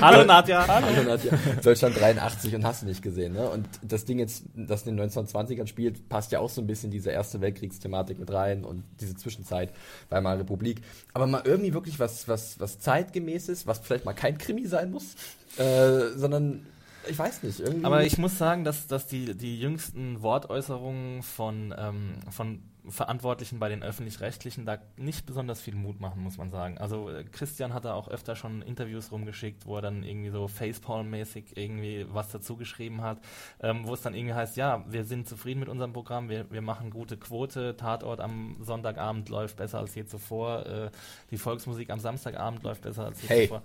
Hallo 0.00 0.24
Nadja! 0.24 0.66
Hallo 0.68 1.02
Nadja. 1.02 1.32
Deutschland 1.62 1.98
83 2.00 2.54
und 2.54 2.64
hast 2.64 2.82
du 2.82 2.86
nicht 2.86 3.02
gesehen. 3.02 3.34
Ne? 3.34 3.48
Und 3.48 3.68
das 3.82 4.04
Ding 4.04 4.18
jetzt, 4.18 4.44
das 4.54 4.86
in 4.86 4.96
den 4.96 5.10
1920ern 5.10 5.66
spielt, 5.66 6.08
passt 6.08 6.32
ja 6.32 6.38
auch 6.38 6.48
so 6.48 6.60
ein 6.60 6.66
bisschen 6.66 6.90
diese 6.90 7.10
Erste 7.10 7.40
Weltkriegsthematik 7.40 8.18
mit 8.18 8.32
rein 8.32 8.64
und 8.64 8.84
diese 9.00 9.16
Zwischenzeit 9.16 9.72
Weimarer 10.08 10.40
Republik. 10.40 10.80
Aber 11.12 11.26
mal 11.26 11.42
irgendwie 11.44 11.74
wirklich 11.74 11.98
was, 11.98 12.28
was, 12.28 12.58
was 12.60 12.78
zeitgemäßes, 12.78 13.66
was 13.66 13.80
vielleicht 13.80 14.04
mal 14.04 14.14
kein 14.14 14.38
Krimi 14.38 14.66
sein 14.66 14.90
muss, 14.90 15.14
äh, 15.58 16.16
sondern 16.16 16.66
ich 17.08 17.18
weiß 17.18 17.42
nicht. 17.42 17.60
Irgendwie 17.60 17.84
Aber 17.84 18.04
ich 18.04 18.18
muss 18.18 18.38
sagen, 18.38 18.64
dass, 18.64 18.86
dass 18.86 19.06
die, 19.06 19.34
die 19.34 19.58
jüngsten 19.60 20.22
Wortäußerungen 20.22 21.22
von, 21.22 21.74
ähm, 21.76 22.14
von 22.30 22.62
Verantwortlichen 22.88 23.58
bei 23.58 23.68
den 23.68 23.82
Öffentlich-Rechtlichen 23.82 24.66
da 24.66 24.78
nicht 24.96 25.26
besonders 25.26 25.60
viel 25.60 25.74
Mut 25.74 26.00
machen, 26.00 26.22
muss 26.22 26.36
man 26.36 26.50
sagen. 26.50 26.78
Also 26.78 27.08
äh, 27.10 27.24
Christian 27.24 27.72
hat 27.72 27.84
da 27.84 27.94
auch 27.94 28.08
öfter 28.08 28.36
schon 28.36 28.62
Interviews 28.62 29.10
rumgeschickt, 29.10 29.66
wo 29.66 29.76
er 29.76 29.82
dann 29.82 30.02
irgendwie 30.02 30.30
so 30.30 30.46
Facepalm-mäßig 30.46 31.56
irgendwie 31.56 32.06
was 32.10 32.30
dazu 32.30 32.56
geschrieben 32.56 33.02
hat, 33.02 33.18
ähm, 33.60 33.86
wo 33.86 33.94
es 33.94 34.02
dann 34.02 34.14
irgendwie 34.14 34.34
heißt, 34.34 34.56
ja, 34.56 34.84
wir 34.88 35.04
sind 35.04 35.26
zufrieden 35.28 35.60
mit 35.60 35.68
unserem 35.68 35.92
Programm, 35.92 36.28
wir, 36.28 36.50
wir 36.50 36.62
machen 36.62 36.90
gute 36.90 37.16
Quote, 37.16 37.76
Tatort 37.76 38.20
am 38.20 38.56
Sonntagabend 38.60 39.28
läuft 39.28 39.56
besser 39.56 39.78
als 39.78 39.94
je 39.94 40.04
zuvor, 40.04 40.66
äh, 40.66 40.90
die 41.30 41.38
Volksmusik 41.38 41.90
am 41.90 42.00
Samstagabend 42.00 42.62
läuft 42.62 42.82
besser 42.82 43.06
als 43.06 43.22
je 43.22 43.28
Hey. 43.28 43.48
zuvor. 43.48 43.62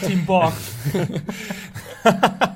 Team 0.00 0.24
Borg. 0.24 0.54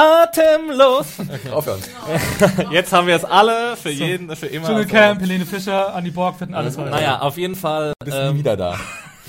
Atemlos! 0.00 1.06
aufhören. 1.52 1.80
Jetzt 2.70 2.90
haben 2.92 3.06
wir 3.06 3.16
es 3.16 3.24
alle 3.24 3.76
für 3.76 3.90
jeden, 3.90 4.34
für 4.34 4.46
immer. 4.46 4.66
Dschungelcamp, 4.68 5.20
Helene 5.20 5.44
Fischer, 5.44 5.94
Andi 5.94 6.10
Borg, 6.10 6.36
finden 6.38 6.54
alles 6.54 6.78
weiter. 6.78 6.90
naja, 6.90 7.20
auf 7.20 7.36
jeden 7.36 7.54
Fall 7.54 7.92
Bist 8.02 8.16
nie 8.16 8.22
ähm, 8.22 8.38
wieder 8.38 8.56
da. 8.56 8.78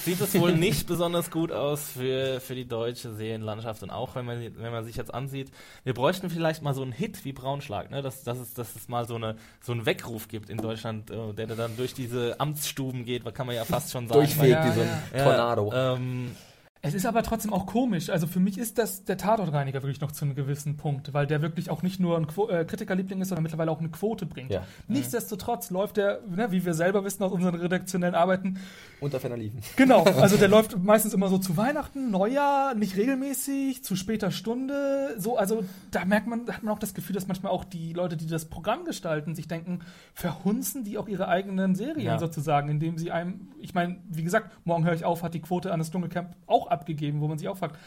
sieht 0.06 0.22
es 0.22 0.34
wohl 0.40 0.54
nicht 0.54 0.88
besonders 0.88 1.30
gut 1.30 1.52
aus 1.52 1.90
für, 1.98 2.40
für 2.40 2.56
die 2.56 2.66
deutsche 2.66 3.12
Serienlandschaft. 3.14 3.84
Und 3.84 3.90
auch 3.90 4.16
wenn 4.16 4.26
man, 4.26 4.40
wenn 4.40 4.72
man 4.72 4.86
sich 4.86 4.96
jetzt 4.96 5.14
ansieht, 5.14 5.52
wir 5.84 5.94
bräuchten 5.94 6.30
vielleicht 6.30 6.62
mal 6.62 6.74
so 6.74 6.84
einen 6.84 6.94
Hit 6.94 7.26
wie 7.26 7.34
Braunschlag, 7.34 7.92
ne? 7.92 8.02
dass, 8.02 8.24
dass, 8.24 8.40
es, 8.40 8.54
dass 8.54 8.74
es 8.74 8.88
mal 8.88 9.06
so, 9.06 9.16
eine, 9.16 9.36
so 9.60 9.74
einen 9.74 9.86
Weckruf 9.86 10.30
gibt 10.30 10.50
in 10.50 10.58
Deutschland, 10.58 11.12
äh, 11.12 11.34
der 11.34 11.48
dann 11.48 11.76
durch 11.76 11.94
diese 11.94 12.40
Amtsstuben 12.40 13.04
geht, 13.04 13.26
was 13.26 13.34
kann 13.34 13.46
man 13.46 13.58
ja 13.58 13.66
fast 13.66 13.92
schon 13.92 14.08
sagen. 14.08 14.22
Durchfegt 14.22 14.52
Ja, 14.52 14.66
wie 14.66 14.72
so 14.72 14.82
ein 14.82 14.90
ja. 15.12 15.18
Ja, 15.18 15.24
Tornado. 15.26 15.74
Ähm, 15.76 16.36
Es 16.84 16.96
ist 16.96 17.06
aber 17.06 17.22
trotzdem 17.22 17.54
auch 17.54 17.68
komisch. 17.68 18.10
Also 18.10 18.26
für 18.26 18.40
mich 18.40 18.58
ist 18.58 18.80
das 18.80 19.06
der 19.06 19.16
Tatortreiniger 19.18 19.84
wirklich 19.84 20.02
noch 20.02 20.12
zu 20.12 20.26
einem 20.26 20.34
gewissen 20.34 20.78
Punkt, 20.78 21.14
weil 21.14 21.28
der 21.28 21.44
wirklich 21.44 21.70
auch 21.70 21.84
nicht 21.84 22.00
nur 22.00 22.18
ein 22.18 22.26
Quo 22.26 22.50
äh, 22.50 22.66
Kritikerliebling 22.66 23.22
ist, 23.22 23.30
sondern 23.30 23.44
mittlerweile 23.44 23.70
auch 23.70 23.80
eine 23.80 23.90
Quote 23.90 24.26
bringt. 24.26 24.52
Ja. 24.52 24.64
Nichtsdestotrotz 24.88 25.70
läuft 25.70 25.98
der, 25.98 26.22
ne, 26.28 26.52
wie 26.52 26.66
wir 26.66 26.74
selber 26.74 27.04
wissen 27.04 27.22
aus 27.24 27.32
unseren 27.32 27.54
redaktionellen 27.54 28.16
Arbeiten, 28.16 28.58
Unter 29.00 29.20
Ferner 29.20 29.38
liefen. 29.38 29.60
Genau, 29.76 30.04
also 30.20 30.38
der 30.38 30.48
läuft 30.48 30.82
meistens 30.82 31.14
immer 31.14 31.28
so 31.28 31.38
zu 31.38 31.56
Weihnachten, 31.56 32.10
Neujahr, 32.10 32.74
nicht 32.74 32.98
regelmäßig, 32.98 33.84
zu 33.84 33.96
später 33.96 34.32
Stunde. 34.32 35.14
So, 35.20 35.38
also 35.38 35.64
da 35.92 36.04
merkt 36.06 36.26
man, 36.26 36.48
hat 36.48 36.64
man 36.64 36.74
auch 36.74 36.80
das 36.80 36.96
Gefühl, 36.96 37.14
dass 37.14 37.28
manchmal 37.28 37.52
auch 37.52 37.64
die 37.64 37.94
Leute, 37.94 38.18
die 38.18 38.26
das 38.26 38.46
Programm 38.46 38.86
gestalten, 38.86 39.36
sich 39.36 39.48
denken, 39.48 39.82
verhunzen 40.16 40.84
die 40.84 40.98
auch 40.98 41.08
ihre 41.08 41.28
eigenen 41.28 41.76
Serien 41.76 42.06
Ja. 42.08 42.18
sozusagen, 42.18 42.70
indem 42.70 42.98
sie 42.98 43.12
einem, 43.12 43.50
ich 43.60 43.76
meine, 43.76 43.98
wie 44.10 44.24
gesagt, 44.24 44.50
morgen 44.66 44.84
höre 44.84 44.94
ich 44.94 45.06
auf, 45.06 45.22
hat 45.22 45.36
die 45.36 45.42
Quote 45.42 45.72
an 45.72 45.78
das 45.78 45.92
Dschungelcamp 45.92 46.36
auch 46.48 46.71
abgegeben, 46.72 47.22
wo 47.22 47.28
man 47.28 47.38
sich 47.38 47.48
auch 47.48 47.58
fragt, 47.58 47.78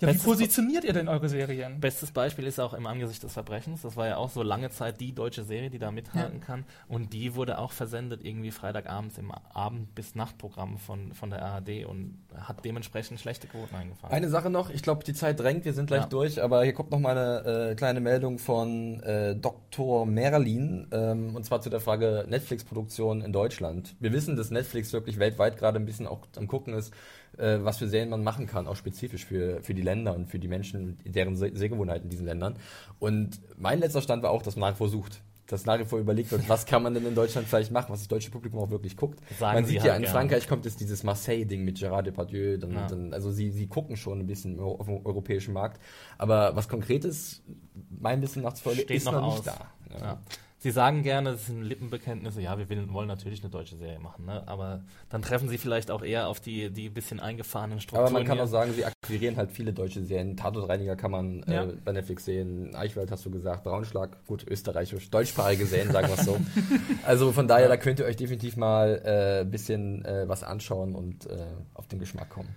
ja, 0.00 0.06
wie 0.06 0.12
Bestes- 0.12 0.26
positioniert 0.26 0.84
ihr 0.84 0.92
denn 0.92 1.08
eure 1.08 1.28
Serien? 1.28 1.80
Bestes 1.80 2.12
Beispiel 2.12 2.46
ist 2.46 2.60
auch 2.60 2.72
im 2.72 2.86
Angesicht 2.86 3.20
des 3.24 3.32
Verbrechens. 3.32 3.82
Das 3.82 3.96
war 3.96 4.06
ja 4.06 4.16
auch 4.16 4.30
so 4.30 4.44
lange 4.44 4.70
Zeit 4.70 5.00
die 5.00 5.12
deutsche 5.12 5.42
Serie, 5.42 5.70
die 5.70 5.80
da 5.80 5.90
mithalten 5.90 6.38
kann. 6.40 6.64
Und 6.86 7.12
die 7.12 7.34
wurde 7.34 7.58
auch 7.58 7.72
versendet 7.72 8.24
irgendwie 8.24 8.52
Freitagabends 8.52 9.18
im 9.18 9.32
Abend- 9.32 9.92
bis 9.96 10.14
Nachtprogramm 10.14 10.78
von, 10.78 11.14
von 11.14 11.30
der 11.30 11.42
ARD 11.44 11.84
und 11.86 12.16
hat 12.32 12.64
dementsprechend 12.64 13.18
schlechte 13.18 13.48
Quoten 13.48 13.74
eingefahren. 13.74 14.14
Eine 14.14 14.28
Sache 14.28 14.50
noch, 14.50 14.70
ich 14.70 14.82
glaube, 14.84 15.02
die 15.02 15.14
Zeit 15.14 15.40
drängt, 15.40 15.64
wir 15.64 15.72
sind 15.72 15.86
gleich 15.88 16.02
Ja. 16.02 16.06
durch, 16.06 16.40
aber 16.40 16.62
hier 16.62 16.74
kommt 16.74 16.92
noch 16.92 17.00
mal 17.00 17.18
eine 17.18 17.70
äh, 17.70 17.74
kleine 17.74 17.98
Meldung 17.98 18.38
von 18.38 19.00
äh, 19.02 19.34
Dr. 19.34 20.06
Merlin, 20.06 20.86
ähm, 20.92 21.34
und 21.34 21.44
zwar 21.44 21.60
zu 21.60 21.70
der 21.70 21.80
Frage 21.80 22.24
Netflix-Produktion 22.28 23.20
in 23.20 23.32
Deutschland. 23.32 23.96
Wir 23.98 24.12
wissen, 24.12 24.36
dass 24.36 24.52
Netflix 24.52 24.92
wirklich 24.92 25.18
weltweit 25.18 25.56
gerade 25.56 25.80
ein 25.80 25.86
bisschen 25.86 26.06
auch 26.06 26.20
am 26.36 26.46
gucken 26.46 26.74
ist, 26.74 26.94
äh, 27.36 27.58
was 27.62 27.78
für 27.78 27.88
Serien 27.88 28.10
man 28.10 28.22
machen 28.24 28.46
kann, 28.46 28.66
auch 28.66 28.76
spezifisch 28.76 29.24
für, 29.26 29.62
für 29.62 29.74
die 29.74 29.82
Länder 29.82 30.14
und 30.14 30.26
für 30.28 30.38
die 30.38 30.48
Menschen, 30.48 30.98
deren 31.04 31.36
Se 31.36 31.50
Sehgewohnheiten 31.54 32.04
in 32.04 32.10
diesen 32.10 32.26
Ländern. 32.26 32.56
Und 32.98 33.40
mein 33.56 33.80
letzter 33.80 34.02
Stand 34.02 34.22
war 34.22 34.30
auch, 34.30 34.42
dass 34.42 34.56
man 34.56 34.70
nach 34.70 34.76
wie 34.76 34.78
vor 34.78 34.88
sucht. 34.88 35.22
Dass 35.46 35.64
nach 35.64 35.78
wie 35.78 35.84
vor 35.86 35.98
überlegt 35.98 36.30
wird, 36.30 36.46
was 36.46 36.66
kann 36.66 36.82
man 36.82 36.92
denn 36.92 37.06
in 37.06 37.14
Deutschland 37.14 37.48
vielleicht 37.48 37.72
machen, 37.72 37.90
was 37.90 38.00
das 38.00 38.08
deutsche 38.08 38.30
Publikum 38.30 38.60
auch 38.60 38.68
wirklich 38.68 38.98
guckt. 38.98 39.18
Sagen 39.38 39.54
man 39.54 39.64
sie 39.64 39.72
sieht 39.72 39.80
halt 39.80 39.92
ja 39.92 39.96
in. 39.96 40.04
Frankreich 40.04 40.46
kommt 40.46 40.66
jetzt 40.66 40.78
dieses 40.78 41.04
Marseille-Ding 41.04 41.64
mit 41.64 41.78
Gerard 41.78 42.06
Depardieu, 42.06 42.58
dann, 42.58 42.72
Ja. 42.72 42.86
dann, 42.86 43.14
also 43.14 43.30
sie, 43.30 43.50
sie 43.50 43.66
gucken 43.66 43.96
schon 43.96 44.18
ein 44.20 44.26
bisschen 44.26 44.60
auf 44.60 44.84
dem 44.84 45.06
europäischen 45.06 45.54
Markt. 45.54 45.80
Aber 46.18 46.54
was 46.54 46.68
Konkretes, 46.68 47.42
mein 47.88 48.20
Wissen 48.20 48.42
nach 48.42 48.52
ist 48.54 49.04
noch 49.06 49.12
noch, 49.12 49.34
nicht 49.36 49.46
da. 49.46 49.70
Ja. 49.98 50.20
Sie 50.60 50.72
sagen 50.72 51.04
gerne, 51.04 51.32
das 51.32 51.46
sind 51.46 51.62
Lippenbekenntnisse, 51.62 52.40
ja, 52.40 52.58
wir 52.58 52.68
will, 52.68 52.92
wollen 52.92 53.06
natürlich 53.06 53.42
eine 53.42 53.50
deutsche 53.50 53.76
Serie 53.76 54.00
machen, 54.00 54.24
ne? 54.26 54.42
aber 54.46 54.82
dann 55.08 55.22
treffen 55.22 55.48
sie 55.48 55.56
vielleicht 55.56 55.88
auch 55.90 56.02
eher 56.02 56.26
auf 56.26 56.40
die, 56.40 56.70
die 56.70 56.88
bisschen 56.88 57.20
eingefahrenen 57.20 57.80
Strukturen. 57.80 58.06
Aber 58.08 58.12
man 58.12 58.24
kann 58.24 58.38
hier. 58.38 58.44
auch 58.44 58.48
sagen, 58.48 58.72
sie 58.74 58.84
akquirieren 58.84 59.36
halt 59.36 59.52
viele 59.52 59.72
deutsche 59.72 60.02
Serien. 60.02 60.36
Tatortreiniger 60.36 60.96
kann 60.96 61.12
man 61.12 61.44
Ja. 61.46 61.64
äh, 61.64 61.74
bei 61.84 61.92
Netflix 61.92 62.24
sehen. 62.24 62.74
Eichwald 62.74 63.12
hast 63.12 63.24
du 63.24 63.30
gesagt, 63.30 63.62
Braunschlag, 63.62 64.26
gut, 64.26 64.44
österreichisch, 64.48 65.08
deutschsprachige 65.10 65.64
Serien, 65.64 65.92
sagen 65.92 66.08
wir 66.08 66.18
es 66.18 66.24
so. 66.24 66.36
Also 67.04 67.30
von 67.32 67.46
daher, 67.46 67.68
da 67.68 67.76
könnt 67.76 68.00
ihr 68.00 68.06
euch 68.06 68.16
definitiv 68.16 68.56
mal 68.56 69.00
ein 69.04 69.46
äh, 69.46 69.48
bisschen 69.48 70.04
äh, 70.04 70.28
was 70.28 70.42
anschauen 70.42 70.94
und 70.96 71.26
äh, 71.26 71.36
auf 71.74 71.86
den 71.86 72.00
Geschmack 72.00 72.30
kommen. 72.30 72.48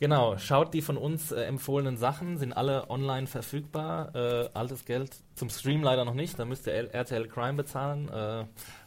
Genau, 0.00 0.38
schaut 0.38 0.74
die 0.74 0.80
von 0.80 0.96
uns 0.96 1.32
äh, 1.32 1.42
empfohlenen 1.42 1.96
Sachen, 1.96 2.38
sind 2.38 2.52
alle 2.52 2.88
online 2.88 3.26
verfügbar. 3.26 4.14
Äh, 4.14 4.48
altes 4.54 4.84
Geld 4.84 5.10
zum 5.34 5.50
Stream 5.50 5.82
leider 5.82 6.04
noch 6.04 6.14
nicht, 6.14 6.38
da 6.38 6.44
müsst 6.44 6.68
ihr 6.68 6.72
L- 6.74 6.90
RTL 6.92 7.26
Crime 7.26 7.54
bezahlen. 7.54 8.08
Äh, 8.08 8.44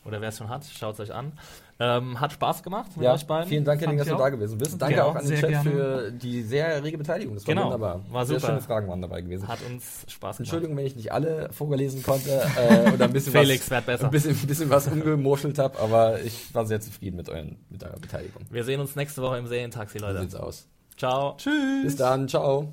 oder 0.08 0.22
wer 0.22 0.30
es 0.30 0.38
schon 0.38 0.48
hat, 0.48 0.64
schaut 0.66 0.94
es 0.94 1.00
euch 1.02 1.14
an. 1.14 1.34
Ähm, 1.82 2.22
hat 2.22 2.32
Spaß 2.32 2.64
gemacht 2.64 2.96
mit 2.96 3.04
Ja, 3.06 3.14
euch 3.14 3.26
beiden. 3.28 3.50
vielen 3.50 3.66
Dank, 3.66 3.82
Henning, 3.82 3.98
dass 3.98 4.08
du 4.08 4.16
da 4.16 4.30
gewesen 4.30 4.58
bist. 4.58 4.82
Danke 4.82 4.96
Ja, 4.98 5.04
auch 5.06 5.16
an 5.16 5.22
den 5.24 5.28
sehr 5.28 5.40
Chat 5.42 5.50
gerne. 5.50 5.70
für 5.72 6.12
die 6.14 6.44
sehr 6.44 6.82
rege 6.82 6.98
Beteiligung. 6.98 7.34
Das 7.36 7.46
war 7.46 7.54
Genau, 7.56 7.66
wunderbar. 7.66 8.02
war 8.10 8.26
Sehr 8.26 8.40
super. 8.40 8.54
schöne 8.54 8.62
Fragen 8.62 8.88
waren 8.88 9.02
dabei 9.02 9.20
gewesen. 9.22 9.48
Hat 9.50 9.60
uns 9.70 10.06
Spaß 10.08 10.38
gemacht. 10.38 10.40
Entschuldigung, 10.40 10.78
wenn 10.78 10.86
ich 10.86 10.96
nicht 10.96 11.12
alle 11.12 11.52
vorgelesen 11.52 12.04
konnte 12.04 12.30
äh, 12.58 12.92
oder 12.94 13.06
ein 13.06 13.12
bisschen 13.14 13.34
Felix, 13.34 13.70
was, 13.70 13.84
besser. 13.84 14.06
ein 14.06 14.12
bisschen, 14.12 14.32
ein 14.38 14.48
bisschen 14.48 14.70
was 14.70 14.88
umgemurschelt 14.88 15.58
habe, 15.60 15.78
aber 15.80 16.22
ich 16.22 16.54
war 16.56 16.66
sehr 16.66 16.80
zufrieden 16.80 17.18
mit, 17.18 17.28
euren, 17.28 17.58
mit 17.70 17.84
eurer 17.84 18.00
Beteiligung. 18.00 18.44
Wir 18.50 18.64
sehen 18.64 18.80
uns 18.80 18.96
nächste 18.96 19.22
Woche 19.24 19.40
im 19.40 19.48
Serientaxi, 19.48 20.00
So 20.00 20.06
Leute. 20.06 20.22
sieht's 20.22 20.36
aus. 20.36 20.68
Ciao. 21.02 21.36
Tschüss. 21.36 21.84
Bis 21.84 21.96
dann, 21.96 22.28
ciao. 22.28 22.72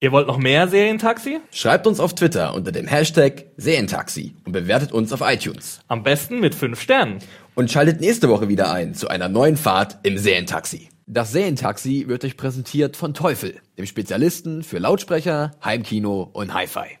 Ihr 0.00 0.12
wollt 0.12 0.28
noch 0.28 0.38
mehr 0.38 0.68
Serientaxi? 0.68 1.40
Schreibt 1.50 1.84
uns 1.88 1.98
auf 1.98 2.14
Twitter 2.14 2.54
unter 2.54 2.70
dem 2.70 2.86
Hashtag 2.86 3.46
Serientaxi 3.56 4.36
und 4.44 4.52
bewertet 4.52 4.92
uns 4.92 5.12
auf 5.12 5.20
iTunes. 5.20 5.80
Am 5.88 6.04
besten 6.04 6.38
mit 6.38 6.54
5 6.54 6.80
Sternen. 6.80 7.18
Und 7.56 7.72
schaltet 7.72 8.00
nächste 8.00 8.28
Woche 8.28 8.48
wieder 8.48 8.70
ein 8.70 8.94
zu 8.94 9.08
einer 9.08 9.28
neuen 9.28 9.56
Fahrt 9.56 9.98
im 10.04 10.16
Serientaxi. 10.16 10.90
Das 11.06 11.32
Serientaxi 11.32 12.04
wird 12.06 12.24
euch 12.24 12.36
präsentiert 12.36 12.96
von 12.96 13.14
Teufel, 13.14 13.60
dem 13.76 13.86
Spezialisten 13.86 14.62
für 14.62 14.78
Lautsprecher, 14.78 15.56
Heimkino 15.64 16.22
und 16.22 16.54
Hi-Fi. 16.54 17.00